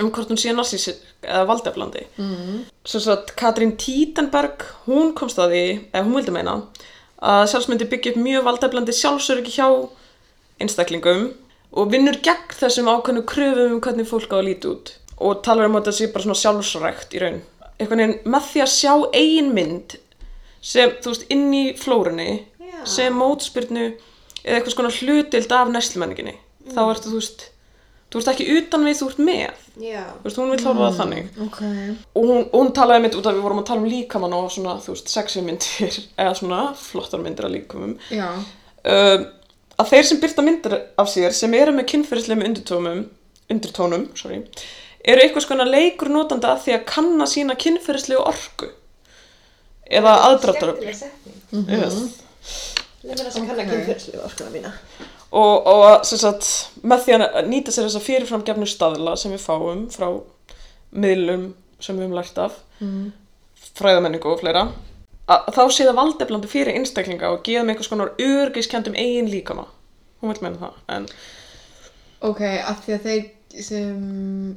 um 0.00 0.10
hvort 0.10 0.30
hún 0.32 0.40
sé 0.40 0.52
narsísk 0.54 1.02
eða 1.22 1.44
valdeflandi. 1.48 2.04
Mm. 2.18 2.64
Sem 2.88 3.02
sagt, 3.04 3.34
Katrín 3.38 3.76
Títenberg, 3.80 4.64
hún 4.88 5.14
komst 5.16 5.38
að 5.38 5.54
því, 5.54 5.64
eða 5.92 6.04
hún 6.06 6.18
vildi 6.18 6.34
meina, 6.34 6.56
að 7.24 7.46
sjálfsmyndi 7.52 7.88
byggja 7.90 8.14
upp 8.14 8.20
mjög 8.24 8.46
valdeflandi 8.48 8.96
sjálfsöryggi 8.98 9.56
hjá 9.56 9.68
einstaklingum 10.62 11.30
og 11.74 11.90
vinnur 11.92 12.18
gegn 12.24 12.54
þessum 12.58 12.90
ákveðnu 12.90 13.24
kröfum 13.28 13.76
um 13.76 13.82
hvernig 13.82 14.08
fólk 14.08 14.34
á 14.34 14.38
að 14.38 14.48
líti 14.50 14.70
út 14.70 14.94
og 15.24 15.42
talar 15.46 15.68
um 15.68 15.78
að 15.78 15.86
þetta 15.86 15.96
sé 15.98 16.08
bara 16.12 16.26
svona 16.26 16.40
sjálfsrækt 16.40 17.14
í 17.14 17.22
raun. 17.22 17.40
Einhvern 17.78 18.02
veginn 18.02 18.32
með 18.34 18.48
því 18.50 18.64
að 18.64 18.72
sjá 18.74 18.92
eigin 19.14 19.52
mynd 19.54 19.96
sem, 20.64 20.92
þú 21.02 21.12
veist, 21.12 21.26
inn 21.34 21.46
í 21.54 21.64
flórunni 21.78 22.28
Já. 22.58 22.80
sem 22.96 23.14
mótspyrnu 23.18 23.86
eða 24.44 24.58
eitthvað 24.58 24.74
svona 24.76 24.94
hlutild 24.98 25.54
af 25.54 25.72
næslumenninginni 25.72 26.36
þá 26.72 26.80
ertu, 26.86 27.10
þú 27.10 27.20
veist, 27.20 27.46
þú 28.14 28.20
ert 28.22 28.32
ekki 28.32 28.48
utan 28.60 28.88
við, 28.88 28.98
þú 29.00 29.10
ert 29.10 29.22
með. 29.26 29.62
Já. 29.82 30.02
Þú 30.14 30.28
veist, 30.28 30.40
hún 30.40 30.52
vil 30.54 30.64
horfa 30.64 30.84
það 30.86 30.98
þannig. 31.02 31.30
ok. 31.48 31.62
Og 32.14 32.28
hún, 32.30 32.44
hún 32.54 32.74
talaði 32.78 33.04
mynd 33.04 33.16
út 33.18 33.28
af 33.28 33.34
við 33.34 33.46
vorum 33.48 33.62
að 33.64 33.66
tala 33.70 33.82
um 33.82 33.88
líkamann 33.90 34.36
og 34.38 34.52
svona, 34.54 34.76
þú 34.84 34.94
veist, 34.94 35.10
sexy 35.10 35.42
myndir 35.44 35.98
eða 36.22 36.36
svona 36.38 36.60
flottar 36.78 37.24
myndir 37.24 37.48
af 37.50 37.54
líkamum. 37.58 37.96
Já, 38.14 38.28
Um, 38.84 39.22
að 39.80 39.86
þeir 39.94 40.04
sem 40.04 40.18
byrta 40.20 40.42
myndir 40.44 40.74
af 41.00 41.08
sér 41.08 41.32
sem 41.32 41.54
eru 41.56 41.72
með 41.72 41.86
kynferðislegum 41.94 42.42
undirtónum, 42.44 42.98
undirtónum, 43.48 44.02
sorry, 44.12 44.42
eru 45.00 45.22
eitthvað 45.24 45.46
skona 45.46 45.64
leikur 45.64 46.10
notanda 46.12 46.50
að 46.52 46.66
því 46.66 46.74
að 46.76 46.84
kanna 46.90 47.24
sína 47.32 47.56
kynferðislegu 47.56 48.20
orku 48.20 48.68
eða 49.88 50.12
aðdráttar. 50.26 50.74
Skemmtileg 50.76 51.00
setning. 51.00 51.40
Yes. 51.72 51.96
Leif 53.04 53.18
mér 53.18 53.24
að 53.24 53.32
okay. 53.32 53.48
kanna 53.48 53.64
Ok. 53.64 53.72
kynferðslu 53.72 54.22
orkuna 54.28 54.52
mína. 54.52 54.74
Og, 55.34 55.66
og 55.66 55.84
að, 55.88 55.98
sagt, 56.14 56.48
með 56.86 57.04
því 57.04 57.16
að 57.18 57.50
nýta 57.50 57.74
sér 57.74 57.88
þessa 57.88 58.02
fyrirframgefnu 58.06 58.68
staðla 58.70 59.16
sem 59.20 59.34
við 59.34 59.44
fáum 59.44 59.84
frá 59.92 60.08
miðlum 60.94 61.52
sem 61.82 61.96
við 61.98 62.06
höfum 62.06 62.18
lært 62.18 62.40
af 62.40 62.58
fræðamenningu 63.74 64.30
og 64.30 64.42
fleira 64.42 64.66
að, 65.26 65.48
þá 65.56 65.62
sé 65.72 65.86
það 65.86 65.98
valdeflandi 66.00 66.50
fyrir 66.50 66.78
einstaklinga 66.78 67.32
og 67.34 67.42
geða 67.46 67.64
með 67.64 67.74
einhvers 67.74 67.90
konar 67.92 68.12
örgiskendum 68.20 68.98
eigin 68.98 69.30
líkama. 69.32 69.66
Hún 70.20 70.32
vil 70.32 70.44
meina 70.44 70.60
það 70.60 70.94
en, 70.96 71.08
ok, 72.30 72.42
af 72.64 72.84
því 72.84 72.94
að 72.96 73.08
þeir 73.08 73.24
sem, 73.62 74.56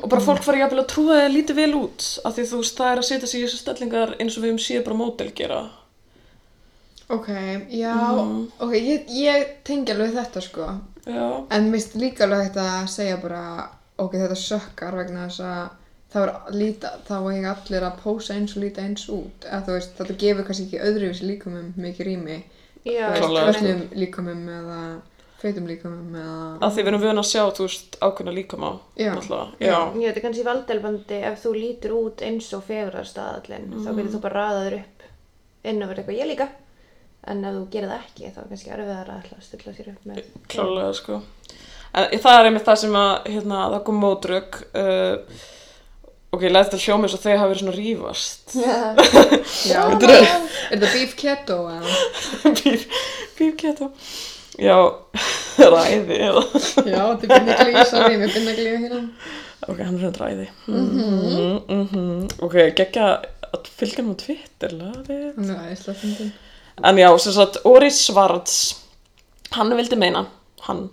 og 0.00 0.08
bara 0.08 0.24
fólk 0.24 0.44
fari 0.44 0.62
jafnvel 0.62 0.82
að 0.82 0.90
trúa 0.92 1.16
að 1.16 1.22
það 1.22 1.34
líti 1.34 1.56
vel 1.56 1.72
út 1.76 2.06
af 2.24 2.36
því 2.36 2.44
þú 2.48 2.60
veist 2.62 2.78
það 2.78 2.92
er 2.92 3.00
að 3.02 3.08
setja 3.08 3.28
sig 3.28 3.40
í 3.40 3.44
þessu 3.44 3.60
stellingar 3.60 4.14
eins 4.16 4.36
og 4.36 4.44
við 4.44 4.52
höfum 4.52 4.62
séð 4.64 4.84
bara 4.86 5.00
mótel 5.02 5.28
gera 5.36 5.58
ok, 7.16 7.28
já, 7.76 7.94
ok, 8.58 8.72
ég, 8.78 9.12
ég 9.18 9.52
tengi 9.66 9.94
alveg 9.94 10.16
þetta 10.16 10.42
sko, 10.44 10.70
já, 11.06 11.22
en 11.50 11.68
mér 11.68 11.78
finnst 11.78 11.94
líka 12.00 12.26
alveg 12.26 12.48
þetta 12.48 12.66
að 12.78 12.90
segja 12.94 13.20
bara, 13.22 13.44
ok, 14.02 14.18
þetta 14.18 14.40
sökkar 14.42 14.98
vegna 15.02 15.28
þess 15.28 15.44
að 15.50 15.62
það 16.12 16.26
var 16.26 16.56
líta, 16.56 16.90
þá 17.08 17.14
eiga 17.32 17.54
allir 17.54 17.86
að 17.88 18.00
pósa 18.02 18.34
eins 18.36 18.56
og 18.56 18.64
líta 18.66 18.84
eins 18.84 19.06
út, 19.12 19.46
eða 19.48 19.62
þú 19.68 19.78
veist, 19.78 19.94
þetta 20.00 20.18
gefur 20.24 20.48
kannski 20.48 20.66
ekki 20.68 20.82
öðruvísi 20.90 21.30
líkumum 21.30 21.72
mikið 21.80 22.08
rými, 22.10 22.42
föllum 22.82 23.86
líkumum 23.96 24.44
eða 24.58 24.82
feitum 25.42 25.66
líkumum 25.66 26.16
eða, 26.18 26.38
af 26.62 26.74
því 26.74 26.82
við 26.82 26.90
erum 26.92 27.02
vöna 27.02 27.22
að 27.22 27.28
sjá 27.30 27.42
þú 27.56 27.66
veist 27.66 27.96
ákveðna 27.98 28.34
líkama 28.36 28.72
Já. 28.98 29.12
náttúrulega. 29.16 29.46
Já. 29.58 29.66
já, 29.66 29.78
Já, 29.78 30.06
þetta 30.06 30.20
er 30.20 30.24
kannski 30.26 30.44
valdelbandi 30.46 31.20
ef 31.30 31.40
þú 31.42 31.54
lítur 31.56 31.94
út 31.98 32.22
eins 32.26 32.50
og 32.56 32.64
fegurarstaðallin, 32.68 33.70
þá 33.82 33.88
getur 33.90 34.12
þú 34.14 34.20
bara 34.26 34.44
raðaður 34.44 34.76
upp 34.78 35.06
inn 35.72 35.82
og 35.82 35.92
verið 35.92 36.02
eitthvað 36.02 36.20
ég 36.20 36.30
líka. 36.30 36.48
En 37.30 37.44
ef 37.46 37.54
þú 37.54 37.62
gerir 37.70 37.88
það 37.92 38.00
ekki, 38.02 38.30
þá 38.34 38.38
er 38.42 38.48
kannski 38.50 38.70
erfiðar 38.74 39.10
að 39.12 39.18
ætla 39.22 39.36
að 39.38 39.44
stilla 39.46 39.72
sér 39.76 39.88
upp 39.92 40.06
með. 40.10 40.22
klálega 40.50 40.92
sko 40.98 41.20
en 41.92 42.20
það 42.24 42.38
er 42.38 42.46
einmitt 42.48 42.64
það 42.66 42.78
sem 42.80 42.94
að 42.96 43.26
hérna, 43.28 43.58
það 43.74 43.82
kom 43.86 43.98
mótrök 44.00 44.58
uh, 44.80 45.14
ok, 46.32 46.42
ég 46.46 46.52
læði 46.54 46.64
þetta 46.70 46.80
hljóma 46.86 47.04
eins 47.08 47.16
og 47.18 47.22
þau 47.22 47.32
hafa 47.36 47.48
verið 47.50 47.60
svona 47.62 47.74
að 47.74 47.80
rífast 47.82 48.54
já, 48.56 49.82
Þetta 49.92 50.12
er- 50.16 50.28
það 50.72 50.86
beef 50.96 51.12
keto 51.20 51.58
eða? 51.68 51.96
bíf, 52.62 52.86
bíf 53.38 53.56
keto 53.60 53.90
já, 54.58 54.78
ræði 55.76 56.18
eða 56.30 56.44
Já, 56.88 57.02
þetta 57.12 57.28
er 57.28 57.32
bindaglíð, 57.34 57.82
sorry, 57.92 58.16
með 58.22 58.34
bindaglíð 58.38 58.78
hérna. 58.86 59.02
ok, 59.68 59.78
hann 59.84 59.98
er 59.98 60.06
þetta 60.08 60.24
ræði 60.24 60.48
mm 60.66 61.68
-hmm. 61.68 62.24
ok, 62.48 62.56
geggja 62.80 63.10
að 63.52 63.68
fylgja 63.76 64.00
hann 64.02 64.14
á 64.16 64.22
Twitter 64.24 64.72
laði. 64.80 65.18
Hann 65.36 65.50
er 65.52 65.58
aðeinslega 65.60 65.98
fyndin. 66.00 66.32
En 66.80 66.98
já, 66.98 67.08
sem 67.18 67.32
sagt, 67.36 67.60
Ori 67.68 67.90
Svarts 67.90 68.58
hann 69.52 69.76
vildi 69.76 69.96
meina 70.00 70.26
hann, 70.66 70.86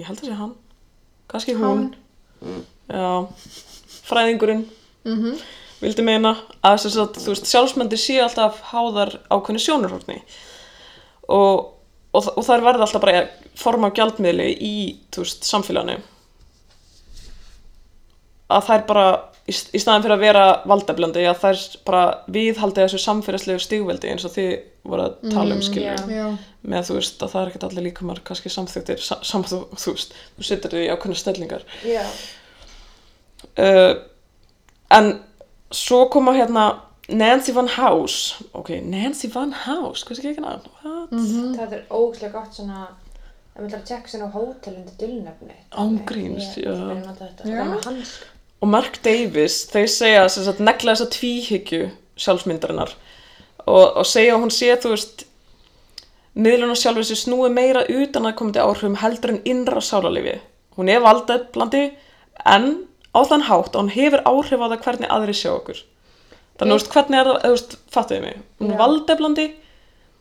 ég 0.00 0.08
held 0.08 0.22
að 0.22 0.30
sé 0.30 0.36
hann. 0.38 0.54
Kannski 1.30 1.54
hún. 1.56 1.90
Já, 2.88 3.26
fræðingurinn. 4.08 4.66
Mhm. 5.04 5.36
vildi 5.82 6.02
meina 6.06 6.36
að 6.62 6.76
sem 6.78 6.92
sagt, 6.94 7.16
þú 7.18 7.32
veist, 7.32 7.48
sjálfsmyndir 7.50 7.98
séu 7.98 8.22
alltaf 8.22 8.60
háðar 8.70 9.16
ákveðni 9.34 9.58
sjónurhorni 9.64 10.20
og, 11.26 11.72
og, 12.14 12.28
og 12.36 12.44
þær 12.46 12.62
verða 12.62 12.86
alltaf 12.86 13.02
bara 13.02 13.24
form 13.58 13.88
af 13.88 13.96
gjaldmiðli 13.96 14.46
í, 14.62 14.74
þú 15.10 15.24
veist, 15.24 15.42
samfélaginu. 15.48 15.98
Að 18.52 18.68
þær 18.68 18.86
bara 18.92 19.06
í, 19.48 19.52
í 19.54 19.80
staðin 19.82 20.04
fyrir 20.04 20.14
að 20.16 20.22
vera 20.26 20.44
valdablandi 20.70 21.24
að 21.28 21.40
þær 21.42 21.62
bara 21.88 22.02
viðhaldi 22.36 22.84
þessu 22.84 23.00
samfélagslegu 23.02 23.62
stigveldi 23.64 24.12
eins 24.12 24.26
og 24.28 24.34
þið 24.36 24.52
voru 24.92 25.06
að 25.08 25.16
tala 25.32 25.54
um 25.56 25.62
skilur 25.62 25.88
já. 25.88 26.20
Já, 26.22 26.28
með 26.72 26.86
þú 26.88 26.96
veist 26.98 27.22
að 27.22 27.32
það 27.34 27.42
er 27.42 27.50
ekkert 27.52 27.66
allir 27.68 27.86
líkamar 27.88 28.22
kannski 28.26 28.50
samþyktir 28.54 29.02
sam, 29.02 29.44
þú, 29.46 29.60
þú 29.78 29.94
veist, 29.96 30.14
þú 30.38 30.46
setur 30.48 30.74
þau 30.76 30.80
í 30.82 30.88
ákveðna 30.94 31.18
stellingar 31.22 31.66
Já. 31.86 32.02
uh, 33.58 33.92
en 34.98 35.12
svo 35.72 36.04
koma 36.12 36.34
hérna 36.36 36.66
Nancy 37.08 37.52
Van 37.52 37.68
House 37.68 38.44
ok, 38.54 38.74
Nancy 38.86 39.28
Van 39.34 39.52
House, 39.64 40.04
hvað 40.06 40.20
er 40.22 40.28
ekki 40.32 40.44
hann? 40.44 40.66
What? 40.82 41.14
Það 41.58 41.72
er 41.78 41.82
ógæslega 41.90 42.32
gott 42.36 42.54
svona, 42.56 42.84
maður 43.56 43.66
ætlar 43.68 43.80
að 43.82 43.88
tjekka 43.90 44.12
svona 44.12 44.28
á 44.30 44.34
hótelundi 44.36 44.94
dulnefni. 45.00 45.56
Án 45.76 45.98
gríns, 46.08 46.52
Ég- 46.56 46.62
já. 46.64 46.72
Já. 46.72 47.16
Það 47.42 47.50
er 47.50 47.72
með 47.72 47.88
hansk. 47.88 48.28
Og 48.62 48.70
Mark 48.70 49.00
Davis, 49.02 49.64
þeir 49.72 49.90
segja 49.90 50.28
sem 50.30 50.46
sagt, 50.46 50.62
negla 50.62 50.94
þessa 50.94 51.10
tvíhyggju 51.16 51.82
sjálfsmyndarinnar 52.22 52.94
og, 53.66 53.84
og 53.98 54.06
segja 54.06 54.36
að 54.36 54.44
hún 54.44 54.54
sé 54.54 54.70
þú 54.78 54.94
veist 54.94 55.26
miðlun 56.38 56.72
og 56.72 56.78
sjálfur 56.80 57.06
sér 57.08 57.20
snúi 57.24 57.50
meira 57.52 57.82
utan 57.90 58.28
að 58.28 58.38
komandi 58.38 58.62
áhrifum 58.62 59.00
heldur 59.02 59.34
en 59.34 59.42
innra 59.48 59.82
sálarlifi 59.84 60.38
hún 60.78 60.88
er 60.88 61.02
valdeblandi 61.04 61.90
en 62.48 62.72
á 63.12 63.20
þann 63.28 63.46
hátt 63.48 63.74
að 63.74 63.80
hún 63.82 63.92
hefur 63.92 64.22
áhrif 64.28 64.62
á 64.64 64.66
það 64.72 64.84
hvernig 64.86 65.12
aðri 65.12 65.34
sjá 65.36 65.50
okkur. 65.52 65.80
Þannig 66.60 66.72
þú 66.72 66.78
veist 66.78 66.94
hvernig 66.94 67.18
er 67.18 67.28
það, 67.28 67.42
þú 67.42 67.52
veist, 67.54 67.74
fattuðu 67.92 68.24
mig? 68.24 68.38
Hún 68.60 68.70
er 68.70 68.76
Já. 68.76 68.80
valdeblandi 68.82 69.46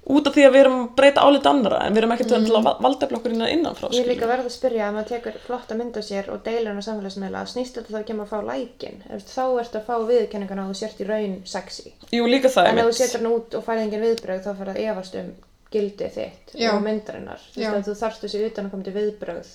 út 0.02 0.28
af 0.28 0.34
því 0.34 0.46
að 0.48 0.54
við 0.56 0.64
erum 0.64 0.78
að 0.80 0.88
breyta 0.98 1.24
álit 1.26 1.46
annara 1.46 1.80
en 1.86 1.94
við 1.94 2.02
erum 2.02 2.14
ekkert 2.16 2.32
mm. 2.34 2.46
til 2.48 2.56
að 2.58 2.70
valdefla 2.82 3.18
okkur 3.20 3.36
innan 3.36 3.52
innanfrá 3.54 3.90
Ég 3.94 4.02
er 4.02 4.10
líka 4.10 4.30
verið 4.30 4.48
að 4.50 4.56
spyrja 4.56 4.88
að 4.88 4.96
maður 4.96 5.12
tekur 5.12 5.36
flotta 5.46 5.78
mynd 5.78 6.00
af 6.00 6.08
sér 6.08 6.32
og 6.34 6.42
deilir 6.46 6.70
hann 6.72 6.82
á 6.82 6.88
samfélagsmiðla 6.88 7.44
snýst 7.52 7.78
þetta 7.78 7.94
þá 7.94 8.00
ekki 8.02 8.16
um 8.16 8.24
að 8.24 8.32
fá 8.32 8.40
lækin? 8.48 8.98
Þá 9.12 9.46
ertu 9.62 9.78
að 9.78 9.88
fá 9.88 9.96
viðkenninguna 10.10 10.66
að 10.66 10.72
þú 10.72 10.80
sért 10.82 11.04
í 11.04 11.08
raun 11.12 11.36
sexy. 11.46 11.94
Jú, 12.10 12.24
líka 12.26 12.50
það 12.50 12.72
en 12.72 12.82
ef 12.82 12.90
þú 12.90 12.96
setur 12.98 13.22
hann 13.22 13.36
út 13.36 13.58
og 13.60 13.66
færði 13.68 13.86
engin 13.86 14.06
viðbrögð 14.08 14.48
þá 14.48 14.52
fyrir 14.58 14.74
að 14.74 14.82
efast 14.88 15.20
um 15.22 15.30
gildið 15.72 16.18
þitt 16.18 16.56
Já. 16.58 16.72
og 16.74 16.82
myndarinnar. 16.84 17.46
Þú, 17.54 17.94
þarft 18.02 18.26
þessi 18.26 18.42
utan 18.50 18.68
að 18.68 18.74
koma 18.74 18.88
til 18.88 18.96
viðbrögð 18.98 19.52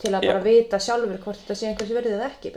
til 0.00 0.12
að 0.14 0.24
Já. 0.24 0.30
bara 0.30 0.44
vita 0.44 0.78
sjálfur 0.80 1.18
hvort 1.24 1.40
þetta 1.40 1.56
sé 1.56 1.70
einhvers 1.70 1.96
verðið 1.96 2.22
ekki 2.28 2.52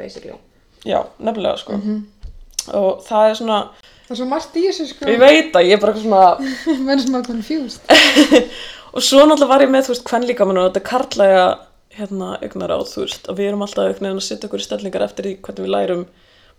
það 4.14 4.22
er 4.22 4.22
svona, 4.22 4.22
er 4.22 4.22
svo 4.22 4.30
margt 4.32 4.55
í 4.55 4.66
þessu 4.70 4.88
sko. 4.91 5.09
ég 5.09 5.22
veit 5.22 5.57
að 5.59 5.68
ég 5.68 5.76
er 5.76 5.84
bara 5.84 5.93
eitthvað 5.93 6.07
svona 6.07 6.24
Verður 6.88 7.05
smá 7.07 7.20
confused. 7.28 7.93
og 8.95 9.05
svo 9.05 9.24
náttúrulega 9.26 9.53
var 9.53 9.66
ég 9.66 9.74
með, 9.74 9.88
þú 9.88 9.95
veist, 9.95 10.09
hvern 10.09 10.28
líka 10.30 10.47
mann 10.49 10.61
og 10.61 10.70
þetta 10.70 10.88
karlæga 10.89 11.45
hérna 11.93 12.36
augnaráð, 12.41 12.88
þú 12.89 13.05
veist, 13.05 13.28
að 13.30 13.39
við 13.41 13.49
erum 13.51 13.66
alltaf 13.66 13.88
einhvern 13.88 14.07
veginn 14.07 14.22
að 14.22 14.28
setja 14.28 14.49
okkur 14.49 14.64
í 14.64 14.68
stellingar 14.68 15.05
eftir 15.05 15.28
því 15.28 15.34
hvernig 15.45 15.66
við 15.68 15.74
lærum 15.76 16.05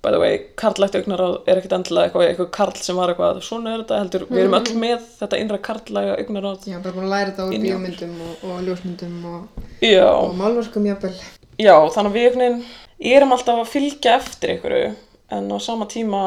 by 0.04 0.10
the 0.12 0.20
way, 0.20 0.38
karlægt 0.60 0.96
augnaráð 0.98 1.36
er 1.48 1.58
ekkert 1.58 1.74
endilega 1.78 2.10
eitthvað, 2.10 2.26
eitthvað 2.28 2.50
karl 2.52 2.80
sem 2.84 2.98
var 3.00 3.12
eitthvað 3.12 3.38
svona 3.46 3.72
er 3.72 3.82
þetta 3.82 4.00
heldur, 4.02 4.24
við 4.28 4.42
erum 4.42 4.56
öll 4.58 4.74
með 4.82 5.06
þetta 5.20 5.40
innra 5.40 5.60
karlæga 5.64 6.16
augnaráð 6.20 6.66
Já, 6.68 6.76
bara 6.84 6.94
búin 6.96 7.06
að 7.06 7.14
læra 7.14 7.30
þetta 7.30 7.46
okkur. 7.46 7.62
bíómyndum 7.64 8.18
og, 8.26 8.44
og 8.50 8.58
ljósmyndum 8.66 9.14
og, 9.30 9.62
og 10.04 10.34
málverkum 10.36 10.88
jafnvel. 10.90 11.14
já, 11.56 11.74
þannig 11.96 12.10
að 12.10 12.18
við 12.18 12.28
einhvern 12.28 12.44
veginn 12.44 13.14
erum 13.16 13.34
alltaf 13.38 13.62
að 13.62 13.72
fylgja 13.72 14.18
eftir 14.20 14.54
einhverju 14.54 14.92
en 15.38 15.48
á 15.50 15.58
sama 15.64 15.88
tíma 15.88 16.22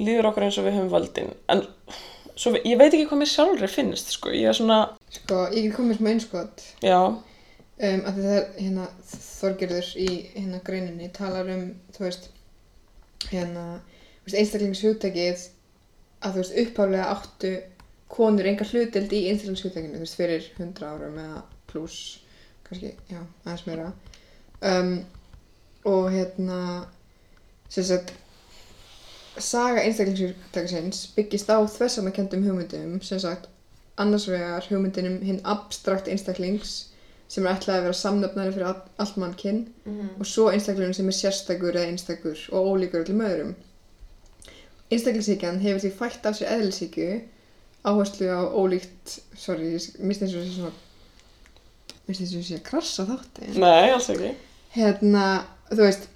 líður 0.00 0.30
okkur 0.30 0.46
eins 0.46 0.58
og 0.60 0.66
við 0.66 0.76
höfum 0.78 0.92
völdin 0.92 1.32
en 1.52 1.64
svo, 2.36 2.52
ég 2.56 2.76
veit 2.78 2.90
ekki 2.90 3.06
hvað 3.08 3.22
mér 3.22 3.32
sjálfri 3.32 3.70
finnst 3.72 4.12
sko, 4.16 4.32
ég 4.34 4.50
er 4.50 4.56
svona, 4.56 4.80
Sko, 5.12 5.46
ég 5.54 5.68
get 5.68 5.76
komið 5.78 6.00
smá 6.00 6.10
einskot 6.12 6.64
já, 6.84 6.98
um, 7.06 8.02
að 8.08 8.20
það 8.20 8.32
er 8.34 8.48
hérna 8.60 8.88
Þorgerður 9.36 9.92
í 10.00 10.08
hérna 10.32 10.62
greininni 10.64 11.10
talar 11.16 11.48
um, 11.52 11.68
þú 11.96 12.06
veist 12.06 12.30
hérna, 13.30 13.64
einstaklingshugtakið 14.26 15.46
að 16.24 16.36
þú 16.36 16.42
veist, 16.42 16.56
upphaflega 16.62 17.08
áttu 17.12 17.52
konur 18.12 18.48
enga 18.48 18.66
hlutild 18.68 19.12
í 19.12 19.24
einstaklingshugtakinu, 19.30 19.98
þú 19.98 20.04
veist, 20.04 20.18
fyrir 20.18 20.48
hundra 20.56 20.92
árum 20.94 21.18
eða 21.20 21.42
pluss, 21.70 21.98
kannski, 22.66 22.94
já, 23.10 23.20
aðeins 23.44 23.66
meira. 23.68 23.90
Um, 24.64 24.92
og 25.86 26.08
hérna 26.14 26.60
sem 27.68 27.84
sagt 27.86 28.14
saga 29.38 29.80
einstaklingshugtakisins 29.84 31.06
byggist 31.16 31.50
á 31.52 31.58
þversamakendum 31.66 32.44
hugmyndum 32.46 33.00
sem 33.02 33.18
sagt 33.20 33.48
annars 33.98 34.26
vegar 34.28 34.64
hugmyndinum 34.70 35.20
hinn 35.24 35.40
abstrakt 35.44 36.08
einstaklings 36.08 36.74
sem 37.28 37.46
er 37.46 37.56
ætlað 37.56 37.78
að 37.80 37.82
vera 37.88 37.98
samnöfnari 38.00 38.52
fyrir 38.54 38.66
all- 38.68 38.82
allt 39.02 39.16
mannkinn 39.16 39.62
og 40.20 40.26
svo 40.26 40.48
einstaklingurinn 40.50 40.94
sem 40.94 41.08
er 41.08 41.16
sérstakur 41.20 41.74
eða 41.74 41.88
einstakur 41.90 42.38
og 42.52 42.66
ólíkur 42.74 43.02
öllum 43.04 43.20
öðrum. 43.26 43.54
Einstaklingshyggjan 44.90 45.58
hefur 45.64 45.80
því 45.82 45.90
fætt 45.98 46.26
af 46.28 46.36
sér 46.38 46.52
eðlishyggju 46.56 47.08
áherslu 47.86 48.28
á 48.30 48.40
ólíkt, 48.54 49.16
sorry, 49.38 49.72
ég 49.74 49.98
misti 50.06 50.24
eins 50.26 50.34
og 50.36 50.44
þessi 50.44 50.54
svona, 50.58 50.72
misti 52.06 52.24
eins 52.24 52.34
og 52.36 52.40
þessi 52.44 52.58
að 52.58 52.62
krassa 52.70 53.06
þátti. 53.08 53.50
nei, 53.58 53.90
alls 53.90 54.08
ekki 54.14 54.30
Hérna, 54.76 55.24
þú 55.72 55.82
veist, 55.82 56.06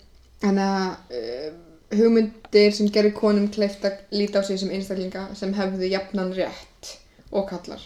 hérna, 0.43 0.69
uh, 1.11 1.51
hugmyndir 1.91 2.75
sem 2.75 2.91
gerir 2.93 3.15
konum 3.17 3.49
kleift 3.53 3.85
að 3.87 4.03
líta 4.15 4.41
á 4.41 4.47
sig 4.47 4.61
sem 4.61 4.71
einstaklinga 4.75 5.29
sem 5.39 5.55
hefðu 5.57 5.91
jafnan 5.91 6.35
rétt 6.37 6.95
og 7.31 7.49
kallar. 7.51 7.83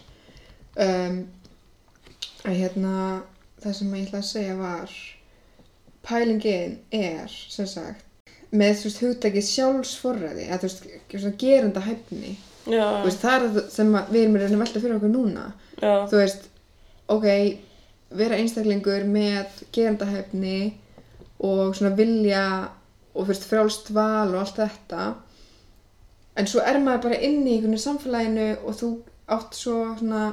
Um, 0.74 1.24
að 2.44 2.58
hérna, 2.60 2.94
það 3.62 3.76
sem 3.78 3.94
ég 3.96 4.08
ætla 4.08 4.20
að 4.20 4.30
segja 4.30 4.56
var, 4.58 4.96
pælingin 6.04 6.78
er, 6.92 7.36
sem 7.50 7.68
sagt, 7.68 8.04
með 8.54 8.76
þú 8.78 8.88
veist 8.88 9.02
hugtakið 9.02 9.46
sjálfsforræði, 9.48 10.48
að 10.48 10.64
þú 10.64 10.68
veist, 10.68 11.38
gerenda 11.40 11.84
hæfni. 11.84 12.34
veist, 13.08 13.24
það 13.24 13.46
er 13.48 13.68
sem 13.72 13.94
við 14.10 14.22
erum 14.24 14.38
að 14.40 14.58
velta 14.64 14.80
fyrir 14.80 14.96
okkur 14.98 15.12
núna 15.12 15.48
já, 15.80 16.06
þú 16.08 16.20
veist, 16.20 16.46
ok, 17.12 17.26
vera 18.14 18.38
einstaklingur 18.40 19.04
með 19.08 19.64
gerandahæfni 19.74 20.58
og 21.44 21.74
svona 21.76 21.92
vilja 21.98 22.44
og 23.14 23.26
fyrst 23.28 23.44
frjálst 23.50 23.90
val 23.94 24.34
og 24.34 24.40
allt 24.40 24.56
þetta. 24.58 25.14
En 26.36 26.46
svo 26.50 26.60
er 26.66 26.78
maður 26.82 27.02
bara 27.08 27.20
inni 27.22 27.52
í 27.52 27.58
einhvern 27.60 27.78
samfélaginu 27.78 28.46
og 28.66 28.74
þú 28.80 28.88
átt 29.30 29.54
svo 29.54 29.76
svona 29.98 30.32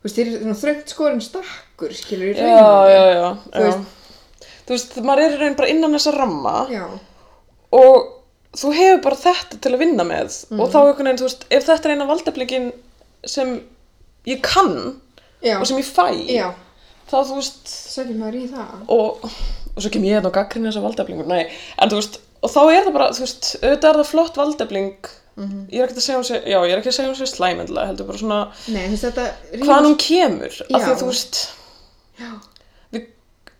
þú 0.00 0.04
veist, 0.04 0.16
þér 0.18 0.28
er 0.28 0.42
svona 0.42 0.58
þröngt 0.62 0.92
skorinn 0.94 1.20
stakkur 1.24 1.94
skilur 1.96 2.30
í 2.30 2.34
rauninu 2.36 2.92
já, 2.92 3.04
já, 3.16 3.30
Þú 3.50 3.64
já. 3.64 3.66
veist- 3.66 3.96
þú 4.66 4.74
veist, 4.76 4.96
maður 5.04 5.24
er 5.24 5.32
í 5.36 5.40
raun 5.40 5.56
bara 5.56 5.68
innan 5.72 5.92
þessa 5.96 6.12
ramma 6.16 6.54
og 7.72 8.06
þú 8.56 8.72
hefur 8.74 9.02
bara 9.02 9.16
þetta 9.16 9.60
til 9.60 9.72
að 9.74 9.78
vinna 9.78 10.04
með 10.04 10.46
Mhm. 10.50 10.60
og 10.60 10.70
þá 10.70 10.78
einhvern 10.80 11.04
veginn, 11.08 11.18
þú 11.18 11.28
veist, 11.28 11.44
ef 11.50 11.66
þetta 11.66 11.84
er 11.86 11.90
eina 11.96 12.06
valdeblingin 12.06 12.72
sem 13.26 13.60
ég 14.26 14.42
kann 14.42 15.00
og 15.60 15.66
sem 15.66 15.76
ég 15.78 15.84
fæ 15.84 16.08
þá 17.10 17.24
þú 17.26 17.34
veist 17.40 17.66
sækir 17.66 18.16
maður 18.18 18.34
í 18.40 18.48
það. 18.48 18.88
og, 18.88 19.30
og 19.80 19.86
svo 19.86 19.92
kem 19.96 20.04
ég 20.10 20.18
hérna 20.18 20.28
og 20.30 20.36
gaggrinni 20.36 20.68
þessa 20.70 20.84
valdeflingur 20.84 21.30
nei, 21.30 21.46
en 21.80 21.90
þú 21.92 21.98
veist, 22.02 22.20
og 22.44 22.52
þá 22.52 22.60
er 22.74 22.84
það 22.86 22.92
bara 22.98 23.08
þú 23.16 23.24
veist, 23.24 23.48
auðvitað 23.62 23.88
er 23.94 23.98
það 24.02 24.12
flott 24.12 24.38
valdefling 24.44 25.16
Mhm. 25.40 25.60
ég 25.72 25.80
er 25.80 25.88
ekki 25.88 26.00
að 26.00 26.04
segja 26.04 26.18
hún 26.18 26.24
sé, 26.26 26.38
já, 26.44 26.56
ég 26.66 26.72
er 26.74 26.80
ekki 26.82 26.90
að 26.90 26.94
segja 26.96 27.08
hún 27.08 27.16
sé 27.16 27.26
slæmendla 27.30 27.84
heldur 27.86 28.06
bara 28.10 28.18
svona, 28.18 28.38
nei, 28.68 28.88
þetta 28.98 29.22
hvaðan 29.62 29.86
hún 29.86 29.94
kemur 30.02 30.50
af 30.50 30.66
því 30.68 30.80
Já. 30.82 30.88
að 30.90 30.98
þú 31.00 31.06
veist 31.08 31.38
já, 32.20 32.30
við, 32.92 33.06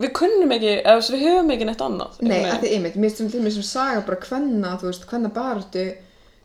við 0.03 0.13
kunnum 0.19 0.53
ekki, 0.57 0.73
eða 0.83 1.05
við 1.15 1.23
höfum 1.25 1.53
ekki 1.55 1.69
neitt 1.71 1.85
annað 1.87 2.19
Nei, 2.21 2.35
veginn. 2.35 2.61
því 2.65 2.73
einmitt, 2.75 2.99
mér 3.01 3.15
finnst 3.17 3.33
til 3.37 3.41
mér 3.47 3.55
sem 3.55 3.63
saga 3.71 4.03
bara 4.11 4.19
hvenna, 4.27 4.75
þú 4.83 4.91
veist, 4.91 5.07
hvenna 5.09 5.31
baráttu, 5.39 5.87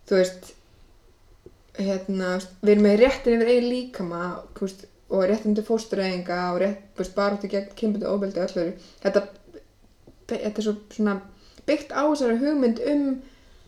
þú 0.08 0.20
veist, 0.22 0.54
hérna, 1.80 2.30
við 2.64 2.74
erum 2.76 2.86
með 2.88 3.00
réttin 3.04 3.36
yfir 3.36 3.52
eigin 3.52 3.70
líkama, 3.74 4.22
þú 4.56 4.68
veist, 4.70 4.86
og 5.16 5.26
réttin 5.30 5.56
til 5.58 5.66
fóstureyðinga 5.68 6.38
og 6.54 6.62
rétt, 6.64 6.86
þú 6.96 7.04
veist, 7.04 7.16
baráttu 7.18 7.50
gegn 7.52 7.74
kynbundu 7.76 8.08
óbeldi 8.14 8.40
og 8.40 8.48
öllu 8.48 8.62
öðru. 8.64 8.88
Þetta, 9.04 9.26
þetta 10.28 10.58
er 10.62 10.64
svo 10.68 10.76
svona 10.92 11.16
byggt 11.68 11.92
á 11.94 12.04
þessari 12.10 12.38
hugmynd 12.42 12.80
um 12.92 13.08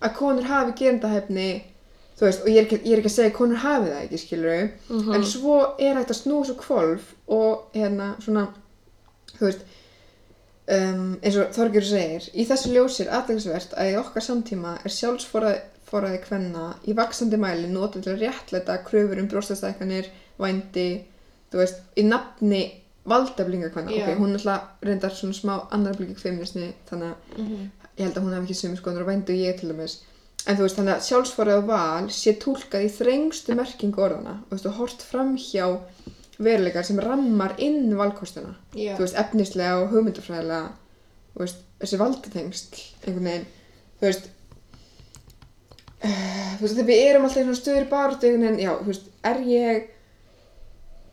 að 0.02 0.14
konur 0.20 0.44
hafi 0.46 0.74
gerandahæfni, 0.78 1.48
þú 2.20 2.26
veist, 2.28 2.42
og 2.44 2.48
ég 2.52 2.58
er 2.58 2.66
ekki, 2.68 2.78
ég 2.86 2.94
er 2.94 3.02
ekki 3.02 3.10
að 3.12 3.16
segja 3.18 3.36
konur 3.38 3.58
hafi 3.64 3.90
það 3.90 4.04
ekki, 4.04 4.18
skilur 4.22 4.70
Mhm. 4.90 5.14
en 5.16 5.24
svo 5.24 5.58
er 5.80 5.96
að 6.02 6.14
snúa 6.14 6.46
svo 6.46 6.56
kvolf 6.56 7.14
og 7.28 7.64
hérna, 7.74 8.16
svona, 8.22 8.48
þú 9.38 9.46
veist, 9.46 9.60
um, 10.70 11.18
eins 11.24 11.38
og 11.38 11.52
Þorgjur 11.56 11.84
segir 11.88 12.30
í 12.36 12.46
þessu 12.50 12.74
ljósi 12.74 13.06
er 13.06 13.14
aðeinsvert 13.22 13.74
að 13.78 13.92
í 13.94 13.98
okkar 14.02 14.22
samtíma 14.26 14.78
er 14.86 14.92
sjálfsforræði 14.92 16.22
kvenna 16.26 16.76
í 16.88 16.94
vaksandi 16.98 17.38
mæli 17.40 17.70
notið 17.72 18.04
til 18.04 18.14
að 18.16 18.24
réttlæta 18.26 18.80
kröfur 18.84 19.20
um 19.22 19.28
brjóstastækkanir 19.32 20.10
vændi, 20.40 21.04
þú 21.52 21.58
veist, 21.62 21.80
í 21.98 22.04
nafni 22.04 22.64
valdeflinga 23.08 23.72
kvenna 23.74 23.96
Já. 23.96 24.04
ok, 24.04 24.20
hún 24.20 24.34
er 24.36 24.42
alltaf 24.42 24.86
reyndar 24.88 25.16
svona 25.16 25.38
smá 25.38 25.54
annar 25.76 25.98
blíkik 25.98 26.20
feminismi, 26.22 26.70
þannig 26.90 27.14
að 27.14 27.42
ég 27.98 28.06
held 28.06 28.20
að 28.20 28.24
hún 28.26 28.36
hef 28.36 28.46
ekki 28.46 28.60
sömu 28.62 29.06
vændi 29.08 29.36
og 29.36 29.44
ég 29.46 29.60
til 29.60 29.72
dæmis. 29.72 30.00
En 30.48 30.56
þú 30.56 30.64
veist, 30.64 30.78
þannig 30.78 30.94
að 30.94 31.06
sjálfsforræði 31.08 31.62
og 31.62 31.68
val 31.68 32.10
sé 32.14 32.34
túlkað 32.40 32.86
í 32.86 32.92
þrengstu 32.94 33.56
merkingu 33.58 34.04
orðana 34.04 34.38
og 34.38 34.52
þú 34.52 34.56
veist, 34.56 34.70
og 34.70 34.78
hort 34.78 35.04
framhjá 35.04 35.66
veruleikar 36.38 36.86
sem 36.86 37.00
rammar 37.02 37.56
inn 37.58 37.96
valkostuna. 37.98 38.54
Já. 38.74 38.94
þú 38.96 39.06
veist, 39.06 39.18
efnislega 39.24 39.80
og 39.82 39.92
hugmyndafræðilega 39.96 40.70
þú 41.34 41.44
veist, 41.44 41.62
þessi 41.82 42.02
valdatengsl 42.02 42.80
einhvern 43.06 43.30
veginn, 43.30 43.48
þú 44.00 44.08
veist 44.08 44.30
uh, 46.02 46.56
þú 46.58 46.64
veist, 46.64 46.74
þegar 46.74 46.90
við 46.90 47.04
erum 47.04 47.28
alltaf 47.28 47.42
í 47.42 47.46
svona 47.46 47.60
stöður 47.60 47.90
baráttu 47.92 48.30
einhvern 48.30 48.48
veginn, 48.48 48.64
já, 48.64 48.72
þú 48.80 48.92
veist, 48.92 49.12
er 49.30 49.44
ég 49.52 49.92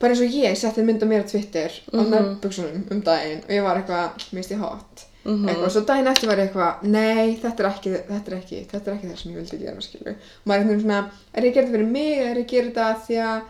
bara 0.01 0.13
eins 0.15 0.21
og 0.25 0.35
ég 0.37 0.57
setti 0.59 0.83
mynd 0.85 1.03
á 1.03 1.07
mér 1.07 1.25
á 1.25 1.31
Twitter 1.31 1.71
á 1.71 1.97
Mhm. 1.97 2.11
nærbuksunum 2.13 2.87
um 2.91 3.01
daginn 3.03 3.43
og 3.45 3.51
ég 3.51 3.63
var 3.63 3.77
eitthvað, 3.81 4.25
minnst 4.33 4.51
ég 4.51 4.59
hot. 4.61 5.05
Mhm. 5.25 5.49
eitthvað, 5.49 5.71
svo 5.73 5.81
daginn 5.89 6.07
eftir 6.11 6.29
var 6.29 6.37
ég 6.37 6.49
eitthvað 6.51 6.83
nei, 6.83 7.37
þetta 7.43 7.61
er 7.65 7.69
ekki, 7.71 7.91
þetta 8.09 8.31
er 8.33 8.37
ekki 8.39 8.59
þetta 8.73 8.87
er 8.91 8.95
ekki 8.99 9.09
það 9.09 9.19
sem 9.23 9.33
ég 9.33 9.37
vildi 9.39 9.59
gera, 9.65 9.81
skilju 9.81 10.09
og 10.11 10.47
maður 10.47 10.61
er 10.61 10.65
veginn 10.69 10.81
svona, 10.85 11.11
er 11.35 11.43
ég 11.43 11.51
að 11.51 11.55
þetta 11.55 11.71
fyrir 11.73 11.87
mig? 11.87 12.19
Er 12.19 12.37
ég 12.37 12.45
að 12.45 12.51
gera 12.51 12.69
þetta 12.71 12.89
því 13.07 13.17
að 13.25 13.43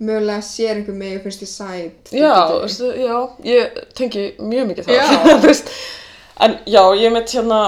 mögulega 0.00 0.42
sér 0.42 0.74
einhver 0.80 0.94
mig 0.96 1.16
og 1.16 1.22
finnst 1.22 1.42
ég 1.44 1.48
sæt? 1.52 2.10
Já, 2.10 2.34
veistu, 2.60 2.90
já, 2.98 3.16
ég 3.44 3.78
tengi 3.94 4.24
mjög 4.40 4.66
mikið 4.70 4.84
það, 4.88 5.62
en 6.40 6.58
já, 6.66 6.82
ég 6.98 7.12
mitt 7.12 7.30
hérna, 7.36 7.60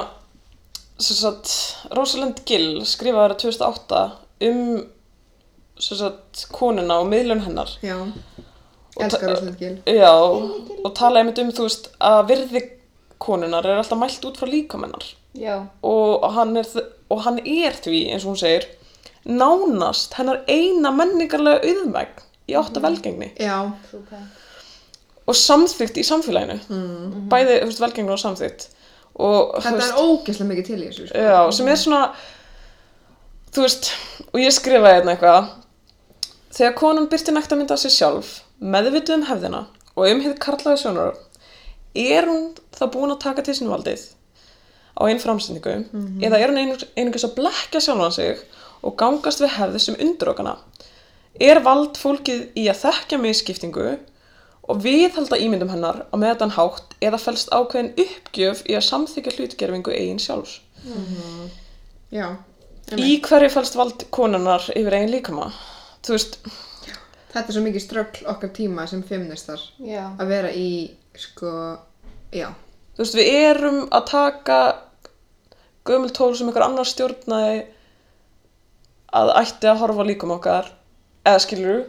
sem 0.99 1.17
sagt, 1.17 1.55
Rosalind 1.95 2.41
Gill 2.49 2.81
skrifaði 2.89 3.35
það 3.35 3.41
2008 3.45 4.03
um, 4.49 4.85
sagt, 5.81 6.47
konuna 6.53 7.01
og 7.03 7.09
miðlun 7.11 7.41
hennar, 7.47 7.71
já, 7.83 7.97
elskar 9.01 9.21
ta- 9.21 9.33
Rósland 9.33 9.59
Gil 9.59 9.79
já, 9.87 10.13
og 10.13 10.95
talaði 10.99 11.27
mitt 11.31 11.39
um, 11.43 11.53
þú 11.57 11.67
veist, 11.69 11.89
að 12.01 12.27
virði 12.29 12.63
konunar 13.23 13.67
er 13.67 13.79
alltaf 13.81 13.99
mælt 13.99 14.25
út 14.29 14.39
frá 14.41 14.49
líkamennar 14.51 15.05
Já. 15.39 15.63
og 15.83 16.27
hann 16.35 16.57
er, 16.61 16.67
og 17.09 17.23
hann 17.25 17.39
er 17.39 17.73
því, 17.73 18.11
eins 18.13 18.25
og 18.27 18.35
hún 18.35 18.41
segir, 18.43 18.67
nánast 19.25 20.13
hennar 20.19 20.43
eina 20.51 20.91
menningarlega 20.93 21.63
auðmægn 21.63 22.21
í 22.51 22.57
átta 22.59 22.83
velgengni. 22.83 23.31
Já, 23.41 23.71
og 25.23 25.37
samþygt 25.39 26.01
í 26.03 26.05
samfélaginu. 26.05 26.59
Mm. 26.69 27.29
bæði 27.31 27.61
þú 27.63 27.69
veist, 27.71 27.81
velgengni 27.81 28.13
og 28.13 28.21
samþygt 28.21 28.69
og 29.23 29.55
þetta 29.63 29.77
veist, 29.79 29.93
er 29.93 30.03
ógeðslega 30.03 30.49
mikið 30.51 30.67
til 30.69 30.79
í 30.81 30.87
þessu 30.89 31.09
sko. 31.09 31.19
já, 31.23 31.41
sem 31.53 31.69
er 31.69 31.81
svona 31.81 32.03
þú 33.53 33.65
veist 33.67 33.91
og 34.33 34.39
ég 34.41 34.55
skrifaði 34.57 34.99
hérna 34.99 35.15
eitthvað 35.15 35.51
þegar 36.53 36.75
konan 36.79 37.09
byrti 37.13 37.33
nægt 37.35 37.53
að 37.55 37.63
mynda 37.63 37.77
sig 37.81 37.95
sjálf 37.95 38.33
meðvituð 38.61 39.15
um 39.21 39.27
hefðina 39.31 39.63
og 39.97 40.09
um 40.09 40.21
hefði 40.25 40.39
karlaði 40.47 40.83
sjónar 40.83 41.15
er 42.03 42.29
hún 42.29 42.51
þá 42.77 42.85
búin 42.95 43.13
að 43.15 43.23
taka 43.27 43.43
til 43.47 43.55
sín 43.59 43.71
valdið 43.73 44.05
á 44.97 45.03
einn 45.09 45.21
framsendingu 45.23 45.75
eða 46.29 46.39
er 46.41 46.53
hún 46.53 46.61
einung- 46.63 46.87
einungis 46.97 47.25
að 47.29 47.35
blekja 47.41 47.81
sjálfan 47.81 48.13
sig 48.17 48.39
og 48.83 48.97
gangast 49.01 49.41
við 49.41 49.55
hefði 49.59 49.81
sem 49.81 49.97
undir 50.01 50.33
okkana 50.33 50.57
er 51.41 51.61
vald 51.65 51.97
fólkið 52.01 52.43
í 52.61 52.67
að 52.69 52.81
þekkja 52.85 53.19
misskiptingu 53.23 53.87
og 54.73 54.83
viðhalda 54.85 55.39
ímyndum 55.43 55.73
hennar 55.73 56.05
á 56.13 56.15
meðan 56.21 56.53
hátt 56.55 56.93
eða 57.03 57.19
fælst 57.19 57.49
ákveðin 57.51 57.95
uppgjöf 58.05 58.61
í 58.71 58.77
að 58.79 58.85
samþykja 58.87 59.33
hlutgerfingu 59.37 59.91
eigin 59.97 60.21
sjálfs. 60.23 60.61
já, 62.13 62.27
Í 62.93 63.17
hverju 63.25 63.49
fælst 63.55 63.77
vald 63.79 64.05
konunar 64.15 64.63
yfir 64.77 64.95
eigin 64.99 65.11
líkama? 65.15 65.49
Þú 66.03 66.17
veist, 66.17 66.39
þetta 67.33 67.47
er 67.47 67.57
svo 67.57 67.63
mikið 67.65 67.85
ströggl 67.85 68.29
okkar 68.33 68.51
tíma 68.57 68.87
sem 68.91 69.03
feministar 69.07 69.61
Já. 69.79 70.09
að 70.19 70.33
vera 70.33 70.51
í 70.51 70.71
sko, 71.19 71.53
já. 72.35 72.49
þú 72.97 73.05
veist, 73.05 73.19
við 73.19 73.31
erum 73.39 73.79
að 73.93 74.09
taka 74.11 74.59
gömul 75.87 76.11
tól 76.15 76.33
sem 76.37 76.49
einhver 76.49 76.67
annar 76.67 76.89
stjórnaði 76.89 77.63
að 79.13 79.33
ætti 79.43 79.69
að 79.69 79.83
horfa 79.83 80.07
líkum 80.09 80.33
okkar 80.35 80.71
eða 81.29 81.43
skilur 81.45 81.83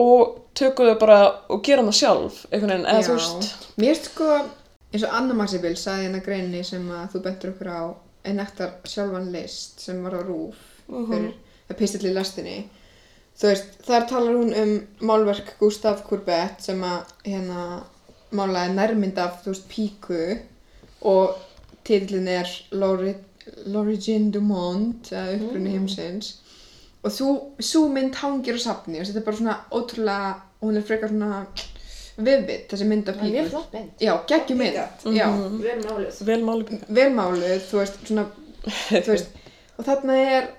og 0.00 0.40
tökum 0.58 0.90
þau 0.90 0.98
bara 1.00 1.20
og 1.50 1.62
gera 1.66 1.84
það 1.86 1.98
sjálf 2.00 2.40
einhvern 2.50 2.72
veginn, 2.74 2.88
eða 2.90 3.06
þú 3.06 3.16
veist. 3.16 3.68
Mér 3.76 3.94
finnst 3.94 4.10
sko, 4.10 4.30
eins 4.90 5.06
og 5.06 5.14
Anna 5.20 5.36
Maxibil 5.38 5.76
sagði 5.78 6.08
hérna 6.08 6.22
greinni 6.24 6.64
sem 6.66 6.84
að 6.94 7.14
þú 7.14 7.22
bentur 7.26 7.54
okkur 7.54 7.70
á 7.70 7.82
ennektar 8.30 8.76
sjálfan 8.84 9.30
list 9.32 9.80
sem 9.80 10.02
var 10.04 10.18
á 10.18 10.20
rúf 10.20 10.58
fyrir 10.90 11.32
að 11.70 11.78
pistill 11.78 12.10
í 12.10 12.14
lastinni 12.14 12.58
þú 13.40 13.48
veist, 13.48 13.70
þar 13.86 14.06
talar 14.10 14.36
hún 14.36 14.52
um 14.62 14.72
málverk 15.08 15.54
Gustave 15.60 16.02
Courbet 16.08 16.60
sem 16.66 16.82
að 16.84 17.14
hérna 17.24 17.62
málaði 18.36 18.74
nærmynd 18.76 19.18
af, 19.18 19.40
þú 19.44 19.54
veist, 19.54 19.68
píku 19.70 20.20
og 21.08 21.38
titillin 21.84 22.28
er 22.28 22.50
L'Ori- 22.76 23.16
L'Origine 23.66 24.30
du 24.30 24.40
Monde 24.44 25.08
eða 25.10 25.38
upprunni 25.38 25.72
heimsins 25.74 26.34
og 27.02 27.10
þú, 27.16 27.26
svo 27.64 27.86
mynd 27.88 28.14
hangir 28.20 28.58
á 28.60 28.60
safni 28.60 29.00
og 29.00 29.06
þetta 29.08 29.22
er 29.22 29.24
bara 29.30 29.36
svona 29.40 29.54
ótrúlega 29.72 30.34
hún 30.60 30.76
er 30.76 30.84
frekar 30.84 31.08
svona 31.08 31.38
vivid 32.20 32.66
þessi 32.68 32.84
mynd 32.90 33.08
af 33.08 33.16
Það 33.16 33.24
er 33.24 33.30
mjög 33.32 33.46
píku 33.46 33.50
flott 33.54 33.72
mynd. 33.72 33.92
já, 34.04 34.12
geggjum 34.28 34.58
mynd. 34.60 34.74
já, 35.16 35.28
Vel 35.64 35.80
máluð. 35.86 36.18
vel 36.28 36.42
máli 36.44 36.66
píka 36.68 36.90
velmáluð, 36.98 37.62
þú 37.70 37.78
veist, 37.80 37.96
svona 38.04 38.26
þú 38.90 39.14
veist, 39.14 39.30
og 39.80 39.86
þarna 39.88 40.18
er 40.36 40.50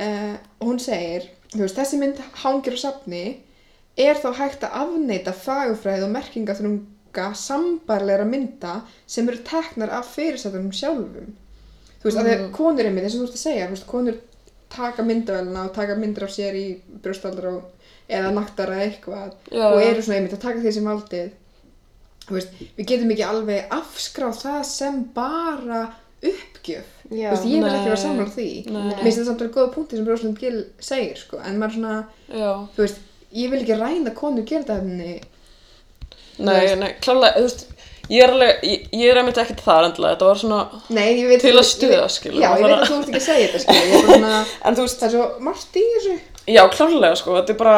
uh, 0.00 0.36
hún 0.64 0.80
segir, 0.80 1.28
veist, 1.58 1.78
þessi 1.78 1.98
mynd 2.00 2.20
hangir 2.44 2.76
á 2.78 2.80
safni 2.84 3.24
er 3.98 4.18
þá 4.20 4.30
hægt 4.38 4.64
að 4.66 4.76
afneita 4.84 5.34
fagufræð 5.34 6.06
og 6.06 6.12
merkingaþrunga 6.14 7.28
sambarlegra 7.36 8.26
mynda 8.28 8.80
sem 9.06 9.28
eru 9.28 9.42
teknar 9.46 9.92
af 9.98 10.12
fyrirsættunum 10.14 10.72
sjálfum. 10.74 11.34
Þú 12.00 12.06
veist, 12.06 12.16
mm. 12.16 12.22
að 12.22 12.30
þegar 12.30 12.52
konur 12.56 12.86
er 12.86 12.94
mynd, 12.94 13.06
þess 13.06 13.16
að 13.16 13.22
þú 13.22 13.26
ert 13.28 13.38
að 13.38 13.44
segja, 13.44 13.70
veist, 13.72 13.88
konur 13.90 14.20
taka 14.70 15.02
myndavæluna 15.02 15.66
og 15.66 15.74
taka 15.74 15.98
myndir 15.98 16.24
af 16.24 16.32
sér 16.32 16.56
í 16.56 16.66
brjóstaldra 17.02 17.56
og, 17.58 17.90
eða 18.10 18.30
naktara 18.34 18.78
eitthvað 18.84 19.34
Já, 19.50 19.66
og 19.66 19.82
eru 19.82 20.02
svona 20.02 20.20
einmitt 20.20 20.36
að 20.38 20.44
taka 20.46 20.62
því 20.62 20.74
sem 20.76 20.86
valdið. 20.86 21.32
Veist, 22.30 22.54
við 22.76 22.88
getum 22.92 23.10
ekki 23.10 23.26
alveg 23.26 23.74
afskráð 23.74 24.38
það 24.44 24.62
sem 24.70 25.02
bara 25.16 25.82
uppgjöf 26.20 26.99
Já. 27.10 27.30
veist, 27.32 27.46
ég 27.50 27.62
vil 27.64 27.70
ekki 27.74 27.88
vera 27.90 27.96
Nei. 27.96 28.02
sammála 28.04 28.32
því. 28.34 28.48
Mér 28.70 29.00
finnst 29.02 29.18
það 29.18 29.28
samt 29.30 29.44
að 29.44 29.52
góða 29.56 29.70
punkti 29.74 29.98
sem 29.98 30.06
Róslind 30.06 30.38
Gill 30.38 30.60
segir 30.78 31.18
sko, 31.18 31.40
en 31.42 31.58
maður 31.58 31.78
svona, 31.80 31.96
já, 32.30 32.50
þú 32.76 32.84
veist 32.84 33.00
ég 33.30 33.50
vil 33.50 33.60
ekki 33.62 33.78
ræna 33.78 34.14
konur 34.14 34.46
gerðafni 34.46 35.20
nei, 36.40 36.64
nei, 36.80 36.94
klálega, 37.02 37.36
þú 37.36 37.44
veist 37.46 37.66
ég 38.10 38.24
er 38.24 38.32
alveg, 38.34 38.64
ég, 38.66 38.86
ég 38.96 39.12
er 39.12 39.20
einmitt 39.20 39.38
ekkert 39.38 39.62
þar 39.62 39.88
endilega, 39.88 40.16
þetta 40.16 40.30
var 40.30 40.40
svona 40.40 40.60
nei, 40.96 41.04
ég 41.20 41.28
veit 41.30 41.44
Til 41.44 41.52
að 41.54 41.68
stuða, 41.68 42.08
skilur, 42.10 42.40
já, 42.42 42.48
ég 42.58 42.64
veit 42.64 42.74
að 42.76 42.86
þú 42.88 42.96
ert 42.96 43.12
ekki 43.12 43.20
að 43.20 43.26
segja 43.28 43.50
þetta 43.52 43.62
skilur, 43.66 43.92
er 43.92 44.08
svona, 44.08 44.40
en 44.66 44.78
þú 44.78 44.86
veist, 44.86 45.02
það 45.02 45.08
er 45.08 45.14
svo 45.14 45.28
margt 45.46 45.78
í 45.78 45.84
þessu. 45.94 46.16
Já, 46.50 46.62
klárlega 46.74 47.20
sko, 47.20 47.36
þetta 47.38 47.54
er 47.54 47.60
bara 47.60 47.76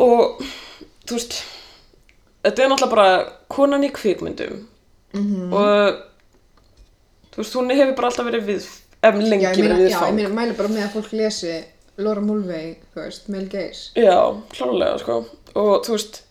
og 0.00 0.44
þú 1.06 1.16
veist 1.16 1.40
þetta 2.44 2.64
er 2.64 2.72
náttúrulega 2.72 2.94
bara 2.94 3.08
konan 3.52 3.88
í 3.88 3.92
kvikmyndum. 3.94 4.62
Mhm. 5.16 5.50
og 5.50 6.06
þú 7.34 7.42
veist, 7.42 7.54
hún 7.58 7.70
hefur 7.74 7.94
bara 7.98 8.08
alltaf 8.10 8.26
verið 8.30 8.46
við 8.50 8.68
ef 9.02 9.14
lengi 9.20 9.44
já, 9.46 9.50
ég 9.54 9.60
meina, 9.62 9.74
verið 9.74 9.84
já, 9.84 9.84
ég 9.84 9.92
viðfang 9.92 10.16
meina, 10.18 10.32
mæli 10.40 10.56
bara 10.58 10.68
með 10.74 10.82
að 10.86 10.94
fólk 10.96 11.12
lesi 11.12 11.54
Laura 12.00 12.20
Mulvey, 12.24 12.76
þú 12.94 13.00
veist, 13.04 13.26
Mel 13.28 13.46
Gaze. 13.52 13.90
Já, 14.00 14.16
klárlega 14.54 14.98
sko. 15.02 15.16
Og 15.60 15.82
þú 15.84 15.92
veist, 15.96 16.22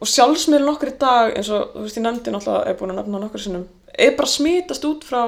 og 0.00 0.08
sjálfsmiðlun 0.08 0.72
okkur 0.72 0.92
í 0.94 0.96
dag 1.02 1.34
eins 1.36 1.50
og, 1.52 1.74
þú 1.74 1.82
veist, 1.84 1.98
ég 2.00 2.04
nefndi 2.06 2.32
náttúrulega 2.32 2.70
er 2.70 2.78
búin 2.80 2.94
að 2.94 3.00
nefna 3.02 3.20
nokkur 3.26 3.42
sinnum, 3.44 3.66
er 3.98 4.14
bara 4.16 4.30
smitast 4.32 4.86
út 4.88 5.04
frá 5.04 5.22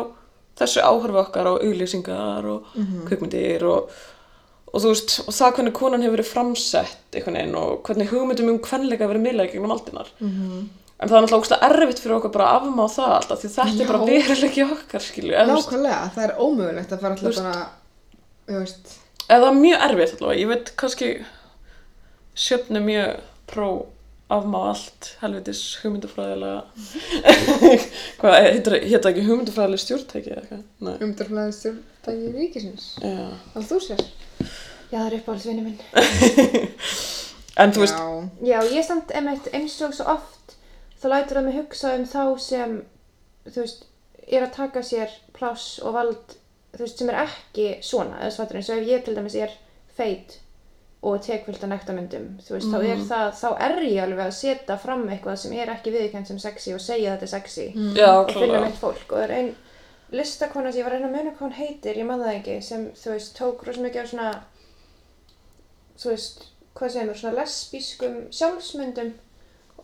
þessu 0.63 0.81
áhörfu 0.85 1.21
okkar 1.27 1.51
og 1.51 1.63
auglýsingar 1.67 2.49
og 2.55 2.73
kvikmyndir 3.09 3.65
og, 3.69 3.91
og 4.73 4.81
þú 4.85 4.93
veist, 4.95 5.19
og 5.27 5.33
það 5.37 5.55
hvernig 5.59 5.75
konan 5.77 6.03
hefur 6.07 6.17
verið 6.17 6.31
framsett 6.33 7.17
einhvern 7.19 7.37
veginn 7.41 7.55
og 7.61 7.83
hvernig 7.89 8.09
hugmyndum 8.13 8.49
um 8.55 8.59
kvenleika 8.65 9.05
hefur 9.05 9.15
verið 9.19 9.27
miðlega 9.29 9.53
gegnum 9.53 9.75
aldinar 9.77 10.09
Mhm. 10.21 10.63
En 11.03 11.11
það 11.11 11.17
er 11.19 11.25
náttúrulega 11.25 11.41
ógstlega 11.43 11.69
erfitt 11.73 12.01
fyrir 12.03 12.17
okkur 12.21 12.33
bara 12.37 12.49
að 12.53 12.59
afmá 12.63 12.85
það 12.95 13.15
alltaf 13.19 13.41
því 13.43 13.51
þetta 13.57 13.85
er 13.85 13.91
bara 13.93 14.03
Já. 14.03 14.09
veruleiki 14.13 14.67
okkar 14.69 15.05
skilju, 15.07 15.33
eða, 15.35 15.47
þú 15.49 15.57
veist, 15.59 15.71
nákvæmlega, 15.73 16.03
það 16.17 16.27
er 16.29 16.35
ómögulegt 16.47 16.93
að 16.97 17.03
fara 17.07 17.17
Þú 17.19 17.27
alltaf 17.27 17.31
veist- 17.31 17.43
bara 17.43 17.63
þú 18.53 18.61
veist, 18.63 18.93
eða 19.27 19.41
það 19.43 19.49
er 19.53 19.59
mjög 19.63 19.87
erfitt 19.89 20.15
allavega, 20.19 20.41
ég 20.43 20.53
veit 20.53 20.73
kannski 20.83 21.11
sjöfn 22.47 22.79
er 22.81 22.87
mjög 22.87 23.21
pró 23.53 23.71
afmá 24.33 24.61
allt 24.71 25.11
helvitis 25.21 25.63
hugmyndafræðilega 25.83 26.63
hvað, 28.23 28.37
heitir 28.47 28.79
það 29.03 29.11
ekki 29.11 29.25
hugmyndafræðileg 29.27 29.83
stjórntæki 29.83 30.33
eða 30.33 30.41
eitthvað? 30.45 30.63
Nei, 30.87 30.95
umdurflæði 31.05 31.57
stjórntæki 31.59 32.31
ríkisins 32.39 32.87
já. 33.03 33.27
að 33.59 33.67
þú 33.73 33.81
sér 33.89 34.05
Já, 34.93 34.99
það 34.99 35.07
er 35.09 35.15
uppáhaldsvinni 35.23 35.63
minn. 35.65 35.79
En 37.63 37.73
þú 37.73 37.83
veist, 37.83 37.97
já, 37.97 38.49
Já, 38.49 38.59
ég 38.77 38.85
samt 38.87 39.11
einmitt 39.17 39.49
eins 39.53 39.75
og 39.85 39.93
svo 39.97 40.07
oft 40.15 40.55
þá 41.03 41.09
lætur 41.11 41.39
það 41.41 41.49
mig 41.49 41.59
hugsa 41.59 41.97
um 41.99 42.07
þá 42.07 42.23
sem 42.39 42.77
þú 43.49 43.59
veist, 43.65 43.85
er 44.29 44.47
að 44.47 44.55
taka 44.55 44.85
sér 44.87 45.19
pláss 45.35 45.81
og 45.83 45.97
vald 45.97 46.37
þú 46.73 46.85
veist, 46.85 47.01
sem 47.03 47.11
er 47.11 47.21
ekki 47.25 47.67
svona 47.85 48.21
eða 48.23 48.37
svartur 48.37 48.61
eins 48.61 48.71
og 48.71 48.79
ef 48.81 48.89
ég 48.89 49.05
til 49.05 49.17
dæmis 49.19 49.37
er 49.37 49.57
feit 49.97 50.39
og 51.03 51.19
tek 51.25 51.43
fullt 51.49 51.65
af 51.67 51.73
nektarmyndum 51.73 52.29
þú 52.47 52.55
veist, 52.55 52.71
þá 52.71 52.79
er 52.87 53.01
það, 53.11 53.33
þá 53.41 53.49
er 53.67 53.81
ég 53.83 54.05
alveg 54.05 54.23
að 54.29 54.37
setja 54.39 54.77
fram 54.79 55.03
eitthvað 55.11 55.41
sem 55.43 55.57
er 55.59 55.73
ekki 55.75 55.91
viðkvæmt 55.97 56.31
sem 56.31 56.39
sexy 56.39 56.77
og 56.77 56.81
segja 56.85 57.11
að 57.11 57.17
þetta 57.17 57.27
er 57.27 57.33
sexy 57.33 57.67
já, 57.99 58.09
og 58.13 58.31
finna 58.31 58.61
mitt 58.63 58.79
fólk. 58.79 59.03
Og 59.11 59.19
það 59.19 59.25
er 59.27 59.35
ein 59.41 59.51
listakona 60.15 60.71
sem 60.71 60.83
ég 60.83 60.87
var 60.87 60.95
að 60.95 61.03
reyna 61.03 61.11
að 61.11 61.17
muna 61.17 61.35
hvað 61.35 61.45
hún 61.49 61.59
heitir, 61.59 61.99
ég 61.99 62.07
man 62.07 62.23
það 62.23 62.37
ekki 62.37 62.57
sem 62.63 62.87
þú 63.03 63.15
veist, 63.17 63.35
tók 63.41 63.67
rosa 63.67 63.83
mikið 63.83 64.05
af 64.05 64.11
svona 64.13 64.31
þú 65.99 66.13
veist, 66.13 66.47
hvað 66.79 66.95
segir 66.95 67.11
mér, 67.11 67.21
svona 67.21 67.39
lesbískum 67.41 68.19
sjálfsmyndum 68.39 69.13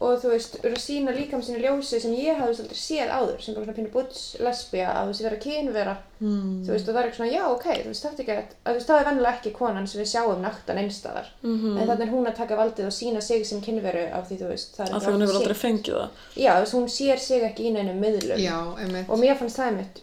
og 0.01 0.20
þú 0.22 0.28
veist, 0.30 0.59
eru 0.62 0.76
að 0.76 0.82
sína 0.84 1.11
líkam 1.11 1.40
sinni 1.42 1.59
ljósi 1.64 1.99
sem 2.01 2.12
ég 2.14 2.36
hafði 2.38 2.62
aldrei 2.62 2.78
séð 2.78 3.11
áður 3.11 3.40
sem 3.42 3.55
bara 3.57 3.64
svona 3.66 3.78
pínu 3.78 3.90
butts 3.90 4.20
lesbía 4.38 4.92
að 4.94 5.09
þú 5.09 5.12
veist 5.12 5.24
vera 5.26 5.38
kynvera. 5.42 5.94
Hmm. 6.18 6.62
þú 6.66 6.70
veist, 6.74 6.88
og 6.88 6.94
það 6.94 7.01
er 7.01 7.09
eitthvað 7.09 7.18
svona, 7.18 7.32
já, 7.34 7.42
ok, 7.51 7.66
þú 7.82 7.90
veist, 7.92 8.05
þetta 8.07 8.22
er 8.22 8.24
ekki 8.24 8.36
að 8.38 8.70
þú 8.70 8.74
veist, 8.78 8.88
það 8.88 9.01
er 9.01 9.09
vennilega 9.09 9.34
ekki 9.38 9.53
konan 9.59 9.86
sem 9.90 10.01
við 10.03 10.09
sjáum 10.12 10.40
naktan 10.42 10.80
einstæðar, 10.82 11.28
Mhm. 11.42 11.76
en 11.78 11.88
þannig 11.88 12.07
er 12.07 12.12
hún 12.14 12.26
að 12.30 12.34
taka 12.36 12.57
valdið 12.59 12.86
og 12.86 12.94
sína 12.99 13.20
sig 13.22 13.46
sem 13.46 13.61
kynveru 13.61 14.05
af 14.12 14.28
því, 14.28 14.38
þú 14.40 14.49
veist, 14.49 14.76
það 14.76 14.86
er 14.86 14.94
að 14.99 15.12
hún 15.12 15.22
hefur 15.26 15.38
aldrei 15.40 15.59
fengið 15.62 15.94
það. 15.99 16.09
Já, 16.36 16.51
þú 16.55 16.61
veist, 16.62 16.74
hún 16.74 16.88
sér 16.88 17.18
sig 17.18 17.42
ekki 17.42 17.66
í 17.66 17.72
neinum 17.72 18.01
miðlum. 18.03 18.38
Já, 18.38 18.59
einmitt. 18.78 19.09
Og 19.11 19.18
mér 19.18 19.38
fannst 19.38 19.57
það 19.59 19.76
mitt 19.76 20.03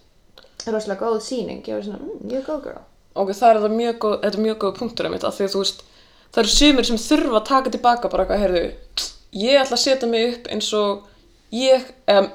rosalega 0.65 0.99
góð 1.05 1.21
síning 1.21 1.63
ég 1.63 1.73
var 1.75 1.83
svona, 1.83 1.99
mm, 1.99 2.29
er 4.23 4.39
er 4.99 5.05
einmitt, 5.09 5.23
það 6.33 6.41
eru 6.43 6.47
sumir 6.47 6.83
sem 6.85 6.97
þurfa 6.97 7.39
að 7.39 7.45
taka 7.45 7.69
tilbaka 7.69 8.09
bara 8.09 8.25
eitthvað, 8.25 8.41
heyrðu, 8.43 8.73
ég 9.33 9.59
ætla 9.61 9.77
að 9.77 9.83
setja 9.83 10.07
mig 10.09 10.33
upp 10.33 10.47
eins 10.51 10.73
og 10.73 11.05
ég, 11.55 11.83
um, 12.11 12.29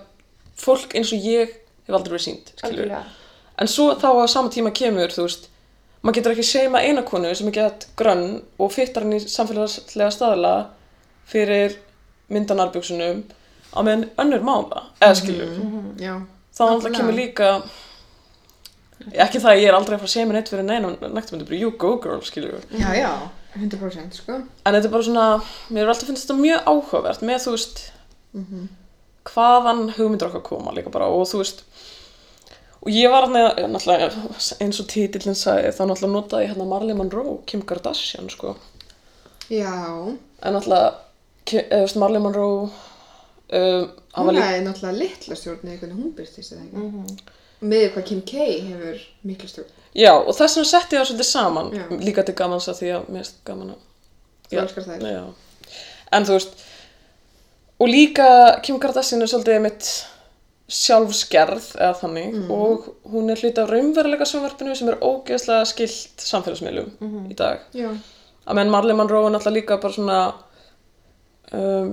fólk 0.61 0.95
eins 0.99 1.13
og 1.13 1.19
ég 1.25 1.55
hef 1.87 1.95
aldrei 1.97 2.15
verið 2.17 2.27
sínt, 2.27 2.53
algjörlega. 2.63 3.05
En 3.61 3.69
svo 3.69 3.91
þá 4.01 4.09
á 4.25 4.27
sama 4.29 4.49
tíma 4.53 4.73
kemur, 4.73 5.13
þú 5.13 5.27
veist, 5.27 5.49
maður 6.03 6.17
getur 6.21 6.33
ekki 6.37 6.47
seima 6.49 6.81
eina 6.81 7.03
konu 7.05 7.35
sem 7.37 7.49
er 7.51 7.57
gett 7.59 7.87
grönn 7.99 8.41
og 8.59 8.73
fyttar 8.73 9.05
hann 9.05 9.19
í 9.19 9.21
samfélagslega 9.21 10.11
staðla 10.15 10.55
fyrir 11.29 11.77
myndanarbjöksunum 12.33 13.25
á 13.77 13.79
meðan 13.85 14.09
önnur 14.19 14.45
má 14.47 14.55
það, 14.71 14.87
eða 15.01 15.19
skilur. 15.21 15.51
Mhm, 15.59 15.91
já, 16.01 16.15
Þá 16.51 16.63
náttúrulega 16.67 16.97
kemur 16.97 17.15
líka, 17.17 17.51
ekki 19.15 19.41
það 19.41 19.53
að 19.53 19.61
ég 19.61 19.69
er 19.69 19.77
aldrei 19.77 19.97
að 19.97 20.01
fara 20.03 20.11
að 20.11 20.27
mér 20.29 20.39
neitt 20.39 20.49
fyrir 20.51 20.67
neina 20.67 20.89
nægtumöndu, 21.01 21.47
bara 21.49 21.61
you 21.61 21.71
go 21.71 21.97
girl, 21.97 22.21
skilur. 22.21 22.65
já, 22.73 22.91
já 22.97 23.13
100% 23.57 24.15
sko. 24.21 24.37
En 24.65 24.75
þetta 24.77 24.87
er 24.87 24.93
bara 24.93 25.07
svona, 25.07 25.25
mér 25.71 25.85
er 25.85 25.93
alltaf 25.93 26.09
finnst 26.11 26.27
þetta 26.29 26.39
mjög 26.39 26.69
áhugavert 26.71 27.25
með, 27.27 27.41
þú 27.45 27.55
veist, 27.57 27.81
hvaðan 29.31 29.83
hugmyndir 29.97 30.29
okkar 30.31 30.45
koma 30.47 30.75
líka 30.77 30.93
bara 30.95 31.09
og 31.11 31.27
þú 31.29 31.41
veist, 31.43 31.65
og 32.81 32.93
ég 32.95 33.11
var 33.13 33.27
hérna, 33.27 33.73
náttúrulega, 33.75 34.11
eins 34.63 34.81
og 34.81 34.89
títillin 34.93 35.37
sagði, 35.39 35.73
þá 35.77 35.83
náttúrulega 35.83 36.15
notaði 36.15 36.51
hérna 36.53 36.69
Marley 36.71 36.97
Monroe, 36.97 37.41
Kim 37.51 37.65
Kardashian, 37.67 38.31
sko. 38.33 38.55
já, 39.51 39.75
En 40.43 40.55
náttúrulega, 40.55 40.95
eða, 41.51 41.67
þú 41.75 41.83
veist, 41.89 42.01
Marley 42.05 42.23
Monroe, 42.23 42.71
um, 43.51 43.91
hún 44.15 44.39
er 44.39 44.63
náttúrulega 44.65 44.97
litla 45.03 45.37
stjórn 45.37 45.75
eða 45.75 45.91
hún 45.91 46.15
byrstist 46.15 46.55
eða 46.55 46.69
ekki? 46.69 47.37
Með 47.61 47.91
hvað 47.93 48.07
Kim 48.09 48.23
K 48.25 48.47
hefur 48.71 49.03
mikla 49.27 49.51
stjórn 49.51 49.80
já, 49.95 50.13
og 50.15 50.35
þess 50.37 50.57
vegna 50.59 50.69
setti 50.71 50.97
ég 50.97 51.03
það 51.03 51.09
svolítið 51.11 51.29
saman, 51.31 51.71
Já. 51.75 51.85
líka 52.01 52.25
til 52.27 52.35
gamans 52.39 52.69
að 52.71 52.79
því 52.81 52.91
að 52.97 53.09
mér 53.09 53.25
finnst 53.25 53.41
gaman 53.45 53.73
að 53.75 53.81
þú 54.51 54.61
elskar 54.65 54.87
þær. 54.87 55.07
Já. 55.11 55.25
En 56.13 56.25
þú 56.27 56.37
veist, 56.37 56.65
og 57.81 57.89
líka 57.89 58.29
Kim 58.63 58.79
Kardashian 58.83 59.23
er 59.23 59.31
svolítið 59.31 59.61
mitt 59.67 59.91
sjálfsgerð 60.71 61.73
eða 61.81 61.95
þannig 61.99 62.35
og 62.55 62.85
hún 63.11 63.31
er 63.33 63.41
hluti 63.41 63.59
af 63.59 63.71
raunveruleika 63.73 64.27
sjónvarpinu 64.29 64.77
sem 64.79 64.89
er 64.93 65.01
ógeðslega 65.03 65.67
skilt 65.67 66.23
samfélagsmiðlum 66.23 66.93
í 67.31 67.35
dag. 67.39 67.65
já, 67.75 67.91
Að 68.47 68.55
menn 68.57 68.71
Marley 68.71 68.95
Monroe 68.97 69.27
er 69.27 69.35
náttúrulega 69.35 69.57
líka 69.59 69.81
bara 69.83 69.93
svona, 69.95 70.21
um, 71.53 71.91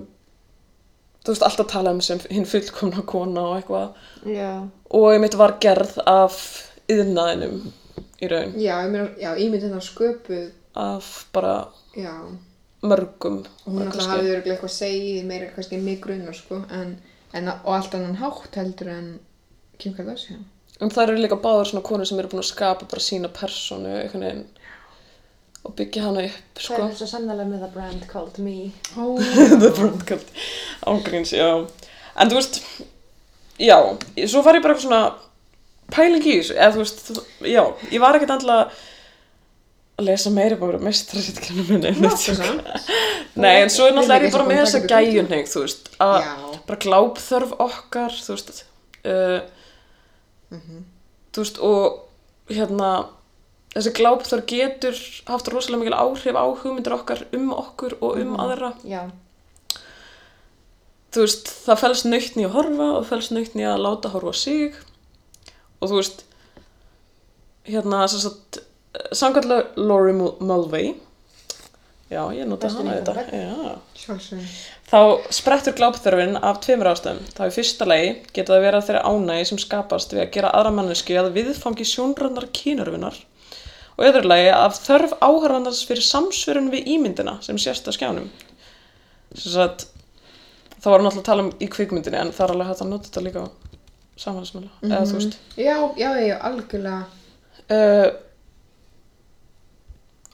þú 1.26 1.34
veist, 1.34 1.44
alltaf 1.44 1.68
tala 1.68 1.92
um 1.92 2.02
sem 2.02 2.20
hinn 2.30 2.46
fullkomna 2.46 3.02
kona 3.06 3.42
og 3.42 3.58
eitthvað. 3.58 3.90
Og 4.92 5.10
ég 5.14 5.20
mitt 5.22 5.36
var 5.36 5.58
gerð 5.60 5.98
af 6.06 6.38
yðnaðinum 6.88 7.74
í 8.22 8.30
raun 8.32 8.56
Já, 8.60 8.74
ég 8.86 8.92
meina, 8.94 9.08
já, 9.22 9.32
ímynd 9.38 9.64
hennar 9.68 9.86
sköpuð, 9.86 10.50
af 10.78 11.12
bara 11.34 11.56
já. 11.98 12.14
mörgum 12.82 13.40
Og 13.66 13.72
hún 13.74 13.86
alltaf 13.88 14.08
hafði 14.12 14.36
örgulega 14.36 14.58
eitthvað 14.58 14.72
að 14.72 14.76
segja 14.78 15.24
meira 15.30 15.50
kannski 15.56 15.80
mig 15.82 16.02
grunar, 16.04 16.36
sko. 16.38 16.62
En, 16.72 16.98
en, 17.34 17.50
og 17.64 17.72
allt 17.78 17.96
annan 17.98 18.20
hátt 18.22 18.56
heldur 18.60 18.92
en 18.94 19.10
Kim 19.78 19.94
Kardashian. 19.98 20.46
en 20.82 20.90
það 20.94 21.08
eru 21.10 21.22
líka 21.24 21.40
báður 21.42 21.72
svona 21.72 21.84
konur 21.86 22.06
sem 22.06 22.20
eru 22.22 22.30
búin 22.30 22.44
að 22.44 22.52
skapa 22.52 22.86
bara 22.86 23.02
sína 23.02 23.30
personu 23.34 23.96
veginn 23.98 24.46
og 25.66 25.74
byggja 25.76 26.04
hana 26.06 26.22
upp 26.28 26.60
Það 26.62 26.64
sko 26.68 26.84
er 26.86 26.94
svo 27.00 27.08
sannlega 27.10 27.46
með 27.50 27.64
það 27.66 27.74
brand 27.74 28.04
called 28.12 28.38
me. 28.40 28.72
Ó, 28.96 29.18
The 29.62 29.72
Brandcult 29.76 30.30
ángríns, 30.88 31.34
já 31.34 31.50
en 32.18 32.30
þú 32.32 32.38
veist, 32.38 32.62
já 33.60 33.78
svo 34.30 34.44
var 34.46 34.56
ég 34.58 34.64
bara 34.64 34.76
eitthvað 34.78 34.86
svona 34.86 35.02
pæling 35.94 36.26
í 36.28 36.38
þessu, 36.42 36.56
eða 36.58 36.74
þú 36.76 36.84
veist 36.84 37.20
já, 37.48 37.64
ég 37.94 38.02
var 38.04 38.16
ekkert 38.18 38.34
andla 38.38 38.58
að 39.98 40.06
lesa 40.08 40.30
meira 40.30 40.56
bara 40.62 40.78
mestrarritkinu 40.84 41.64
minni 41.72 41.92
nokkuð 41.98 42.42
samt. 42.42 42.90
nei, 43.44 43.62
en 43.64 43.70
svo 43.74 43.88
er 43.88 43.96
náttúrulega 43.98 44.28
ég 44.30 44.36
bara 44.36 44.46
með 44.52 44.60
þessa 44.66 44.82
gæjunheng 44.92 45.48
þú 45.50 45.64
veist, 45.64 45.90
að 46.04 46.28
bara 46.68 46.82
glápþörf 46.84 47.54
okkar 47.68 48.18
þú 48.24 48.36
veist 48.36 48.66
uh, 49.06 49.40
Mhm. 50.52 50.84
þú 51.36 51.42
veist, 51.44 51.58
og 51.60 52.04
hérna 52.54 52.92
þessi 53.76 53.92
glápþörf 53.98 54.46
getur 54.48 55.00
haft 55.28 55.50
rosalega 55.52 55.82
mikil 55.82 55.98
áhrif 55.98 56.38
á 56.40 56.46
hugmyndir 56.62 56.94
okkar 56.96 57.26
um 57.36 57.50
okkur 57.52 57.98
og 58.02 58.16
um 58.22 58.36
Mhm. 58.36 58.40
aðra 58.46 58.70
Já. 58.88 59.02
þú 61.12 61.26
veist, 61.26 61.50
það 61.66 61.82
fælst 61.82 62.06
nöytni 62.12 62.46
að 62.48 62.56
horfa 62.56 62.88
og 63.00 63.06
fælst 63.10 63.32
nöytni 63.36 63.66
að 63.68 63.82
láta 63.84 64.10
horfa 64.14 64.34
sig 64.34 64.76
og 65.82 65.92
þú 65.92 66.00
veist 66.00 66.24
hérna 67.68 68.06
sem 68.08 68.24
sagt 68.24 68.62
samkvæmlega 69.14 69.76
Laurie 69.78 70.16
Mul- 70.16 70.38
Mulvey 70.40 70.96
já, 72.10 72.22
ég 72.34 72.48
nota 72.48 72.70
hana 72.72 72.96
þetta 72.98 73.14
þá 74.88 75.00
sprettur 75.36 75.76
glápþörfin 75.76 76.38
af 76.40 76.62
tveimur 76.64 76.88
ástæðum. 76.94 77.26
Þá 77.36 77.42
í 77.44 77.56
fyrsta 77.58 77.88
lagi 77.90 78.14
geta 78.32 78.54
það 78.54 78.64
verið 78.64 78.86
þeirra 78.88 79.02
ánægi 79.12 79.50
sem 79.50 79.60
skapast 79.60 80.16
við 80.16 80.24
að 80.24 80.32
gera 80.38 80.54
aðra 80.56 80.72
mannesku 80.78 81.18
að 81.20 81.34
viðfangi 81.36 81.88
sjónrannar 81.90 82.48
kynarfinar 82.56 83.20
og 83.98 84.06
öðru 84.08 84.24
lagi 84.32 84.50
af 84.56 84.80
þörf 84.86 85.18
áhörfandans 85.20 85.84
fyrir 85.90 86.06
samsverun 86.08 86.72
við 86.72 86.88
ímyndina 86.96 87.38
sem 87.44 87.60
sést 87.60 87.90
á 87.90 87.92
skjánum. 87.92 88.30
Sem 89.36 89.52
sagt 89.52 89.90
þá 90.80 90.88
var 90.88 91.02
hann 91.02 91.10
alltaf 91.12 91.24
að 91.26 91.30
tala 91.34 91.48
um 91.48 91.54
í 91.60 91.68
kvikmyndinni 91.68 92.22
en 92.22 92.32
það 92.32 92.46
er 92.48 92.56
alveg 92.56 92.72
hægt 92.72 92.86
að 92.86 92.94
nota 92.94 93.10
þetta 93.10 93.26
líka. 93.28 93.44
á 93.44 93.67
samfélagsmiðla 94.18 94.70
eða 94.92 95.04
þú 95.12 95.20
veist. 95.20 95.38
Já, 95.58 95.76
já, 95.98 96.10
já, 96.28 96.36
algjörlega. 96.50 97.04
uh, 97.70 98.10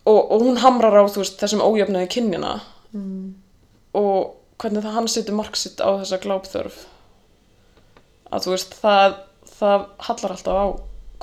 og, 0.05 0.31
og 0.31 0.41
hún 0.43 0.57
hamrar 0.63 0.95
á 0.99 1.03
veist, 1.07 1.39
þessum 1.41 1.63
ójöfnuði 1.65 2.09
kynjana 2.17 2.55
Mm. 2.93 3.33
og 3.97 4.35
hvernig 4.61 4.83
það 4.85 4.93
hann 4.93 5.07
setur 5.09 5.33
marksitt 5.33 5.79
á 5.81 5.89
þessa 5.97 6.19
glápþörf. 6.21 6.75
Að 8.29 8.43
þú 8.45 8.51
veist 8.53 8.75
það, 8.77 9.15
það 9.49 9.85
hallar 10.07 10.33
alltaf 10.35 10.59
á 10.61 10.65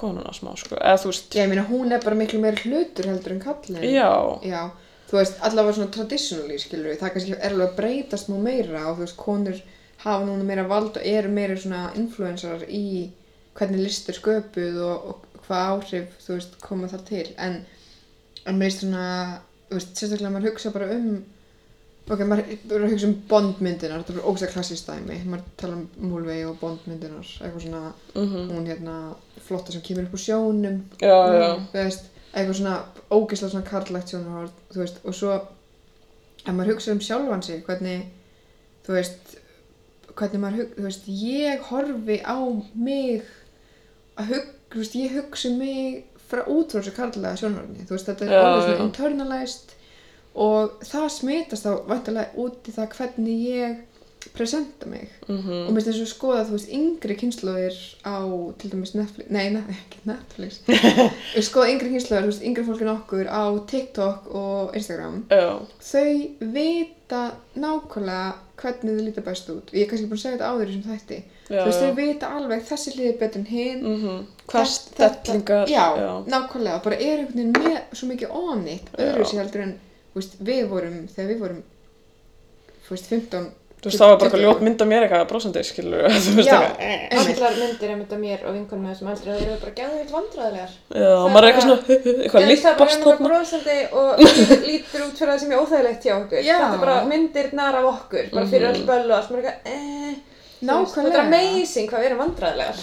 konuna 0.00 0.32
smá 0.34 0.50
sko, 0.58 0.74
eða 0.80 0.98
þú 0.98 1.12
veist. 1.12 1.28
Já, 1.38 1.44
ég 1.44 1.52
meina, 1.52 1.62
hún 1.70 1.92
er 1.94 2.02
bara 2.02 2.18
miklu 2.18 2.40
meira 2.42 2.58
hlutur 2.64 3.06
heldur 3.06 3.36
en 3.36 3.42
kallin. 3.44 3.86
já, 3.86 4.10
Já, 4.42 4.64
þú 5.12 5.20
veist, 5.20 5.38
allavega 5.46 5.76
svona 5.78 5.92
traditionally, 5.94 6.58
skilur 6.58 6.90
við, 6.90 6.98
það 7.04 7.12
kannski 7.14 7.36
er 7.38 7.52
alveg 7.52 7.68
að 7.68 7.76
breytast 7.78 8.32
mjög 8.32 8.42
meira 8.48 8.82
og 8.90 8.96
þú 8.98 9.04
veist, 9.06 9.16
konur 9.22 9.62
hafa 10.04 10.26
núna 10.26 10.46
meira 10.46 10.66
vald 10.68 10.96
og 10.96 11.06
eru 11.06 11.32
meira 11.32 11.56
svona 11.60 11.90
influensarar 11.98 12.64
í 12.68 13.10
hvernig 13.58 13.84
listur 13.84 14.16
sköpuð 14.16 14.78
og, 14.86 15.10
og 15.10 15.42
hvað 15.46 15.74
áhrif, 15.74 16.14
þú 16.22 16.36
veist, 16.36 16.56
koma 16.62 16.88
þar 16.90 17.02
til, 17.08 17.26
en, 17.42 17.60
en 18.46 18.58
mér 18.58 18.70
veist 18.70 18.84
svona, 18.84 19.04
þú 19.68 19.78
veist, 19.80 19.92
sérstaklega 19.98 20.32
maður 20.34 20.52
hugsa 20.52 20.72
bara 20.74 20.88
um, 20.94 21.08
ok, 22.10 22.22
maður 22.26 22.52
er 22.54 22.84
að 22.84 22.94
hugsa 22.94 23.08
um 23.10 23.16
bondmyndinar, 23.30 24.04
þetta 24.04 24.14
er 24.14 24.20
bara 24.20 24.30
ógæslega 24.30 24.54
klassist 24.54 24.88
dæmi, 24.90 25.18
maður 25.26 25.50
tala 25.60 25.80
um 25.80 26.12
Múlvei 26.12 26.38
og 26.46 26.56
bondmyndinar, 26.62 27.34
eitthvað 27.40 27.66
svona, 27.66 27.82
mhm, 28.14 28.46
hún 28.54 28.70
hérna, 28.70 28.96
flotta 29.48 29.74
sem 29.74 29.84
kemur 29.86 30.06
upp 30.06 30.16
úr 30.16 30.24
sjónum, 30.24 30.80
já, 31.02 31.16
já. 31.34 31.50
Þú 31.74 31.82
veist, 31.82 32.08
eitthvað 32.30 32.56
svona 32.60 32.76
ógeðslega 33.10 33.52
svona 33.56 33.68
karlægt 33.68 34.14
sjónarhort, 34.14 34.64
þú 34.70 34.84
veist, 34.84 35.02
og 35.04 35.18
svo 35.18 35.36
ef 36.40 36.54
maður 36.54 36.74
hugsa 36.76 36.94
um 36.94 37.04
sjálfan 37.04 37.44
sig, 37.44 37.62
hvernig, 37.66 38.06
þú 38.86 38.96
veist, 38.96 39.36
hvernig 40.18 40.40
maður 40.42 40.62
hugsa, 40.62 40.76
þú 40.78 40.86
veist, 40.88 41.10
ég 41.24 41.66
horfi 41.70 42.16
á 42.26 42.38
mig 42.74 43.22
að 44.20 44.32
hugsa, 44.34 44.56
þú 44.70 44.80
veist, 44.82 44.96
ég 45.00 45.14
hugsa 45.18 45.50
um 45.50 45.58
mig 45.58 46.06
frá 46.30 46.42
út 46.46 46.70
frá 46.72 46.80
þessu 46.80 46.94
karlæga 46.96 47.36
sjónarhorni, 47.40 47.86
þú 47.88 47.96
veist, 47.96 48.06
þetta 48.10 48.26
er 48.26 48.32
Já, 48.34 48.40
alveg 48.40 48.64
svona 48.64 48.78
já. 48.78 48.84
internalized 48.86 49.76
og 50.40 50.76
það 50.86 51.06
smitast 51.16 51.66
þá 51.66 51.70
vantarlega 51.90 52.36
út 52.44 52.68
í 52.70 52.74
það 52.76 52.92
hvernig 52.98 53.40
ég 53.50 53.78
presenta 54.36 54.86
mig. 54.86 55.08
Mhm, 55.28 55.52
og 55.66 55.70
mér 55.72 55.80
finnst 55.80 55.88
þess 55.90 56.02
að 56.04 56.10
skoða 56.12 56.42
þú 56.48 56.54
veist 56.56 56.72
yngri 56.76 57.16
kynnslóðir 57.20 57.78
á 58.04 58.16
til 58.60 58.70
dæmis 58.74 58.92
Netflix, 58.94 59.30
nei 59.32 59.46
ne 59.54 59.62
ekki 59.76 60.02
Netflix. 60.10 60.60
Skoða 61.48 61.70
yngri 61.72 61.90
kynnslóðir, 61.94 62.26
þú 62.26 62.32
veist 62.32 62.44
yngri 62.50 62.64
fólkin 62.68 62.92
okkur 62.92 63.30
á 63.32 63.42
TikTok 63.72 64.28
og 64.36 64.76
Instagram. 64.76 65.22
Já, 65.32 65.58
þau 65.80 66.12
vita 66.54 67.22
nákvæmlega 67.56 68.34
hvernig 68.60 68.96
þau 68.98 69.04
líta 69.08 69.22
best 69.24 69.48
út. 69.50 69.70
Og 69.72 69.76
ég 69.78 69.86
er 69.86 69.90
kannski 69.90 70.08
búin 70.10 70.18
að 70.20 70.24
segja 70.26 70.36
þetta 70.36 70.50
áður 70.52 70.68
í 70.68 70.74
þessum 70.74 70.90
þætti. 70.92 71.20
Já, 71.50 71.60
þú 71.60 71.66
veist 71.70 71.80
þau 71.82 71.94
vita 71.96 72.32
alveg 72.36 72.66
þessi 72.68 72.92
liði 72.98 73.14
betur 73.18 73.40
en 73.40 73.46
hinn 73.50 73.80
mhm, 73.88 74.18
hvað 74.50 74.66
Þess- 74.66 74.90
þetta- 75.00 75.62
já, 75.70 75.86
já, 75.98 76.10
nákvæmlega, 76.30 76.82
bara 76.84 76.98
er 77.00 77.22
einhvern 77.22 77.38
veginn 77.40 77.56
með 77.64 77.78
svo 77.98 78.10
mikið 78.12 78.36
onnit, 78.42 78.92
öðru 79.00 79.24
sér 79.26 79.40
heldur 79.42 79.64
en 79.64 79.72
veist, 80.14 80.36
við 80.44 80.68
vorum, 80.70 81.00
þegar 81.10 81.30
við 81.32 81.40
vorum 81.46 81.62
veist, 82.90 83.08
15 83.10 83.48
þú 83.80 83.88
veist, 83.88 83.98
það 84.00 84.10
var 84.10 84.16
bara 84.20 84.28
eitthvað 84.28 84.42
ljót 84.44 84.60
mynd 84.66 84.82
af 84.84 84.88
mér 84.90 85.04
eitthvað 85.06 85.26
brosandi, 85.30 85.62
skilur 85.64 86.02
þú 86.24 86.34
veist, 86.36 86.50
Já. 86.50 86.58
eitthvað, 86.60 86.80
eh. 86.80 87.04
Einmitt. 87.10 87.40
Allar 87.40 87.54
myndir 87.60 87.92
einmitt 87.94 88.12
af 88.12 88.20
mér 88.20 88.40
og 88.46 88.54
vinkonum 88.58 88.84
með 88.84 88.92
þessum 88.94 89.10
aldrei 89.12 89.30
það 89.32 89.44
eru 89.46 89.58
bara 89.64 89.74
gæðvilt 89.80 90.14
vandræðilegar. 90.16 90.72
já, 90.90 91.08
Það 91.10 91.24
og 91.24 91.30
maður 91.30 91.44
er 91.44 91.48
er 91.48 91.50
eitthvað 91.50 91.66
svona, 91.66 91.80
eitthvað 92.22 92.24
Ég 92.24 92.30
það 92.30 92.32
bara 92.40 92.50
lippast 92.50 92.96
einhverjum 92.96 93.16
þarna 93.16 93.28
brosandi 93.30 93.78
og 94.00 94.10
lítur- 94.68 95.04
út 95.06 95.16
fyrir 95.20 95.32
það 95.32 95.40
sem 95.44 95.52
er 95.52 95.62
óþægilegt 95.64 96.04
hjá 96.04 96.14
okkur. 96.20 96.42
Já. 96.44 96.56
Þetta 96.60 96.74
er 96.74 96.84
bara 96.86 96.98
myndirnar 97.14 97.74
af 97.80 97.88
okkur, 97.94 98.24
bara 98.34 98.46
fyrir 98.52 98.66
Mhm. 98.66 98.74
öll 98.74 98.86
böll 98.90 99.08
og 99.10 99.16
allt. 99.18 99.30
Maður 99.30 99.40
er 99.40 99.50
eitthvað, 99.50 99.70
eh, 99.70 100.18
nákvæmlega 100.60 101.08
Þetta 101.08 101.16
er 101.16 101.26
amazing 101.26 101.86
hvað 101.88 102.02
við 102.02 102.08
erum 102.10 102.18
vandræðilegar. 102.20 102.76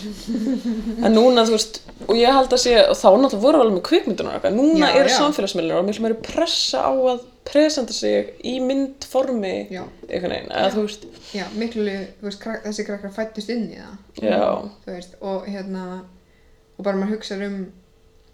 En 1.05 1.13
núna, 1.13 1.43
þú 1.45 1.53
veist, 1.53 1.75
og 2.07 2.15
ég 2.17 2.33
held 2.33 2.49
að 2.55 2.61
sé, 2.63 2.73
og 2.89 2.97
þá 2.97 3.07
náttúrulega 3.21 3.43
voru 3.43 3.59
alveg 3.61 3.75
með 3.77 3.85
kvikmyndunar 3.85 4.39
presenta 7.47 7.95
sig 7.95 8.33
í 8.45 8.57
myndformi 8.63 9.55
einhvern 10.09 10.33
veginn, 10.35 10.51
eða 10.51 10.71
þú 10.75 10.85
veist, 10.85 11.07
já, 11.35 11.45
miklu, 11.57 11.97
þú 12.19 12.29
veist, 12.29 12.41
krak 12.43 12.63
þessi 12.67 12.85
krakkar 12.87 13.13
fættust 13.15 13.51
inn 13.53 13.67
í 13.71 13.81
það. 13.81 13.97
Já, 14.21 14.39
þú 14.85 14.95
veist, 14.95 15.19
og 15.21 15.47
hérna 15.49 15.83
og 16.77 16.85
bara 16.85 16.99
maður 16.99 17.17
hugsa 17.17 17.37
um 17.47 17.59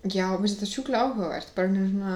já, 0.03 0.25
mér 0.27 0.41
finnst 0.43 0.59
þetta 0.59 0.71
sjúklega 0.71 1.03
áhugavert 1.07 1.53
bara 1.55 1.67
hérna 1.71 1.89
svona 1.91 2.15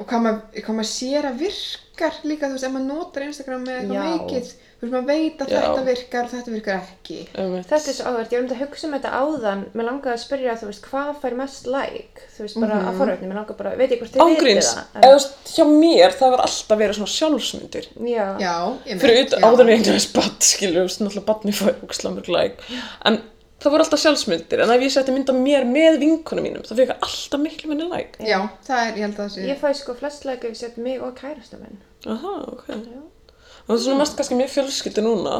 og 0.00 0.06
hvað 0.10 0.24
maður, 0.24 0.40
hvað 0.64 0.76
maður 0.78 0.90
sér 0.90 1.28
að 1.28 1.40
virkar 1.44 2.20
líka, 2.26 2.48
þú 2.48 2.56
veist, 2.56 2.66
ef 2.66 2.74
maður 2.74 2.88
notar 2.90 3.26
Instagram 3.26 3.66
með 3.66 3.80
eitthvað 3.80 4.34
Já. 4.34 4.44
Þú 4.80 4.86
veist, 4.88 4.92
maður 4.94 5.06
veit 5.10 5.42
að 5.44 5.50
Já. 5.52 5.60
þetta 5.60 5.82
virkar 5.84 6.24
og 6.24 6.30
þetta 6.32 6.52
virkar 6.54 6.78
ekki. 6.80 7.18
Um 7.38 7.56
Þetta 7.62 7.90
er 7.90 7.96
svo 7.98 8.04
áhverð, 8.10 8.30
ég 8.32 8.40
var 8.40 8.44
um 8.46 8.54
að 8.56 8.60
hugsa 8.64 8.86
um 8.88 8.94
þetta 8.96 9.10
áðan, 9.20 9.64
mér 9.76 9.84
langaði 9.90 10.14
að 10.14 10.22
spyrja, 10.24 10.54
þú 10.60 10.68
veist, 10.70 10.86
hvað 10.90 11.10
fær 11.20 11.36
mest 11.40 11.66
like, 11.66 12.22
þú 12.36 12.44
veist, 12.46 12.60
bara 12.60 12.74
Mhm. 12.80 12.88
að 12.88 12.98
forvörni, 13.00 13.28
mér 13.28 13.38
langaði 13.40 13.56
bara, 13.60 13.74
veit 13.76 13.90
ég 13.90 13.98
hvort 14.00 14.12
þið 14.14 14.22
vitið 14.24 14.38
ángríns, 14.40 14.70
það, 14.74 14.84
eða 15.00 15.10
þú 15.10 15.18
veist, 15.18 15.34
hjá 15.54 15.64
mér 15.80 16.10
það 16.20 16.30
var 16.30 16.40
alltaf 16.46 16.78
verið 16.80 16.94
svona 17.00 17.14
sjálfsmyndir. 17.16 17.86
Já, 18.08 18.26
já, 18.40 18.54
ég 18.86 19.00
fyrir 19.00 19.14
meina, 19.14 19.26
utan 19.26 19.44
áður 19.50 19.60
en 19.60 19.68
ég 19.68 19.84
eignast 19.84 20.14
badd, 20.16 20.40
skilur, 20.40 20.80
þú 20.80 20.86
veist, 20.88 21.00
náttúrulega 21.04 21.28
badni 21.28 21.52
fær 21.52 21.74
úkslamur 21.84 22.28
like, 22.32 22.62
en 23.04 23.20
það 23.60 23.70
voru 23.74 23.84
alltaf 23.84 24.00
sjálfsmyndir, 24.00 24.60
en 24.64 24.70
ef 24.72 24.80
ég 24.80 24.90
setti 24.96 25.12
mynd 25.12 25.28
af 25.28 25.36
mér 25.36 25.64
með 25.68 25.98
vinkunum 26.00 26.42
mínum, 26.48 26.62
það 26.64 26.80
fekk 26.80 26.96
alltaf 27.04 27.40
miklu 27.44 27.68
minni 27.68 27.84
like. 27.92 28.16
já, 28.24 28.40
það 28.64 28.80
er, 28.86 28.92
ég 28.96 29.04
held 29.04 29.18
að 29.18 29.24
það 29.26 29.30
sé 29.36 29.48
ég 29.50 29.60
fæ 29.60 29.74
sko 29.76 29.94
flest 29.94 30.24
like 30.24 30.44
ef 30.48 30.54
ég 30.54 30.56
set 30.56 30.78
mig 30.78 31.02
og 31.02 31.12
kærasta 31.20 31.60
minn, 31.60 31.76
Aha, 32.06 32.32
ok. 32.48 32.64
já, 32.68 33.02
Það 33.70 33.76
er 33.76 33.82
svona 33.84 33.98
mest 34.00 34.16
kannski 34.18 34.34
mér 34.34 34.48
fjölskyldi 34.50 35.02
núna. 35.06 35.36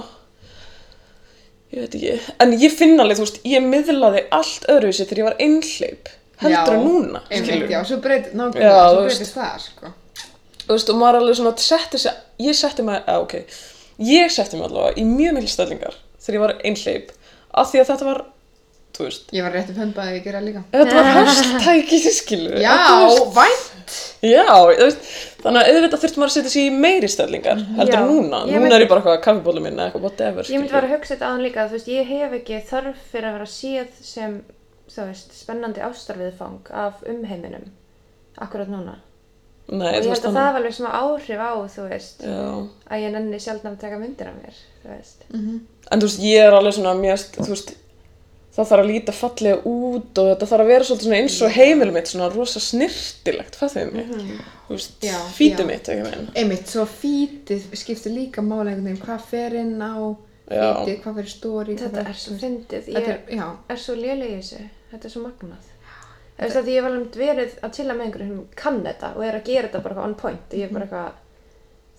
Ég 1.74 1.80
veit 1.82 1.94
ekki. 1.98 2.12
En 2.42 2.52
ég 2.62 2.70
finn 2.78 3.00
alveg, 3.02 3.18
þú 3.18 3.24
veist, 3.24 3.40
ég 3.50 3.64
miðlaði 3.66 4.20
allt 4.34 4.68
öðruvísi 4.70 5.06
þegar 5.06 5.20
ég 5.20 5.26
var 5.26 5.40
einhleip. 5.42 6.10
Heldur 6.40 6.76
en 6.76 6.84
núna, 6.86 7.20
skilur. 7.26 7.66
já, 8.62 8.70
svo 8.70 9.02
breytist 9.02 9.34
það, 9.34 9.64
sko 9.66 9.90
Þú 10.62 10.76
veist, 10.76 10.92
og 10.94 11.00
maður 11.00 11.18
alveg 11.20 11.36
svona 11.40 11.52
setti 11.58 11.98
sig, 11.98 12.20
ég 12.46 12.54
setti 12.54 12.82
mig, 12.86 13.00
að 13.10 13.24
ok, 13.26 13.34
ég 14.06 14.30
setti 14.32 14.56
mig 14.60 14.68
allavega 14.70 14.94
í 15.02 15.04
mjög 15.10 15.34
mikil 15.36 15.50
stellingar 15.50 15.96
þegar 16.22 16.36
ég 16.38 16.44
var 16.44 16.54
einhleip. 16.70 17.10
Af 17.50 17.72
því 17.72 17.82
að 17.82 17.90
þetta 17.90 18.08
var, 18.08 18.22
þú 18.96 19.08
veist, 19.08 19.26
ég 19.34 19.42
var 19.48 19.56
rétt 19.58 19.74
um 19.74 19.80
höndbaði 19.82 20.14
að 20.14 20.24
gera 20.28 20.44
líka 20.46 20.62
þetta 20.70 20.94
var 21.00 21.10
hashtæki, 21.18 22.00
skilur. 22.14 22.56
já, 22.62 22.76
vænt 23.40 23.69
Já, 24.20 24.44
veist, 24.68 24.98
þannig 25.40 25.62
að 25.62 25.68
auðvitað 25.74 26.02
þurftum 26.02 26.24
að 26.26 26.32
setja 26.34 26.50
sér 26.52 26.66
í 26.68 26.72
meiri 26.76 27.08
stellingar 27.08 27.60
heldur 27.78 27.94
Já. 27.96 28.02
núna, 28.04 28.40
Ég 28.44 28.52
núna 28.52 28.60
myndi- 28.66 28.74
er 28.76 28.82
ég 28.84 28.88
bara 28.90 29.00
eitthvað 29.00 29.22
kaffibólu 29.24 29.62
minna 29.64 29.86
eitthvað 29.88 30.02
whatever 30.04 30.44
Ég 30.44 30.60
myndi 30.60 30.74
vera 30.74 30.86
að 30.90 30.92
hugsa 30.96 31.14
þetta 31.14 31.28
aðan 31.30 31.44
líka, 31.46 31.64
þú 31.70 31.76
veist, 31.78 31.88
ég 31.88 32.06
hef 32.10 32.32
ekki 32.40 32.58
þörf 32.68 32.96
fyrir 33.12 33.28
að 33.30 33.36
vera 33.38 33.48
séð 33.54 33.88
sem, 34.04 34.34
þú 34.92 35.06
veist, 35.08 35.32
spennandi 35.40 35.80
ástarviðfang 35.80 36.70
af 36.84 37.00
umheiminum, 37.08 37.64
akkurat 38.38 38.68
núna. 38.68 38.98
Nei, 39.70 39.86
og 39.88 39.94
ég 39.94 40.02
þú 40.02 40.08
held 40.10 40.12
veist 40.12 40.24
að 40.26 40.34
það 40.34 40.46
hafa 40.50 40.58
alveg 40.60 40.74
svona 40.74 40.94
áhrif 41.00 41.40
á, 41.40 41.52
þú 41.70 41.88
veist, 41.88 42.22
Já, 42.26 42.68
að 42.90 43.00
ég 43.04 43.12
nenni 43.14 43.38
sjálfnum 43.40 43.72
að 43.76 43.80
taka 43.80 43.98
myndir 44.02 44.26
af 44.28 44.34
mér, 44.36 44.56
þú 44.84 44.88
veist. 44.96 45.24
en 45.32 46.00
þú 46.00 46.08
veist, 46.10 46.20
ég 46.20 46.44
er 46.44 46.52
alveg 46.60 46.74
svona 46.74 46.94
mjög, 46.98 47.24
þú 47.40 47.48
veist 47.54 47.72
það 48.60 48.70
þarf 48.70 48.84
að 48.84 48.90
líta 48.92 49.16
fallega 49.16 49.60
út 49.70 50.22
og 50.22 50.30
þetta 50.30 50.48
þarf 50.52 50.64
að 50.64 50.72
vera 50.72 50.88
svolítið 50.88 51.08
svona 51.08 51.20
eins 51.20 51.36
og 51.42 51.54
heimilum 51.56 51.98
mitt 51.98 52.10
svona 52.12 52.30
rosa 52.34 52.62
snirtilegt, 52.64 53.58
fattuðu 53.60 53.92
mig 53.96 54.10
þú 54.68 54.76
veist, 54.76 55.06
fítið 55.36 55.68
mitt, 55.68 55.92
Einmitt, 56.38 56.70
svo 56.70 56.86
fítið 56.88 57.68
skiptir 57.78 58.14
líka 58.14 58.44
máli 58.44 58.72
einhvern 58.72 58.90
veginn 58.90 59.04
hvað 59.04 59.28
fer 59.32 59.56
inn 59.60 59.76
á 59.82 59.94
fítið, 60.50 60.94
hvað 61.04 61.18
fer 61.18 61.28
í 61.28 61.32
stóri 61.34 61.76
Þetta 61.78 62.04
er 62.06 62.18
svo 62.18 62.36
fyndið, 62.40 62.88
Þetta 62.88 63.02
ég 63.02 63.42
er, 63.42 63.58
er 63.70 63.82
svo 63.82 63.96
léleg 63.98 64.32
í 64.32 64.38
þessu, 64.40 64.62
þetta 64.90 65.08
er 65.08 65.14
svo 65.14 65.22
magnað. 65.24 65.68
Þú 66.40 66.46
veist 66.46 66.56
að 66.56 66.70
ég 66.72 66.78
hef 66.80 66.86
alveg 66.88 67.16
verið 67.20 67.56
að 67.60 67.74
chilla 67.76 67.94
með 67.96 68.06
einhverjum 68.06 68.36
sem 68.38 68.44
kann 68.56 68.78
þetta 68.86 69.10
og 69.12 69.24
er 69.26 69.36
að 69.36 69.48
gera 69.50 69.68
þetta 69.68 69.82
bara 69.84 70.04
on 70.06 70.14
point. 70.16 70.46
Og 70.48 70.56
ég 70.56 70.70
er 70.70 70.72
bara 70.72 70.86
eitthvað, 70.86 71.18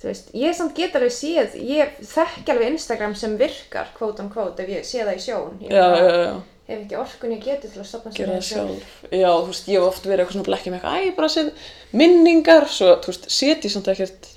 þú 0.02 0.10
veist, 0.10 0.32
ég 0.42 0.56
samt 0.58 0.74
get 0.80 0.98
alveg 0.98 1.14
séð, 1.14 1.58
ég 1.62 2.00
þekki 2.10 2.54
alveg 2.56 2.72
Instagram 2.74 3.14
sem 3.22 3.36
virkar, 3.38 3.92
kvót 4.00 4.24
on 4.24 4.32
kvót, 4.34 4.64
ef 4.64 4.72
ég 4.74 4.88
sé 4.90 5.06
það 5.06 5.20
í 5.20 5.22
sjón. 5.28 5.62
Já, 5.68 5.86
já, 5.86 6.10
já, 6.10 6.34
hef 6.72 6.82
ekki 6.86 7.00
orkun 7.02 7.36
ég 7.36 7.44
geti 7.46 7.70
til 7.72 7.82
að 7.82 7.88
stopna 7.90 8.12
gera 8.16 8.38
það 8.38 8.48
sjálf. 8.50 8.92
Já, 9.12 9.30
þú 9.30 9.48
veist, 9.52 9.70
ég 9.72 9.78
hef 9.80 9.88
oft 9.88 10.06
verið 10.08 10.24
eitthvað 10.24 10.36
svona 10.38 10.50
blekkið 10.50 10.74
með 10.74 10.80
eitthvað, 10.80 10.98
æ, 10.98 11.06
ég 11.08 11.16
bara 11.18 11.32
set 11.36 11.66
minningar, 12.02 12.68
svo, 12.72 12.92
þú 13.04 13.14
veist, 13.14 13.30
set 13.36 13.68
ég 13.68 13.74
samt 13.76 13.90
ekkert 13.92 14.30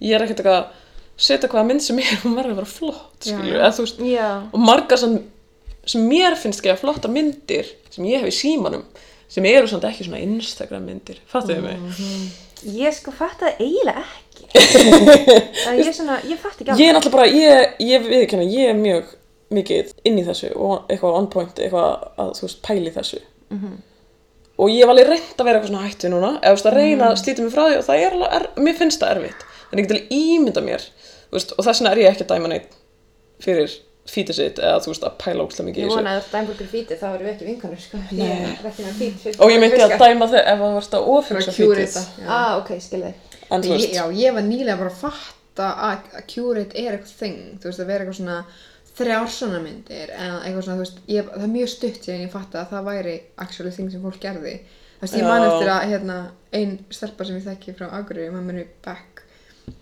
ég 0.00 0.16
er 0.16 0.24
ekkert 0.24 0.42
eitthvað 0.42 0.78
setja 1.20 1.50
hvaða 1.52 1.66
mynd 1.68 1.84
sem 1.84 2.00
er, 2.00 2.14
hún 2.24 2.36
verður 2.38 2.54
að 2.54 2.60
vera 2.62 2.72
flott 2.72 3.26
skilju, 3.28 3.56
eða 3.58 3.72
þú 3.76 3.84
veist 3.84 4.02
Já, 4.08 4.28
og 4.48 4.62
margar 4.64 5.00
sem, 5.02 5.16
sem 5.92 6.06
mér 6.08 6.36
finnst 6.40 6.64
geða 6.64 6.78
flotta 6.80 7.10
myndir 7.12 7.68
sem 7.92 8.06
ég 8.08 8.22
hef 8.22 8.32
í 8.32 8.36
símanum 8.38 8.86
sem 9.30 9.46
eru 9.46 9.68
samt 9.70 9.84
ekki 9.86 10.08
svona 10.08 10.22
Instagram 10.24 10.88
myndir. 10.88 11.20
Fattuðu 11.30 11.62
mig? 11.62 12.00
ég 12.66 12.92
sko 12.96 13.12
fatt 13.14 13.40
það 13.40 13.60
eiginlega 13.62 14.02
ekki. 14.02 14.48
það 15.64 15.78
ég 15.78 15.86
er 15.86 15.94
svona, 15.96 16.16
ég 16.26 16.40
fatt 16.40 16.58
ekki 16.58 16.76
Ég 16.80 16.90
er 16.90 16.96
náttúrulega 16.96 17.14
bara, 17.14 17.28
ég, 17.30 17.76
ég 17.86 18.08
viðkynna, 18.08 18.48
ég 18.50 18.72
er 18.72 18.80
mjög 18.80 19.12
mikið 19.50 19.92
inn 20.06 20.18
í 20.20 20.24
þessu 20.26 20.50
og 20.56 20.86
eitthvað 20.90 21.16
on 21.20 21.26
point, 21.32 21.58
eitthvað 21.58 22.08
að 22.22 22.32
þú 22.38 22.46
veist 22.46 22.60
pæli 22.66 22.92
þessu. 22.94 23.20
Og 24.60 24.68
ég 24.68 24.82
hef 24.84 24.90
alveg 24.92 25.08
reynd 25.08 25.38
að 25.40 25.46
vera 25.48 25.58
eitthvað 25.58 25.70
svona 25.72 25.86
hættu 25.88 26.08
núna 26.12 26.30
eða 26.38 26.50
þú 26.50 26.56
veist 26.58 26.66
að 26.70 26.74
reyna 26.76 27.06
að 27.10 27.20
slíta 27.22 27.44
mig 27.46 27.52
frá 27.54 27.62
því 27.70 27.76
og 27.80 27.86
það 27.86 28.02
er 28.04 28.16
alveg, 28.16 28.32
er, 28.36 28.48
mér 28.66 28.76
finnst 28.80 29.00
það 29.00 29.12
erfitt. 29.16 29.44
Þannig 29.70 29.80
ég 29.80 29.88
get 29.88 29.94
alveg 29.96 30.18
ímynda 30.20 30.64
mér 30.66 30.84
veist, 31.32 31.54
og 31.56 31.64
þess 31.64 31.80
vegna 31.80 31.92
er 31.94 32.00
ég 32.02 32.10
ekki 32.12 32.26
að 32.26 32.34
dæma 32.34 32.50
neitt 32.52 32.74
fyrir 33.40 33.76
fítið 34.10 34.36
sitt 34.36 34.58
eða 34.60 34.80
þú 34.84 34.90
veist 34.92 35.04
að 35.06 35.16
pæla 35.22 35.44
ógstlega 35.46 35.68
mikið 35.70 35.84
Ég 35.86 35.92
vona 35.94 36.12
að 36.12 36.20
þetta 36.20 36.36
dæmburgur 36.36 36.70
fítið, 36.74 37.00
þá 37.00 37.06
erum 37.10 37.26
við 37.26 37.32
ekki 37.32 37.48
vinkanur, 37.48 37.82
sko. 37.84 38.00
Ég 38.10 38.30
er 38.30 38.94
fyrir- 39.00 39.40
og 39.40 39.52
ég 39.54 39.60
myndi 39.62 39.82
að 39.86 39.96
dæma 40.00 40.28
þau 40.32 40.40
ef 40.40 40.58
það 40.60 40.74
varst 40.76 40.96
að 40.98 41.10
fyrir 41.28 41.44
að 41.46 41.58
kjúra 41.60 41.84
fítið 41.84 42.26
Ah, 42.26 42.56
ok, 42.58 42.72
skil 42.80 43.02
þig. 43.06 43.14
en 43.50 43.62
þú 43.62 43.76
ég, 43.78 43.94
Já, 43.94 44.04
ég 44.20 44.34
var 44.34 44.42
nýlega 44.48 44.78
bara 44.80 44.90
að 44.90 45.00
fatta 45.04 45.68
að 45.88 46.10
að 46.20 46.26
curate 46.34 46.76
er 46.76 46.96
eitthvað 46.98 47.14
þing 47.22 47.38
þú 47.62 47.70
veist, 47.70 47.80
að 47.80 47.86
vera 47.92 48.04
eitthvað 48.04 48.18
svona 48.20 48.38
þrjár 49.00 49.32
svona 49.32 49.62
myndir 49.64 50.12
en 50.16 50.36
eitthvað 50.40 50.66
svona, 50.66 50.76
þú 50.76 50.84
veist, 50.84 51.00
ég, 51.10 51.32
það 51.32 51.46
er 51.46 51.54
mjög 51.54 51.72
stutt 51.74 52.04
síðan 52.04 52.22
ég 52.24 52.34
fatta 52.34 52.62
að 52.62 52.74
það 52.74 52.86
væri 52.90 53.16
actually 53.44 53.74
þing 53.76 53.90
sem 53.94 54.04
fólk 54.04 54.20
gerði 54.22 54.54
þú 54.60 55.04
veist, 55.04 55.16
ég 55.18 55.26
man 55.26 55.44
Já. 55.44 55.48
eftir 55.50 55.72
að 55.74 55.86
hérna, 55.94 56.18
ein 56.60 56.76
stelpa 56.92 57.26
sem 57.26 57.40
ég 57.40 57.48
þekki 57.48 57.76
frá 57.78 57.88
maður 57.90 58.46
mér 58.50 58.70
back 58.84 59.24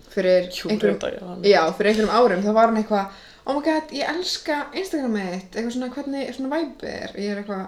fyrir 0.08 0.48
einhverjum, 0.48 0.98
Curate, 0.98 1.10
já. 1.18 1.50
já, 1.52 1.62
fyrir 1.76 1.92
einhverjum 1.92 2.14
árum 2.14 2.44
þá 2.44 2.52
var 2.56 2.70
hann 2.70 2.78
eitthvað, 2.80 3.18
oh 3.44 3.58
my 3.58 3.64
god, 3.64 3.92
ég 3.96 4.12
elska 4.12 4.60
Instagramið 4.76 5.28
þitt, 5.34 5.50
eitthvað 5.56 5.74
svona, 5.74 5.90
hvernig 5.96 6.32
svona 6.36 6.52
væpið 6.54 6.94
er, 6.94 7.18
ég 7.18 7.32
er 7.32 7.42
eitthvað 7.42 7.66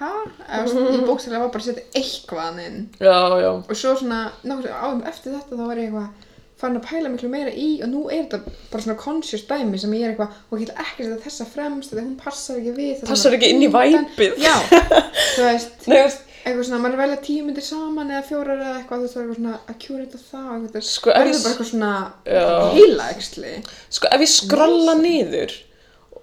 hæ? 0.00 0.10
Ég 0.48 1.04
bókstæðlega 1.04 1.42
var 1.44 1.52
bara 1.52 1.62
að 1.62 1.68
setja 1.68 2.00
eitthvað 2.00 2.60
inn 2.64 2.80
já, 2.98 3.16
já, 3.42 3.50
og 3.52 3.72
svo 3.76 3.94
svona 4.00 4.20
nokkur 4.46 4.72
árum 4.72 5.02
eftir 5.08 5.36
þetta 5.36 5.58
þá 5.58 5.64
var 5.66 5.80
ég 5.80 5.90
eitthvað 5.90 6.28
farin 6.60 6.78
að 6.80 6.86
pæla 6.90 7.10
miklu 7.12 7.28
meira 7.32 7.50
í 7.52 7.68
og 7.82 7.88
nú 7.92 8.02
er 8.12 8.24
þetta 8.26 8.40
bara 8.72 8.82
svona 8.84 8.98
conscious 9.00 9.44
dæmi 9.48 9.78
sem 9.80 9.92
ég 9.96 10.04
er 10.06 10.12
eitthvað 10.14 10.40
og 10.50 10.58
ég 10.60 10.68
ætla 10.70 10.84
ekki 10.86 11.04
að 11.06 11.12
setja 11.14 11.24
þessa 11.26 11.46
fremst 11.54 11.90
þegar 11.94 12.04
hún 12.08 12.16
passar 12.24 12.58
ekki 12.60 12.74
við 12.78 12.90
það 13.00 13.12
Passar 13.14 13.36
ekki 13.38 13.50
inn 13.54 13.62
í 13.64 13.70
væpið. 13.74 14.34
já, 14.44 14.56
þú 15.36 15.46
veist 15.46 15.86
Nei, 15.88 15.96
þú 15.96 16.02
veist, 16.04 16.26
eitthvað 16.40 16.64
svona, 16.70 16.80
maður 16.84 16.94
er 16.96 17.02
velja 17.02 17.18
tíu 17.26 17.44
myndir 17.44 17.64
saman 17.66 18.10
eða 18.14 18.22
fjórar 18.30 18.60
eða 18.64 18.76
eitthvað, 18.80 19.00
þú 19.00 19.04
veist, 19.06 19.14
það 19.14 19.22
er 19.22 19.26
eitthvað 19.26 19.40
svona 19.40 19.56
að 19.72 19.78
curata 19.86 20.20
það 20.30 20.48
og 20.50 20.62
eitthvað, 20.64 20.86
Sko, 20.90 21.10
verður 21.16 21.34
ég- 21.34 21.42
bara 21.44 21.52
eitthvað 21.54 21.70
svona 21.72 21.92
Já. 22.24 22.46
heilaæxli 22.78 23.54
sko 23.98 24.12
ef 24.16 24.24
ég 24.26 24.32
skrolla 24.36 24.94
niður 25.02 25.56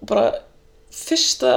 bara 0.10 0.26
fyrsta, 0.98 1.52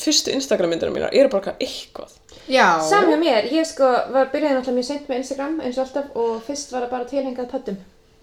fyrstu 0.00 0.32
Instagram 0.32 0.70
myndirna 0.72 0.94
mínar 0.94 1.12
eru 1.16 1.28
bara 1.32 1.52
eitthvað 1.60 2.14
já, 2.48 2.64
hjá 2.80 3.18
mér, 3.20 3.48
ég 3.52 3.66
sko 3.68 3.84
var 4.14 4.30
byrjaði 4.32 4.56
náttúrulega 4.56 4.78
mjög 4.78 4.88
seint 4.88 5.08
með 5.10 5.20
Instagram 5.22 5.58
eins 5.60 5.76
og 5.78 5.84
alltaf 5.84 6.16
og 6.16 6.38
fyrst 6.46 6.72
var 6.72 6.86
það 6.86 6.92
bara 6.94 7.08
tilhengað 7.10 7.50
pöttum. 7.52 7.76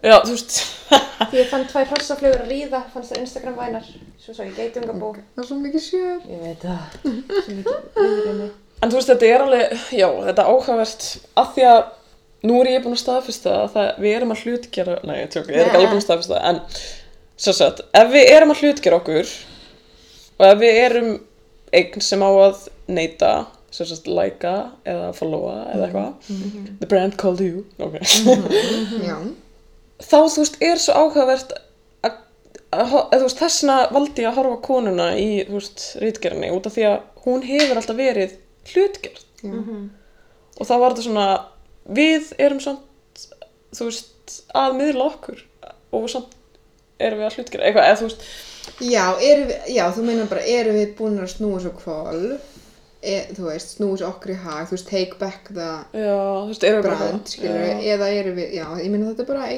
Já, 0.06 0.16
þú 0.26 0.36
veist, 0.36 0.56
Því 1.32 1.40
ég 1.40 1.48
fann 1.50 1.64
tvær 1.70 1.88
hrossaflugur 1.90 2.42
að 2.44 2.50
ríða, 2.52 2.82
fannst 2.94 3.14
það 3.14 3.22
Instagram 3.24 3.56
vænar, 3.58 3.86
svo 4.22 4.34
svo 4.36 4.46
ég 4.46 4.58
geitungabó. 4.60 5.12
það 5.36 5.44
er 5.44 5.48
svo 5.50 5.58
mikið 5.64 5.84
sjör 5.86 6.26
Ég 6.30 6.42
veit 6.46 6.66
það, 6.66 6.98
svo 7.02 7.56
mikið 7.56 7.78
viðrými. 8.00 8.50
en 8.84 8.92
þú 8.92 9.00
veist 9.00 9.12
þetta 9.14 9.30
er 9.32 9.46
alveg 9.46 9.78
já, 9.96 10.08
þetta 10.28 10.44
er 10.44 10.50
áhugavert. 10.52 11.08
Af 11.42 11.54
því 11.56 11.66
að 11.72 11.82
nú 12.46 12.60
er 12.62 12.70
ég 12.76 12.84
búin 12.86 12.98
að 12.98 13.02
staðfesta 13.02 13.56
að 13.64 13.70
það, 13.74 13.88
við 14.06 14.16
erum 14.20 14.34
að 14.36 14.44
hlutgera 14.46 14.98
nei, 15.08 15.16
ég 15.24 15.32
tjók, 15.34 15.48
ég 15.50 15.58
er 15.62 15.70
ekki 15.70 15.80
alveg 15.80 15.94
búin 15.96 16.02
að 16.04 16.06
staðfesta 16.06 16.36
það, 16.36 16.48
en 16.52 16.60
svo 17.46 17.56
sagt, 17.58 17.82
ef 18.04 18.12
við 18.14 18.30
erum 18.36 18.54
að 18.54 18.62
hlutgera 18.62 19.00
okkur 19.02 19.32
og 20.36 20.46
ef 20.52 20.60
við 20.62 20.82
erum 20.84 21.10
eign 21.76 22.04
sem 22.06 22.22
á 22.22 22.30
að 22.30 22.62
neyta 23.00 23.32
sem 23.76 23.88
sagt, 23.90 24.06
læka 24.08 24.54
eða 24.88 25.10
followa 25.18 25.56
eða 25.74 25.88
eitthvað 25.90 26.78
the 26.84 26.88
brand 26.92 27.18
called 27.20 27.42
you 27.44 27.66
ok. 27.82 27.98
Já, 29.10 29.18
þá 30.04 30.18
þú 30.18 30.44
veist 30.44 30.58
er 30.64 30.82
svo 30.82 30.96
áhugavert 31.00 31.54
að, 32.06 32.18
að, 32.72 32.96
að 32.96 33.18
þú 33.18 33.28
veist 33.28 33.44
þessna 33.44 33.78
valdi 33.96 34.26
ég 34.26 34.32
að 34.32 34.40
horfa 34.42 34.62
konuna 34.66 35.12
í 35.20 35.30
þú 35.48 35.60
veist 35.60 35.86
rítgerðinni 36.04 36.54
út 36.56 36.70
af 36.70 36.76
því 36.76 36.88
að 36.90 36.98
hún 37.26 37.46
hefur 37.46 37.82
alltaf 37.82 38.00
verið 38.00 38.40
hlutgerð. 38.72 39.22
Já. 39.46 39.52
og 40.58 40.66
þá 40.66 40.76
var 40.82 40.94
þetta 40.96 41.06
svona 41.06 41.28
við 41.86 42.32
erum 42.42 42.62
samt 42.64 43.26
þú 43.76 43.90
veist 43.92 44.40
að 44.58 44.78
miðla 44.80 45.08
okkur 45.12 45.44
og 45.94 46.10
samt 46.10 46.34
erum 47.02 47.22
við 47.22 47.28
að 47.28 47.40
hlutgerð 47.40 47.68
eitthvað 47.68 47.90
eða 47.90 48.00
þú 48.00 48.10
veist. 48.10 48.28
Já, 48.82 49.04
erum 49.22 49.50
við, 49.52 49.72
já, 49.76 49.84
þú 49.94 50.04
meina 50.08 50.28
bara, 50.30 50.46
erum 50.50 50.78
við 50.80 50.94
búin 50.98 51.20
að 51.22 51.34
snúa 51.36 51.60
svo 51.62 51.72
kvolf, 51.78 52.54
e, 53.06 53.18
þú 53.36 53.50
veist, 53.50 53.76
snúa 53.76 54.00
svo 54.00 54.10
okkur 54.10 54.34
í 54.34 54.38
hag, 54.42 54.70
þú 54.70 54.78
veist, 54.78 54.90
take 54.90 55.20
back 55.22 55.52
the 55.52 55.68
já 55.94 56.16
þú 56.16 56.48
veist 56.50 56.66
erum 56.66 56.80
við 56.82 56.88
bara 56.88 57.02
brand, 57.04 57.34
skilur 57.36 57.84
eða 57.94 58.10
erum 58.16 58.40
við, 58.40 58.56
já, 58.58 58.66
ég 58.82 58.90
meina 58.94 59.12
þetta 59.12 59.26
er 59.26 59.30
bara, 59.30 59.50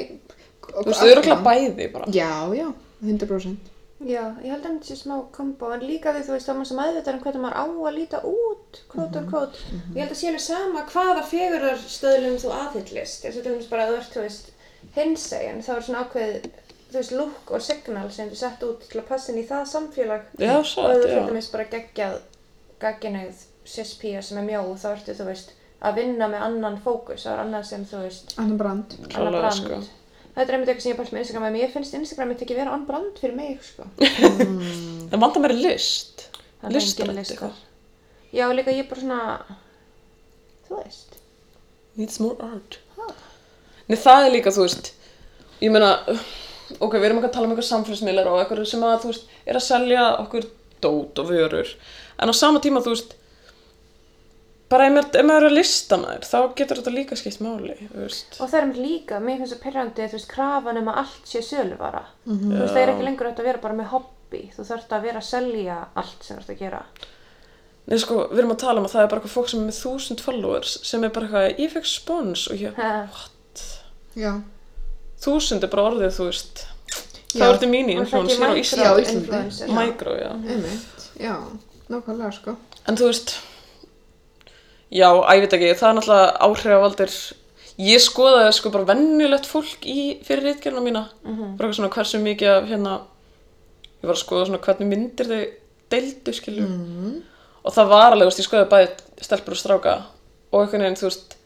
þú 0.73 0.85
veist 0.89 1.01
þau 1.01 1.09
eru 1.11 1.23
alltaf 1.23 1.43
bæði 1.47 1.89
bara 1.95 2.13
Já, 2.13 2.31
já, 2.57 2.67
100%. 3.03 3.73
Já, 3.97 4.21
ég 4.45 4.51
held 4.53 4.61
að 4.61 4.73
þetta 4.75 4.85
sé 4.91 4.95
smá 4.99 5.15
kombo, 5.33 5.71
en 5.73 5.81
líka 5.81 6.11
því 6.13 6.19
þú 6.27 6.33
veist, 6.35 6.45
þá 6.45 6.51
er 6.53 6.57
maður 6.59 6.69
sem 6.69 6.81
aðvitað 6.83 7.15
um 7.15 7.21
hvernig 7.23 7.41
maður 7.41 7.57
á 7.57 7.65
að 7.65 7.95
líta 7.95 8.19
út, 8.29 8.79
kvót 8.91 9.15
og 9.17 9.25
kvót. 9.31 9.57
Ég 9.95 9.97
held 10.03 10.13
að 10.13 10.19
sé 10.19 10.27
alveg 10.29 10.43
sama 10.43 10.83
hvaða 10.91 11.23
fegurarstöðlum 11.31 12.37
þú 12.43 12.51
aðhyllist. 12.59 13.23
Þess 13.25 13.39
að 13.41 13.47
þú 13.47 13.55
veist 13.55 13.71
bara 13.73 13.87
að 13.87 13.89
þú 13.89 13.97
ert, 13.97 14.13
þú 14.13 14.25
veist, 14.27 14.51
hinsegin, 14.99 15.63
þá 15.65 15.71
er 15.79 15.83
svona 15.87 16.03
ákveð, 16.05 16.47
þú 16.91 16.99
veist, 16.99 17.15
look 17.17 17.51
og 17.57 17.65
signal 17.65 18.07
sem 18.13 18.29
þú 18.29 18.39
sett 18.43 18.65
út 18.69 18.85
til 18.85 19.01
að 19.01 19.09
passa 19.09 19.33
inn 19.33 19.41
í 19.41 19.47
það 19.49 19.65
samfélag. 19.73 20.29
já 20.37 20.53
og 20.53 20.61
ef 20.61 20.69
satt 20.75 20.93
þú 20.93 21.01
já 21.01 21.09
fyrir 21.09 21.29
dæmis 21.31 21.51
bara 21.57 21.69
geggjað, 21.73 22.17
gagginauð, 22.85 23.43
cis-pía 23.65 24.21
sem 24.21 24.37
er 24.37 24.45
mjó, 24.51 24.61
þá 24.77 24.87
ertu, 24.93 25.17
þú 25.17 25.31
veist, 25.31 25.55
að 25.81 26.03
vinna 26.03 26.29
með 26.29 26.45
annan 26.51 26.77
fókus, 26.85 27.25
það 27.25 27.33
er 27.33 27.43
annað 27.47 27.65
sem, 27.73 27.85
þú 27.89 28.03
veist, 28.05 28.37
Annan 28.37 28.61
brand. 28.61 28.93
Klálega, 29.09 29.51
brand. 29.65 29.89
Þetta 30.37 30.51
er 30.51 30.55
einmitt 30.57 30.69
eitthvað 30.69 30.85
sem 30.85 30.91
ég 30.93 30.97
bæst 30.99 31.13
með 31.15 31.23
Instagram, 31.23 31.45
en 31.49 31.55
ég 31.57 31.71
finnst 31.73 31.95
Instagram 31.97 32.29
mitt 32.29 32.41
ekki 32.45 32.55
vera 32.59 32.73
on 32.75 32.83
brand 32.85 33.17
fyrir 33.17 33.33
mig, 33.33 33.57
sko. 33.65 33.87
vantar 35.17 35.41
mér 35.41 35.55
list 35.57 36.27
Það 36.61 36.67
er 36.69 36.75
Listarætt 36.75 37.09
engin 37.09 37.19
listar. 37.21 37.37
eitthvað. 37.37 37.63
Já, 38.37 38.45
líka 38.53 38.73
ég 38.75 38.87
bara 38.89 39.01
svona, 39.01 39.19
þú 40.67 40.79
veist. 40.83 41.17
needs 41.97 42.19
more 42.21 42.37
art 42.45 42.77
Nei, 43.87 43.95
það 43.97 44.25
er 44.27 44.33
líka, 44.35 44.51
þú 44.53 44.65
veist 44.67 44.91
ég 45.63 45.71
meina, 45.73 45.91
ok, 46.77 46.97
við 46.99 47.05
erum 47.07 47.21
ekki 47.21 47.29
að 47.31 47.35
tala 47.37 47.47
um 47.47 47.53
eitthvað 47.55 47.69
samfélagsmiðlar 47.71 48.27
og 48.29 48.41
eitthvað 48.43 48.65
sem 48.69 48.83
að, 48.85 48.97
þú 49.05 49.11
veist, 49.13 49.29
er 49.47 49.57
að 49.57 49.65
selja 49.71 50.03
okkur 50.21 50.49
dót 50.83 51.21
og 51.23 51.31
vörur 51.31 51.71
en 52.21 52.29
á 52.29 52.33
sama 52.37 52.59
tíma, 52.61 52.83
þú 52.85 52.93
veist 52.93 53.15
bara 54.69 54.87
ef 54.87 54.93
maður, 54.97 55.09
ef 55.21 55.25
maður 55.29 55.45
er 55.45 55.49
að 55.51 55.55
lista 55.57 55.97
maður 56.01 56.25
þá 56.27 56.37
getur 56.59 56.79
þetta 56.81 56.93
líka 56.95 57.15
skipt 57.19 57.41
máli, 57.45 57.75
Og 57.97 58.49
það 58.49 58.57
er 58.61 58.65
mér 58.71 58.79
líka, 58.83 59.19
mér 59.23 59.37
finnst 59.41 59.55
það 59.55 59.63
perrandi, 59.63 60.07
þú 60.11 60.17
veist, 60.19 60.29
krafan 60.31 60.77
um 60.81 60.89
að 60.91 60.97
allt 61.03 61.29
sé 61.31 61.41
söluvara. 61.45 62.03
Þú 62.27 62.53
veist, 62.57 62.73
það 62.73 62.81
er 62.83 62.91
ekki 62.93 63.05
lengur 63.07 63.29
að 63.31 63.43
vera 63.47 63.61
bara 63.63 63.77
með 63.79 63.91
hobby. 63.93 64.41
Þú 64.57 64.65
þarft 64.71 64.91
að 64.97 65.05
vera 65.07 65.21
að 65.23 65.29
selja 65.29 65.77
allt 65.95 66.23
sem 66.27 66.35
þú 66.37 66.41
ert 66.43 66.51
að 66.55 66.59
gera. 66.65 66.81
Nei, 67.87 67.97
sko, 68.03 68.15
við 68.33 68.41
erum 68.43 68.51
að 68.51 68.59
tala 68.65 68.81
um 68.81 68.85
að 68.89 68.91
það 68.97 69.03
er 69.05 69.09
bara 69.13 69.21
eitthvað 69.21 69.35
fólk 69.37 69.49
sem 69.53 69.59
er 69.61 69.67
með 69.69 69.77
þúsund 69.79 70.19
followers 70.25 70.71
sem 70.83 71.03
er 71.07 71.11
bara 71.15 71.27
eitthvað, 71.29 71.61
ég 71.63 71.71
fekk 71.71 71.85
spons 71.87 72.41
og 72.51 72.57
ég, 72.59 72.81
Já. 74.17 74.33
þúsund 75.23 75.63
er 75.63 75.71
bara 75.71 75.85
orðið, 75.91 76.11
þú 76.17 76.25
veist 76.27 76.63
Já. 77.31 77.37
það 77.37 77.45
er 77.47 77.53
þetta 77.57 77.69
mín 77.71 77.87
Og 77.87 77.93
það 77.93 78.01
influencer 78.01 78.51
ekki 78.57 78.81
á 78.83 78.91
Já, 78.91 79.01
Íslandi 79.03 79.39
Íslandi. 79.47 79.77
micro, 79.77 80.15
já 80.19 80.29
Einmitt. 80.35 81.05
Já, 81.21 81.33
nákvæmlega 81.93 82.31
sko. 82.35 82.57
en 82.91 82.99
þú 82.99 83.07
veist 83.13 83.33
já, 84.91 85.09
ég 85.35 85.43
veit 85.43 85.53
ekki, 85.57 85.73
það 85.79 85.89
er 85.89 85.97
náttúrulega 85.97 86.31
áhrifavaldir 86.47 87.13
ég 87.77 88.01
skoðaði 88.01 88.53
sko 88.57 88.71
bara 88.73 88.87
vennulegt 88.93 89.45
fólk 89.49 89.85
í 89.85 90.17
fyrir 90.25 90.47
reitgerna 90.51 90.81
mína 90.81 91.05
bara 91.23 91.67
eitthvað 91.67 91.77
svona 91.79 91.93
hversu 91.93 92.21
mikið 92.23 92.53
af 92.55 92.69
hérna 92.71 92.93
ég 94.01 94.07
var 94.07 94.15
að 94.15 94.21
skoða 94.23 94.45
svona 94.47 94.61
hvernig 94.63 94.89
myndir 94.91 95.29
þau 95.31 95.41
deildu 95.91 96.33
skilju 96.33 96.65
og 97.67 97.73
það 97.75 97.89
var 97.91 98.11
alveg, 98.15 98.27
veist, 98.29 98.39
ég 98.39 98.47
skoðaði 98.47 98.69
bæði 98.71 99.25
stelpur 99.27 99.55
og 99.55 99.59
stráka 99.61 99.95
og 100.51 100.61
einhvern 100.61 100.83
veginn, 100.85 100.99
þú 100.99 101.09
veist 101.09 101.37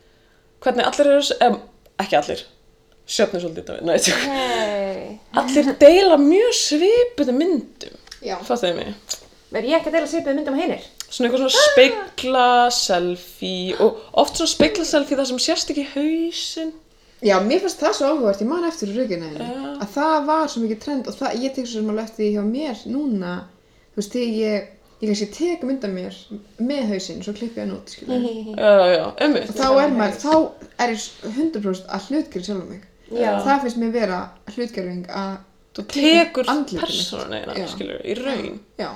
hvernig 0.62 0.86
allir 0.86 1.12
eru, 1.16 1.38
em, 1.42 1.56
ekki 2.04 2.18
allir 2.20 2.44
sjöfnir 3.12 3.42
svolítið, 3.42 3.66
Davíð, 3.66 3.82
nei, 3.89 3.98
tjók. 4.00 4.22
Hei. 4.30 5.20
allir 5.42 5.72
deila 5.82 6.18
mjög 6.22 6.54
svipuðu 6.56 7.34
myndum 7.36 7.98
Já. 8.22 8.38
fattuðu 8.46 8.76
mig 8.78 8.94
Er 9.52 9.66
ég 9.68 9.82
ekki 9.82 9.89
að 9.89 9.96
deila 9.98 10.08
svipuð 10.08 10.38
myndum 10.38 10.56
á 10.56 10.62
hinnir? 10.62 10.84
Svona 11.12 11.28
eitthvað 11.28 11.43
svona 11.43 11.66
speikla 11.68 12.45
selfie 12.76 13.78
og 13.84 13.99
oft 14.24 14.39
svona 14.39 14.53
speikla 14.53 14.88
selfie 14.88 15.20
það 15.20 15.30
sem 15.32 15.41
sérst 15.45 15.74
ekki 15.74 15.88
hausinn 15.93 16.74
Já, 17.22 17.36
mér 17.45 17.62
fannst 17.62 17.78
það 17.78 17.97
svo 17.99 18.07
áhugavert, 18.09 18.39
ég 18.41 18.49
man 18.49 18.64
eftir 18.66 18.89
Já. 18.97 19.49
að 19.78 19.89
það 19.93 20.16
var 20.26 20.47
svo 20.49 20.62
mikið 20.64 20.80
trend 20.82 21.09
og 21.12 21.18
það, 21.20 21.36
ég 21.43 21.51
tek 21.53 21.68
svo 21.68 21.76
sem 21.78 21.91
alveg 21.93 22.07
eftir 22.07 22.24
því 22.24 22.30
hjá 22.34 22.45
mér 22.47 22.80
núna, 22.89 23.34
þú 23.91 24.01
veist, 24.01 24.16
þegar 24.16 24.32
ég, 24.39 24.72
ég 25.03 25.12
kannski 25.12 25.28
tek 25.36 25.66
mynda 25.70 25.91
mér 25.91 26.18
með 26.57 26.95
hausinn, 26.95 27.22
svo 27.22 27.36
klippi 27.38 27.62
ég 27.62 27.68
hann 27.68 27.76
út, 27.76 27.93
skilur. 27.93 28.26
já, 28.64 28.72
já, 28.74 28.88
já, 28.95 29.05
ummi 29.28 29.43
og 29.45 29.53
þá 29.59 29.68
er 29.70 29.93
maður, 29.99 30.18
þá 30.24 30.82
er 30.82 30.95
ég 30.95 31.05
100% 31.30 31.93
að 31.93 32.09
hlutgerði 32.09 32.49
sjálf 32.49 32.66
mig. 32.72 32.89
Já. 33.12 33.32
Það 33.45 33.64
finnst 33.68 33.82
mér 33.84 33.95
vera 33.99 34.20
hlutgerðing 34.55 35.07
að 35.22 35.32
þú 35.76 35.86
tekur 35.93 36.49
persónuna 36.74 37.55
Já. 37.55 37.66
skilur, 37.72 38.01
í 38.03 38.16
raun 38.18 38.57
Já, 38.80 38.89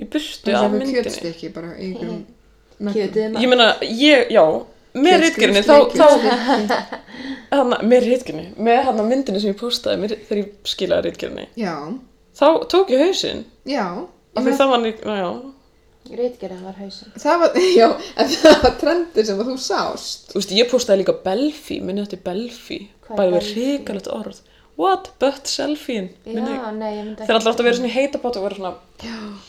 í 0.00 0.08
burtu 0.10 0.50
það 0.50 0.58
af 0.58 0.66
er 0.66 0.74
myndinni 0.76 0.96
kjötstykki 0.98 1.52
bara 1.56 1.72
í 1.76 1.88
einhverjum 1.90 2.20
Kjötið 2.80 3.34
ég 3.44 3.50
meina, 3.52 3.66
ég, 3.84 4.30
já 4.32 4.44
með 4.96 5.16
ritgerðinni, 5.22 5.60
þá, 5.62 5.76
þá 5.94 6.06
hana, 7.52 7.76
með 7.86 8.06
ritgerðinni, 8.08 8.54
með 8.66 8.80
hana 8.88 9.04
myndinni 9.06 9.42
sem 9.42 9.52
ég 9.52 9.58
postaði 9.60 10.00
með, 10.02 10.14
þegar 10.28 10.40
ég 10.42 10.50
skilaði 10.72 11.10
ritgerðinni 11.10 11.46
Já, 11.60 11.74
þá 12.40 12.46
tók 12.72 12.90
ég 12.94 13.04
hausinn 13.04 13.44
já. 13.68 13.84
af 14.34 14.46
því 14.46 14.54
það 14.60 14.72
var, 14.74 14.84
ný- 14.86 15.00
já, 15.22 15.30
Ritgerðin 16.10 16.62
var 16.64 16.74
hausinn. 16.80 17.10
Það 17.22 17.36
var, 17.42 17.56
já, 17.78 17.86
en 18.18 18.30
það 18.32 18.54
var 18.64 18.72
trendir 18.80 19.26
sem 19.28 19.42
að 19.42 19.50
þú 19.52 19.56
sást. 19.62 20.22
Þú 20.32 20.38
veist, 20.40 20.54
ég 20.56 20.70
postaði 20.72 21.02
líka 21.04 21.14
Belfi, 21.22 21.76
minni 21.84 22.02
þetta 22.02 22.16
er 22.16 22.22
Belfi, 22.24 22.78
Hvað 23.04 23.12
er 23.12 23.18
bæði 23.20 23.28
við 23.30 23.36
Belfi? 23.36 23.52
hrikalegt 23.68 24.08
orð. 24.16 24.40
What 24.80 25.10
but? 25.20 25.44
Já, 25.50 25.66
myndi 25.66 27.16
Þeir 27.20 27.34
alltaf 27.34 27.50
átt 27.52 27.60
að 27.60 27.66
vera 27.66 27.76
svona 27.76 27.90
í 27.90 27.94
heitabátt 27.96 28.38
og 28.40 28.44
vera 28.46 28.56
svona, 28.56 28.70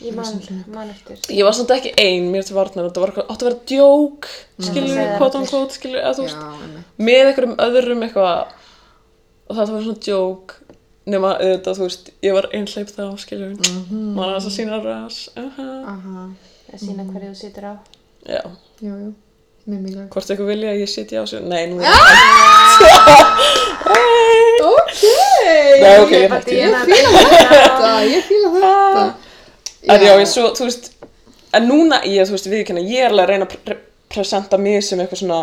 Ég 0.02 0.16
man, 0.16 0.90
eftir. 0.92 1.20
ég 1.38 1.44
var 1.48 1.56
samt 1.56 1.72
ekki 1.76 1.92
ein 2.02 2.28
mér 2.34 2.44
til 2.48 2.56
varnar, 2.58 2.90
þetta 2.90 3.04
var 3.04 3.14
átt 3.22 3.38
að 3.44 3.48
vera 3.48 3.60
djók, 3.72 4.28
skilur, 4.60 4.92
það 4.98 5.14
quote 5.22 5.40
on 5.40 5.48
quote, 5.52 5.78
skilur, 5.78 6.02
eða 6.02 6.14
þú 6.18 6.26
veist, 6.26 6.42
Já, 6.42 6.84
með 7.08 7.24
einhverjum 7.30 7.56
öðrum 7.68 8.04
eitthvað, 8.08 8.54
og 9.48 9.56
þetta 9.60 9.72
var 9.78 9.86
svona 9.88 10.04
djók, 10.08 10.56
nema 11.12 11.32
auðvitað, 11.40 11.80
þú 11.80 11.88
veist, 11.88 12.12
ég 12.28 12.36
var 12.38 12.50
einhleip 12.52 12.92
þá, 12.96 13.04
skilur, 13.24 13.56
Mhm. 13.56 14.06
maður 14.16 14.36
að 14.36 14.38
þess 14.40 14.52
að 14.52 14.58
sína 14.60 14.84
ras, 14.84 15.18
uh 15.38 15.50
-huh. 15.58 15.84
Aha, 15.96 16.30
Að 16.74 16.80
sína 16.80 17.04
hverju 17.08 17.32
þú 17.32 17.36
situr 17.36 17.64
á. 17.72 17.74
já, 18.28 18.42
jú, 18.82 18.94
jú. 19.00 19.14
Mikilvægt. 19.80 20.10
hvort 20.14 20.30
eitthvað 20.34 20.50
vilja 20.52 20.70
að 20.74 20.82
ég 20.84 20.90
sitja 20.92 21.22
á 21.22 21.26
sig, 21.32 21.42
nei, 21.48 21.64
nú 21.72 21.76
er 21.82 21.88
Ok! 24.62 25.02
Nei, 25.82 25.96
ok, 26.04 26.12
ég 26.12 26.22
Ég 26.22 26.32
hætti. 26.32 26.56
ég 26.56 26.62
Ég 26.62 26.76
fíla 26.88 27.22
þetta, 27.22 27.92
ég 28.06 28.26
fíla 28.28 28.50
þetta. 28.56 29.06
En 29.96 30.04
já, 30.06 30.12
ég 30.22 30.28
svo, 30.30 30.52
þú 30.58 30.68
veist, 30.68 30.92
en 31.58 31.66
núna, 31.70 32.02
ég, 32.06 32.28
þú 32.30 32.36
veist, 32.36 32.50
viðkynna, 32.52 32.84
ég 32.86 33.06
er 33.08 33.10
alveg 33.10 33.24
að 33.26 33.32
reyna 33.34 33.48
að 33.48 33.56
pre 33.66 33.78
presenta 34.12 34.58
mig 34.60 34.82
sem 34.84 35.00
eitthvað 35.00 35.22
svona, 35.22 35.40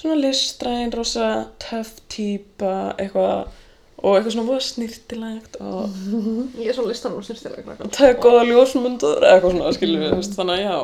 svona 0.00 0.16
listræn, 0.18 0.90
rosa 0.92 1.28
töff 1.62 1.92
típa, 2.10 2.72
eitthvað, 2.98 3.44
og 4.02 4.16
eitthvað 4.18 4.34
svona 4.34 4.48
voða 4.50 4.64
snirtilegt 4.66 5.56
og 5.62 5.86
Ég 6.58 6.72
er 6.72 6.74
svo 6.76 6.84
listan 6.88 7.14
og 7.14 7.22
snurstilega. 7.24 7.76
það 7.86 8.08
er 8.10 8.16
góða 8.24 8.42
ljósmundur, 8.50 9.22
eitthvað 9.30 9.54
svona, 9.54 9.72
skilur 9.78 10.02
við, 10.02 10.10
þú 10.12 10.18
veist, 10.24 10.34
þannig 10.40 10.58
að 10.58 10.64
já. 10.66 10.78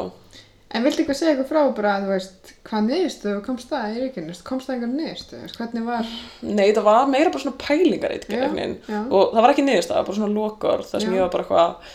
En 0.74 0.82
viltu 0.82 1.04
eitthvað 1.04 1.18
segja 1.20 1.32
eitthvað 1.34 1.50
frá 1.52 1.60
bara, 1.76 1.90
þú 2.02 2.08
veist, 2.10 2.48
hvað 2.66 2.86
niðurstöðu 2.88 3.42
komst 3.46 3.70
það 3.70 3.92
í 3.92 4.00
ríkinu? 4.02 4.32
Komst 4.48 4.66
það 4.66 4.74
einhver 4.74 4.94
niðurstöðu? 4.94 5.50
Hvernig 5.58 5.84
var? 5.86 6.08
Nei, 6.42 6.64
það 6.74 6.88
var 6.88 7.12
meira 7.12 7.30
bara 7.34 7.44
svona 7.44 7.60
pælingar 7.62 8.14
eitthvað, 8.16 8.74
og 9.06 9.36
það 9.36 9.44
var 9.46 9.54
ekki 9.54 9.66
niðurstað, 9.68 10.00
bara 10.08 10.18
svona 10.18 10.34
lokor, 10.34 10.82
þar 10.88 11.04
sem 11.04 11.14
Já. 11.14 11.16
ég 11.18 11.22
var 11.24 11.30
bara 11.36 11.46
eitthvað, 11.46 11.94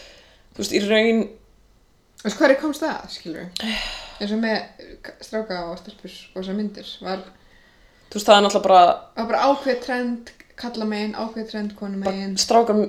þú 0.53 0.63
veist, 0.63 0.77
í 0.77 0.83
raun, 0.85 1.25
Þú 2.19 2.27
veist, 2.27 2.39
hverju 2.39 2.55
komst 2.59 2.83
það, 2.83 3.03
skilur? 3.15 3.45
eins 4.19 4.31
og 4.35 4.41
með 4.43 4.57
stráka 5.23 5.59
og 5.69 5.77
stelpur 5.79 6.11
og 6.11 6.41
þessar 6.41 6.57
myndir. 6.57 6.89
Var, 7.03 7.21
þú 8.09 8.17
veist, 8.17 8.27
það 8.27 8.35
er 8.35 8.43
náttúrulega 8.45 8.65
bara, 8.65 8.81
var 9.15 9.29
bara 9.29 9.43
ákveð 9.47 9.77
trend 9.85 10.31
kalla 10.59 10.87
megin, 10.89 11.13
ákveð 11.15 11.45
trend 11.53 11.75
konu 11.79 12.01
megin. 12.01 12.35
strákar 12.39 12.81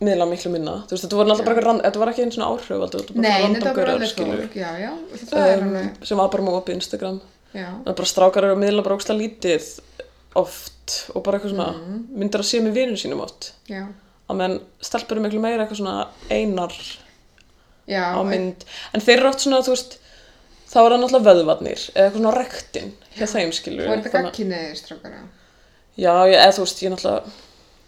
miðla 0.00 0.26
miklu 0.30 0.50
minna 0.54 0.74
þú 0.86 0.94
veist, 0.94 1.04
þetta 1.04 1.18
voru 1.18 1.28
náttúrulega 1.30 1.46
bara 1.48 1.56
eitthvað 1.56 1.68
rand, 1.70 1.82
þetta 1.86 2.00
var 2.02 2.10
ekki 2.12 2.22
einn 2.24 2.32
svona 2.34 2.48
áhrif 2.50 2.68
bara 2.82 3.20
Nei, 3.24 3.42
þetta 3.54 3.74
gaurar, 3.76 3.92
alveg 3.94 4.14
fólk, 4.16 4.56
já, 4.56 4.70
já. 4.80 4.90
Um, 5.60 5.76
sem 6.08 6.20
var 6.22 6.30
bara 6.32 6.46
með 6.46 6.58
opið 6.60 6.76
Instagram 6.78 7.20
já. 7.54 7.66
það 7.66 7.90
er 7.92 7.98
bara 8.00 8.10
strákar 8.12 8.46
eru 8.48 8.56
að 8.56 8.62
miðla 8.64 8.84
bara 8.86 8.96
ógstlega 8.98 9.20
lítið 9.24 9.68
oft 10.40 10.96
og 11.14 11.22
bara 11.26 11.38
eitthvað 11.38 11.54
svona 11.56 11.68
Mhm. 11.74 12.00
myndir 12.22 12.40
að 12.44 12.48
sé 12.50 12.60
með 12.62 12.76
vinur 12.78 13.00
sínum 13.02 13.20
oft 13.24 13.52
að 14.30 14.36
menn 14.38 14.60
stelpur 14.80 15.16
eru 15.18 15.24
miklu 15.26 15.40
meira 15.42 15.64
eitthvað 15.66 15.80
svona 15.82 16.08
einar 16.30 16.72
já, 17.90 18.04
á 18.14 18.20
mynd 18.22 18.64
en 18.94 19.00
þeir 19.00 19.18
eru 19.18 19.28
oft 19.32 19.40
svona, 19.42 19.58
þú 19.66 19.74
veist 19.74 19.96
þá 20.70 20.76
er 20.84 20.92
það 20.92 21.00
náttúrulega 21.02 21.28
vöðvarnir 21.34 21.80
eða 21.90 22.04
eitthvað 22.06 22.20
svona 22.22 22.34
rektin 22.38 22.92
hjá 23.18 23.26
þeim 23.26 23.52
skilur 23.52 23.88
og 23.88 23.92
er 23.96 24.02
þetta 24.04 24.22
gagkinniðir 24.28 24.76
strákara? 24.78 25.22
já, 25.98 26.12
ég, 26.30 26.36
eða 26.38 26.54
þú 26.54 26.62
veist, 26.64 26.82
ég 26.84 26.92
náttúrulega 26.94 27.22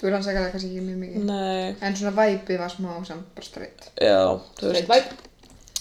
Þú 0.03 0.09
er 0.09 0.15
rannsakað 0.17 0.43
það 0.43 0.53
kannski 0.57 0.69
ekki 0.73 0.81
mjög 0.83 0.97
mikið. 0.99 1.27
nei, 1.29 1.75
En 1.87 1.95
svona 1.97 2.15
væpið 2.17 2.57
var 2.59 2.73
smá 2.73 2.89
samt 3.07 3.29
bara 3.37 3.47
straight. 3.47 3.85
já, 4.03 4.17
þú 4.59 4.65
veist 4.73 4.83
Straight 4.83 4.91
vibe. 4.91 5.29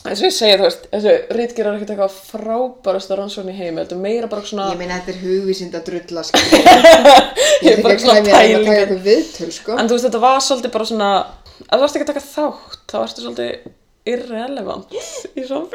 eins 0.05 0.21
og 0.21 0.25
ég 0.27 0.35
segi, 0.37 0.57
þú 0.59 0.65
veist, 0.67 0.83
þessu 0.93 1.15
rítgjur 1.37 1.67
er 1.71 1.75
ekkert 1.79 1.91
eitthvað 1.95 2.19
frábærasta 2.29 3.17
rannsókn 3.17 3.49
í 3.49 3.57
heimi, 3.57 3.81
þetta 3.81 3.97
er 3.97 4.01
meira 4.05 4.27
bara 4.29 4.45
svona 4.45 4.67
Ég 4.71 4.77
meina 4.79 4.99
þetta 5.01 5.11
er 5.15 5.19
hugvísind 5.25 5.73
að 5.77 5.83
drulla, 5.89 6.23
skilur. 6.29 6.61
Ég 7.65 7.65
Ég 7.65 7.71
er 7.71 7.77
er 7.79 7.83
bara 7.85 7.93
ekki 7.97 8.05
svona 8.05 8.19
að 8.21 8.29
klæmi 8.29 8.31
að 8.31 8.37
pælingar. 8.37 8.65
taka 8.65 8.81
eitthvað 8.81 9.03
viðtöl, 9.09 9.51
sko. 9.57 9.75
En 9.77 9.89
þú 9.89 9.97
veist, 9.97 10.05
þetta 10.09 10.21
var 10.27 10.39
svolítið 10.47 10.71
bara 10.77 10.89
svona, 10.91 11.09
ef 11.61 11.73
þú 11.75 11.81
varst 11.85 11.95
ekki 11.99 12.05
að 12.07 12.13
taka 12.13 12.25
þátt, 12.29 12.79
þá 12.89 12.97
varstu 13.01 13.25
svolítið 13.25 13.51
irrelevant 14.11 14.89
í 15.37 15.45
sjálf. 15.45 15.69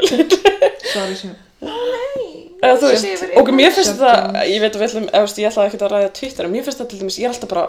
Eða 2.66 2.76
þú 2.80 2.88
veist, 2.90 3.24
og 3.38 3.50
mér 3.54 3.72
finnst 3.76 3.98
það, 4.00 4.36
ég 4.48 4.62
veit 4.62 4.74
að 4.74 4.80
við 4.80 4.86
ætlum, 4.88 5.06
ég 5.12 5.48
ætlaði 5.50 5.68
ekki 5.70 5.78
að 5.86 5.92
ræða 5.92 6.10
Twitter, 6.16 6.46
en 6.48 6.52
mér 6.54 6.64
finnst 6.66 6.80
það 6.80 6.88
til 6.90 7.00
dæmis, 7.02 7.18
ég 7.20 7.28
er 7.28 7.34
alltaf 7.34 7.50
bara, 7.52 7.64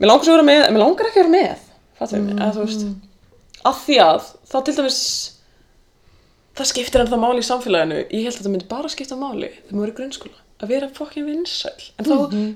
mér 0.00 0.12
langar 0.12 0.40
að 0.40 0.48
með, 0.50 0.64
mér 0.70 0.82
langar 0.84 1.10
ekki 1.10 1.20
að 1.20 1.24
vera 1.24 1.34
með, 1.36 1.66
fattum 1.98 2.18
við 2.18 2.26
mig, 2.30 2.40
eða 2.42 2.54
þú 2.56 2.64
veist, 2.66 2.88
að 3.66 3.84
því 3.84 4.00
að, 4.06 4.32
þá 4.50 4.56
til 4.66 4.76
dæmis, 4.80 5.02
það 6.56 6.72
skiptir 6.72 7.04
ennþá 7.04 7.20
máli 7.20 7.44
í 7.44 7.50
samfélaginu, 7.50 8.02
ég 8.10 8.26
held 8.26 8.36
að 8.40 8.42
það 8.46 8.52
myndi 8.56 8.72
bara 8.72 8.92
skipta 8.92 9.20
máli 9.20 9.52
þegar 9.54 9.78
maður 9.78 9.88
er 9.88 9.94
í 9.94 9.96
grunnskóla, 10.00 10.38
að 10.56 10.70
vera 10.72 10.86
fokkin 10.96 11.26
vinsæl, 11.28 11.72
en 12.00 12.06
þá 12.06 12.14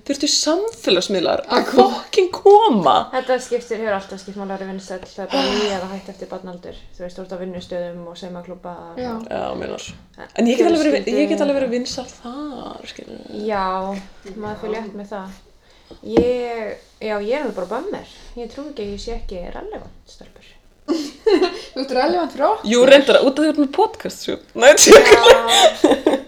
þurftu 0.09 0.29
samfélagsmiðlar 0.33 1.43
að 1.53 1.73
fokkin 1.75 2.31
koma. 2.33 2.95
Þetta 3.13 3.37
skiptir, 3.45 3.83
hefur 3.83 3.97
alltaf 3.99 4.23
skipt 4.23 4.39
máli 4.41 4.55
að 4.55 4.63
vera 4.63 4.71
vinsæll, 4.71 5.03
það 5.05 5.27
er 5.27 5.35
bara 5.35 5.51
líð 5.59 5.75
að 5.77 5.85
hætta 5.91 6.15
eftir 6.15 6.31
barnaldur. 6.31 6.79
Þú 6.97 7.05
veist, 7.05 7.19
þú 7.19 7.27
ert 7.27 7.35
á 7.37 7.43
vinnustöðum 7.43 8.07
og 8.09 8.17
saumaklúpa. 8.17 8.73
Já. 8.97 9.11
Já, 9.29 9.45
meinar. 9.61 9.85
En 10.33 10.49
ég 10.49 10.57
get 10.63 10.71
alveg 10.71 10.87
verið, 10.87 11.13
ég 11.13 11.29
get 11.35 11.45
alveg 11.45 11.61
verið 11.61 11.77
vinsal 11.77 12.07
þar, 12.09 12.89
skilur. 12.89 13.21
Já, 13.45 13.67
maður 14.33 14.63
fyrir 14.65 14.77
létt 14.79 14.97
með 14.97 15.13
það. 15.13 15.39
Ég, 16.07 16.79
já, 17.03 17.15
ég 17.21 17.35
er 17.35 17.43
alveg 17.45 17.57
bara 17.59 17.71
bömmir. 17.75 18.09
Ég 18.39 18.51
trú 18.53 18.67
ekki 18.71 18.85
að 18.87 18.93
ég 18.95 19.03
sé 19.03 19.15
ekki 19.17 19.41
relevant, 19.55 19.99
stelpur. 20.11 20.47
Þú 21.71 21.83
ert 21.85 21.93
relevant 21.95 22.33
fyrir 22.35 22.47
okkur. 22.49 22.71
Jú, 22.73 22.81
reyndar, 22.89 23.19
út 23.27 23.35
af 23.39 23.45
því 23.45 23.51
að 23.51 23.51
þú 23.51 23.51
ert 23.53 23.61
með 23.65 23.73
podcast, 23.77 24.25
svo. 24.25 24.37
Nei, 24.59 24.71
tjók. 24.81 25.11
Já, 25.11 25.21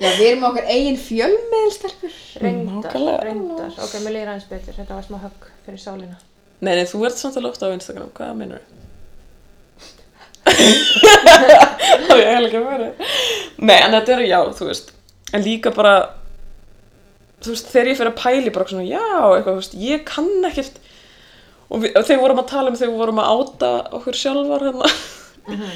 Já, 0.03 0.09
við 0.19 0.27
erum 0.29 0.45
okkar 0.51 0.69
eigin 0.75 0.99
fjölmiðl, 0.99 1.73
stelpur. 1.77 2.15
reyndar, 2.43 2.97
reyndar. 3.27 3.73
Ok, 3.87 3.97
mér 4.05 4.17
líður 4.17 4.31
aðeins 4.35 4.49
betur, 4.51 4.77
þetta 4.79 4.99
var 4.99 5.07
smá 5.09 5.19
högg 5.25 5.49
fyrir 5.67 5.83
sálina. 5.83 6.19
Nei, 6.63 6.75
nei, 6.79 6.85
þú 6.91 7.03
ert 7.09 7.19
samt 7.19 7.39
alveg 7.41 7.55
ofta 7.57 7.71
á 7.71 7.75
Instagram, 7.75 8.11
hvað 8.19 8.37
meinar 8.39 8.63
þú? 8.63 8.79
Það 10.43 12.19
er 12.19 12.27
eiginlega 12.29 12.49
ekki 12.49 12.59
að 12.59 12.67
vera. 12.67 12.89
Nei, 13.63 13.77
en 13.79 13.95
þetta 13.97 14.15
er, 14.17 14.23
já, 14.27 14.39
þú 14.59 14.69
veist, 14.69 14.93
en 15.35 15.45
líka 15.47 15.73
bara, 15.75 15.95
þú 17.43 17.55
veist, 17.55 17.71
þegar 17.73 17.91
ég 17.93 17.99
fyrir 18.01 18.13
að 18.13 18.21
pæli 18.23 18.53
bara 18.55 18.69
svona, 18.71 18.87
já, 18.89 19.03
eitthvað, 19.03 19.51
þú 19.53 19.61
veist, 19.63 19.75
ég 19.83 20.05
kann 20.09 20.49
ekkert, 20.51 20.79
og, 21.69 21.83
við, 21.83 21.91
og 21.97 22.07
þegar 22.07 22.17
við 22.19 22.23
vorum 22.27 22.43
að 22.43 22.51
tala 22.53 22.71
um 22.73 22.79
þegar 22.79 22.93
við 22.93 23.03
vorum 23.03 23.23
að 23.23 23.33
áta 23.37 23.73
okkur 23.99 24.19
sjálfar 24.23 24.67
hérna, 24.69 24.93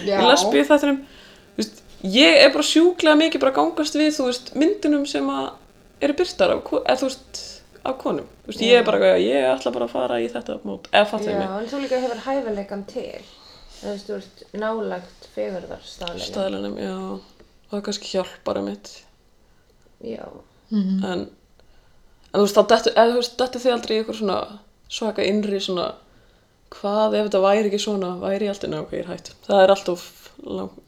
Já. 0.06 0.16
í 0.20 0.26
lesbíu 0.30 0.64
þættinum, 0.68 0.98
þú 1.56 1.62
veist, 1.62 1.82
ég 2.16 2.40
er 2.44 2.52
bara 2.54 2.68
sjúklega 2.70 3.20
mikið 3.22 3.42
bara 3.42 3.54
að 3.54 3.60
gangast 3.60 3.98
við, 3.98 4.12
þú 4.18 4.28
veist, 4.30 4.52
myndunum 4.54 5.06
sem 5.10 5.30
að 5.32 5.48
eru 6.06 6.16
byrtar 6.18 6.52
af, 6.56 6.72
eða 6.84 6.98
þú 7.00 7.08
veist, 7.10 7.42
af 7.86 7.96
konum. 8.02 8.28
Þú 8.44 8.50
veist, 8.52 8.62
ég 8.66 8.78
er 8.80 8.86
bara, 8.86 9.00
eitthvað, 9.00 9.24
ég 9.26 9.48
ætla 9.54 9.72
bara 9.74 9.86
að 9.88 9.94
fara 9.96 10.20
í 10.22 10.28
þetta 10.30 10.58
mót, 10.66 10.86
eða 10.92 11.08
fattu 11.10 11.30
Já, 11.32 11.38
mig, 11.40 11.56
en 11.56 11.70
þú 11.72 11.80
líka 11.82 12.00
hefur 12.02 12.22
hæfileikan 12.26 12.84
til. 12.90 13.24
Þú 13.76 13.88
veist, 13.92 14.06
þú 14.08 14.14
ert 14.20 14.44
nálagt 14.62 15.26
fegurðarstaðlega. 15.34 16.28
staðlunum, 16.30 16.76
já, 16.80 16.94
og 16.96 17.72
það 17.72 17.82
kannski 17.88 18.12
hjálpar 18.14 18.60
að 18.60 18.68
mitt. 18.70 18.92
Já. 20.06 20.24
Mhm. 20.70 21.04
En, 21.10 21.26
en 22.33 22.41
þú 22.41 22.45
veist, 22.45 22.59
þá 22.59 22.66
dettu, 22.72 22.93
eða 22.95 23.12
þú 23.12 23.20
veist, 23.20 23.39
dettu 23.41 23.62
þið 23.62 23.74
aldrei 23.77 23.97
í 23.97 24.01
ykkur 24.03 24.18
svona 24.20 24.41
svaka 24.97 25.27
innri 25.27 25.61
svona, 25.62 25.87
hvað 26.77 27.16
ef 27.18 27.29
þetta 27.29 27.43
væri 27.47 27.70
ekki 27.70 27.83
svona, 27.83 28.12
væri 28.22 28.51
alltaf, 28.53 28.70
ná, 28.72 28.79
ok, 28.85 28.95
ég 28.97 29.05
er 29.05 29.11
hætt. 29.12 29.33
Það 29.47 29.64
er 29.64 29.74
alltaf 29.77 30.07
lang, 30.47 30.79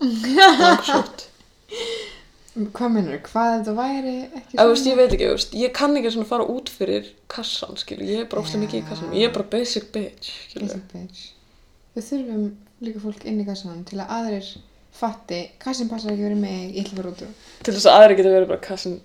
langsótt. 0.62 1.26
Hvað 2.58 2.90
minnur, 2.90 3.18
hvað 3.22 3.52
ef 3.54 3.66
það 3.68 3.76
væri 3.78 4.12
ekki 4.24 4.56
Eða, 4.56 4.64
þú 4.64 4.70
veist, 4.72 4.86
ég 4.88 4.96
veit 4.98 5.12
ekki, 5.12 5.26
þú 5.28 5.34
veist, 5.36 5.52
ég 5.60 5.74
kann 5.76 5.98
ekki 6.00 6.10
svona 6.10 6.26
fara 6.26 6.46
út 6.50 6.72
fyrir 6.74 7.10
kassan, 7.30 7.76
skilu, 7.78 8.06
ég 8.08 8.24
er 8.24 8.30
bara 8.32 8.42
ofta 8.42 8.58
mikið 8.58 8.80
í 8.80 8.86
kassanum, 8.88 9.12
ég 9.14 9.28
er 9.28 9.34
bara 9.36 9.46
basic 9.52 9.92
bitch, 9.94 10.32
skilu. 10.48 10.66
Basic 10.66 10.88
bitch. 10.90 11.20
Við 11.94 12.08
þurfum 12.08 12.48
líka 12.82 13.02
fólk 13.04 13.28
inn 13.30 13.38
í 13.44 13.46
kassanum 13.46 13.84
til 13.86 14.00
að 14.02 14.10
aðrir 14.16 14.50
fatti, 14.98 15.38
kassin 15.62 15.88
passar 15.90 16.10
ekki 16.12 16.24
verið 16.26 16.40
mig, 16.42 16.58
ég 16.74 16.84
ætla 16.84 16.94
að 16.94 16.98
fara 17.00 17.10
út 17.12 17.22
úr. 17.26 17.32
Til 17.66 17.74
þess 17.76 17.86
að 17.90 17.96
aðri 18.02 18.16
geta 18.18 18.32
verið 18.34 18.48
bara 18.50 18.62
kassin 18.66 18.96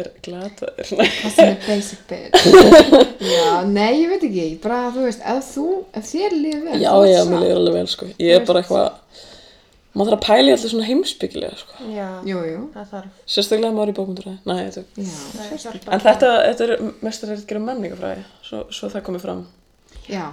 er 0.00 0.08
glataður. 0.26 0.90
Kassin 1.20 1.50
er 1.50 1.56
basic 1.66 2.02
bitch. 2.10 2.48
já, 3.34 3.48
nei, 3.66 3.92
ég 4.02 4.12
veit 4.14 4.26
ekki, 4.28 4.46
bara 4.64 4.80
þú 4.94 5.04
veist, 5.08 5.22
ef 5.34 5.48
þú, 5.54 5.66
ef 6.00 6.10
þér 6.10 6.36
líður 6.38 6.64
vel, 6.68 6.80
Já, 6.82 6.90
þú 6.94 7.04
ert 7.04 7.12
já, 7.14 7.18
sátt. 7.22 7.32
mér 7.34 7.44
leiður 7.46 7.60
alveg 7.62 7.78
vel, 7.80 7.86
sko. 7.94 8.08
Ég 8.22 8.38
er 8.38 8.46
bara 8.50 8.62
eitthvað, 8.62 9.18
maður 9.94 10.10
þarf 10.10 10.18
að 10.18 10.24
pæla 10.28 10.46
í 10.46 10.54
alltaf 10.54 10.72
svona 10.74 10.88
heimsbyggilega, 10.90 11.58
sko. 11.64 11.90
Já. 11.94 12.06
Jú, 12.30 12.38
jú, 12.50 12.62
Það 12.74 12.88
þarf. 12.94 13.18
Sérstaklega 13.36 13.76
maður 13.76 13.92
í 13.92 13.96
bókmynduræði. 13.98 14.38
Nei, 14.50 14.56
þetta 14.64 15.04
já, 15.04 15.18
Það 15.34 15.52
hjálpar. 15.66 15.92
En 15.98 16.04
þetta, 16.08 16.32
þetta 16.48 16.66
er 16.70 16.86
mestar 17.06 17.34
að 17.36 17.44
gera 17.52 17.64
menningafræði, 17.68 18.24
svo, 18.48 18.64
svo 18.74 18.90
það 18.94 19.06
komið 19.10 19.26
fram. 19.28 19.44
já. 20.10 20.24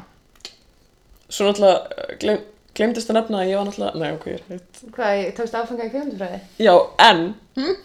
Svo 1.32 1.46
náttúrulega, 1.48 2.18
gleym, 2.20 2.42
glemdist 2.78 3.10
að 3.12 3.18
nefna 3.20 3.42
að 3.44 3.50
ég 3.52 3.58
var 3.60 3.66
náttúrulega, 3.70 4.00
nei, 4.02 4.12
ok, 4.16 4.26
ég 4.32 4.38
er 4.40 4.44
heitt. 4.50 4.82
Hvað, 4.96 5.16
ég 5.22 5.34
tókst 5.40 5.58
áfenga 5.60 5.88
í 5.88 5.92
kveimundufræði? 5.94 6.40
Já, 6.64 6.74
en, 7.08 7.24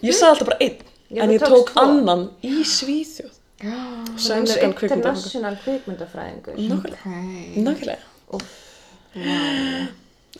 ég 0.05 0.13
sagði 0.15 0.29
alltaf 0.33 0.47
bara 0.51 0.59
einn, 0.67 0.77
Já, 1.09 1.21
en 1.23 1.33
ég 1.35 1.43
tók 1.43 1.71
tvo. 1.71 1.81
annan 1.83 2.23
í 2.43 2.53
Svíþjóð. 2.67 3.33
Já, 3.57 3.77
Sænskan 4.21 4.73
kvikmyndafræði. 4.77 4.97
International 4.97 5.55
kvikmyndafræðingur. 5.63 6.59
Nákvæmlega. 6.61 7.97
Nákvæmlega. 9.15 9.87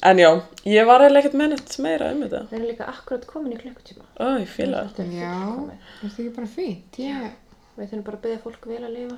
En 0.05 0.19
já, 0.21 0.29
ég 0.69 0.85
var 0.85 1.01
eiginlega 1.01 1.23
ekkert 1.25 1.37
með 1.39 1.47
neitt 1.55 1.75
meira 1.81 2.11
um 2.13 2.19
þetta. 2.21 2.41
Við 2.51 2.57
erum 2.59 2.67
líka 2.69 2.85
akkurat 2.91 3.23
komin 3.25 3.55
í 3.55 3.57
klukkutíma. 3.57 4.03
Ó, 4.21 4.27
ég 4.43 4.51
það. 4.51 4.91
Þetta 4.91 5.05
er 5.05 5.15
Já, 5.17 5.31
fullkomið. 5.33 5.71
er 5.73 6.03
þetta 6.03 6.21
ekki 6.21 6.35
bara 6.35 6.49
fínt? 6.53 6.99
Ég, 7.01 7.31
Við 7.77 7.89
þurfum 7.89 8.03
bara 8.05 8.17
að 8.17 8.23
byggja 8.27 8.41
fólk 8.43 8.67
vel 8.69 8.83
að 8.83 8.93
lifa. 8.93 9.17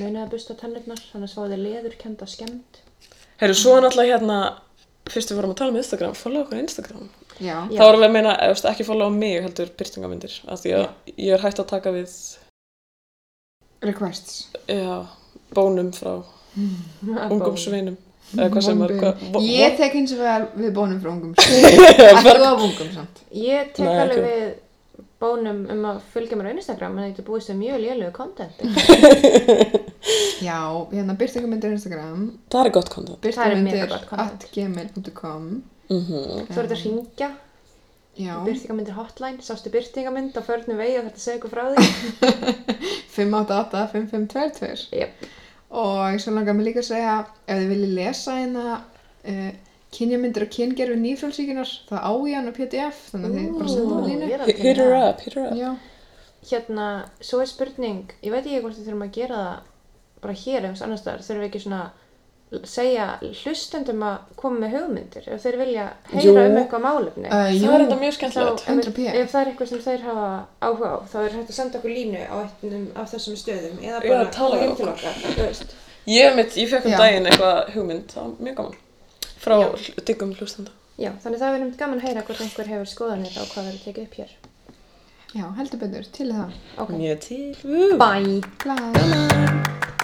Munið 0.00 0.22
að 0.24 0.32
busta 0.32 0.56
tennurnar, 0.60 1.02
annars 1.16 1.34
fáið 1.36 1.52
þið 1.54 1.62
leðurkenda 1.66 2.26
skemmt. 2.28 2.80
Heyrðu, 3.40 3.56
svo 3.58 3.74
náttúrulega 3.82 4.14
hérna, 4.18 4.38
fyrst 5.10 5.32
við 5.32 5.38
vorum 5.40 5.52
að 5.54 5.58
tala 5.60 5.74
um 5.74 5.80
Instagram, 5.80 6.14
follow 6.18 6.44
okkur 6.44 6.60
á 6.60 6.64
Instagram. 6.64 7.08
já, 7.40 7.56
Já. 7.70 7.78
Þá 7.80 7.84
erum 7.88 8.00
við 8.00 8.08
að 8.08 8.14
meina, 8.16 8.32
þú 8.40 8.54
veist, 8.54 8.68
ekki 8.70 8.86
follow 8.88 9.10
mig, 9.10 9.36
heldur 9.42 9.72
byrtingamindir. 9.80 10.38
Af 10.48 10.62
því 10.62 10.74
að 10.78 10.86
ég 11.18 11.34
er 11.34 11.44
hægt 11.44 11.60
að 11.64 11.70
taka 11.74 11.92
við, 11.96 12.14
requests. 13.84 14.48
já, 14.70 15.04
bónum 15.54 15.92
frá 15.92 16.22
ungum 17.34 17.56
sveinum. 17.58 17.96
Eða 18.34 18.48
hvað 18.50 18.64
sem 18.64 18.80
er, 18.82 18.92
Ég 19.44 19.74
tek 19.78 19.92
hins 19.94 20.14
vegar 20.16 20.46
við 20.56 20.70
bónum 20.74 21.00
frá 21.02 21.10
ungum. 21.12 21.34
Ekki 21.38 22.22
þú 22.24 22.46
af 22.48 22.62
ungum 22.64 22.88
samt. 22.94 23.20
Ég 23.36 23.68
tek 23.76 23.84
Nei, 23.84 23.98
alveg 24.00 24.24
við 24.24 24.46
bónum 25.22 25.62
um 25.70 25.84
að 25.88 26.00
fylgja 26.12 26.36
mér 26.38 26.50
á 26.50 26.54
Instagram 26.56 26.98
en 26.98 27.06
þetta 27.10 27.24
búist 27.26 27.50
við 27.52 27.60
mjög 27.60 27.80
lélögu 27.84 28.12
content. 28.16 28.56
Já, 30.44 30.58
hérna 30.90 31.14
byrtingamindir 31.16 31.72
Instagram, 31.76 32.26
það 32.52 32.66
er 32.68 32.74
gott 32.74 32.90
content. 32.92 33.24
Það 33.24 33.44
er 33.46 33.62
mega 33.62 33.86
byrtingamindir 33.86 33.88
gott 33.94 34.08
content. 34.10 34.44
at 34.44 34.52
gmail.com 34.56 35.48
Mm 35.92 36.00
Svo 36.08 36.62
er 36.62 36.64
þetta 36.64 36.76
að 36.78 36.82
ringja, 36.86 37.26
Já, 38.16 38.34
byrtingamindir 38.46 38.94
hotline, 38.96 39.42
sástu 39.44 39.70
byrtingamind 39.74 40.36
á 40.38 40.42
förnum 40.46 40.78
vegi 40.80 40.98
og 41.00 41.08
þetta 41.08 41.20
segja 41.24 41.38
ykkur 41.40 41.52
frá 41.52 41.64
því. 41.74 41.84
588 43.16 43.82
5522 43.92 44.88
Jep. 45.00 45.26
Og 45.74 46.20
svo 46.22 46.32
langar 46.36 46.54
mér 46.56 46.68
líka 46.70 46.80
að 46.84 46.90
segja 46.92 47.14
ef 47.44 47.58
þið 47.58 47.72
viljið 47.72 47.94
lesa 47.98 48.36
hérna 48.38 48.64
uh, 48.78 49.50
kynjamyndir 49.96 50.42
og 50.46 50.50
kyngerfi 50.56 50.96
nýfrálsíkunar 51.04 51.70
þá 51.88 51.94
á 52.02 52.12
ég 52.28 52.34
hann 52.38 52.50
á 52.50 52.54
pdf 52.58 53.02
þannig 53.12 53.30
að 53.30 53.36
þið 53.38 53.58
bara 53.58 53.74
senda 53.74 53.94
mér 53.94 54.08
línu 54.10 54.24
Hit 54.24 54.58
her 54.58 54.74
í 54.74 54.84
það. 54.84 55.08
up, 55.10 55.20
hit 55.26 55.34
her 55.38 55.46
up. 55.48 55.58
Já, 55.58 55.74
Hérna, 56.44 56.86
svo 57.24 57.38
er 57.40 57.48
spurning, 57.48 58.10
ég 58.22 58.30
veit 58.34 58.44
ekki 58.44 58.60
hvort 58.60 58.76
við 58.76 58.88
þurfum 58.90 59.04
að 59.06 59.14
gera 59.16 59.36
það 59.44 59.60
bara 60.24 60.34
hér 60.44 60.58
eða 60.58 60.66
einhvers 60.68 60.82
annars 60.84 61.00
staðar, 61.00 61.22
þurfum 61.24 61.40
við 61.44 61.48
ekki 61.48 61.62
svona 61.64 61.84
segja 62.70 63.06
hlustendum 63.40 64.02
að 64.06 64.18
koma 64.38 64.60
með 64.62 64.74
hugmyndir 64.76 65.24
ef 65.34 65.40
þeir 65.42 65.56
vilja 65.58 65.86
heyra 66.12 66.22
Jú. 66.26 66.34
um 66.44 66.58
eitthvað 66.60 66.84
málefni. 66.84 67.24
uh, 67.26 67.32
Það 67.34 67.56
jú, 67.56 67.70
er 67.72 67.82
þetta 67.84 67.96
mjög 68.02 68.14
skemmtilegt. 68.18 68.60
Þá- 68.60 68.68
ef- 68.68 68.84
100p. 68.84 69.06
Ef 69.22 69.32
það 69.32 69.40
er 69.40 69.50
eitthvað 69.50 69.70
sem 69.72 69.80
þeir 69.86 70.04
hafa 70.04 70.28
áhuga 70.68 70.90
á, 70.92 70.96
þá 71.10 71.16
er 71.24 71.34
hægt 71.38 71.48
að 71.50 71.56
senda 71.58 71.78
okkur 71.80 71.94
línu 71.96 72.20
á 72.28 72.36
einnum 72.44 72.84
af 72.94 73.10
þessum 73.14 73.40
stöðum 73.40 73.80
eða 73.82 74.02
bara 74.06 74.30
tala 74.36 74.60
heim 74.60 74.76
til 74.76 74.88
okkar. 74.92 75.64
Ég, 76.06 76.36
ég 76.60 76.68
fekk 76.68 76.84
um 76.84 76.92
Já. 76.92 76.98
daginn 77.00 77.26
eitthvað 77.32 77.72
hugmynd, 77.74 78.06
það 78.12 78.22
var 78.22 78.46
mjög 78.46 78.54
gaman. 78.60 78.76
Frá 79.44 79.58
diggum 80.08 80.32
hlustanda. 80.38 80.72
Já, 80.96 81.10
þannig 81.22 81.40
það 81.42 81.54
verður 81.56 81.76
gaman 81.82 82.00
að 82.00 82.06
heyra 82.08 82.22
hvort 82.28 82.42
einhver 82.44 82.70
hefur 82.70 82.90
skoðanir 82.92 83.34
á 83.36 83.42
hvað 83.50 83.66
verður 83.68 83.84
tekið 83.88 84.04
upp 84.08 84.18
hér. 84.20 84.34
já, 85.34 85.44
heldur 85.58 85.80
betur, 85.82 86.06
til 86.14 86.28
það 86.30 86.54
Ok, 86.78 86.94
Mjög 86.94 87.20
til. 87.28 87.56
Woo. 87.64 87.98
bye! 87.98 88.40
Bye. 88.64 90.00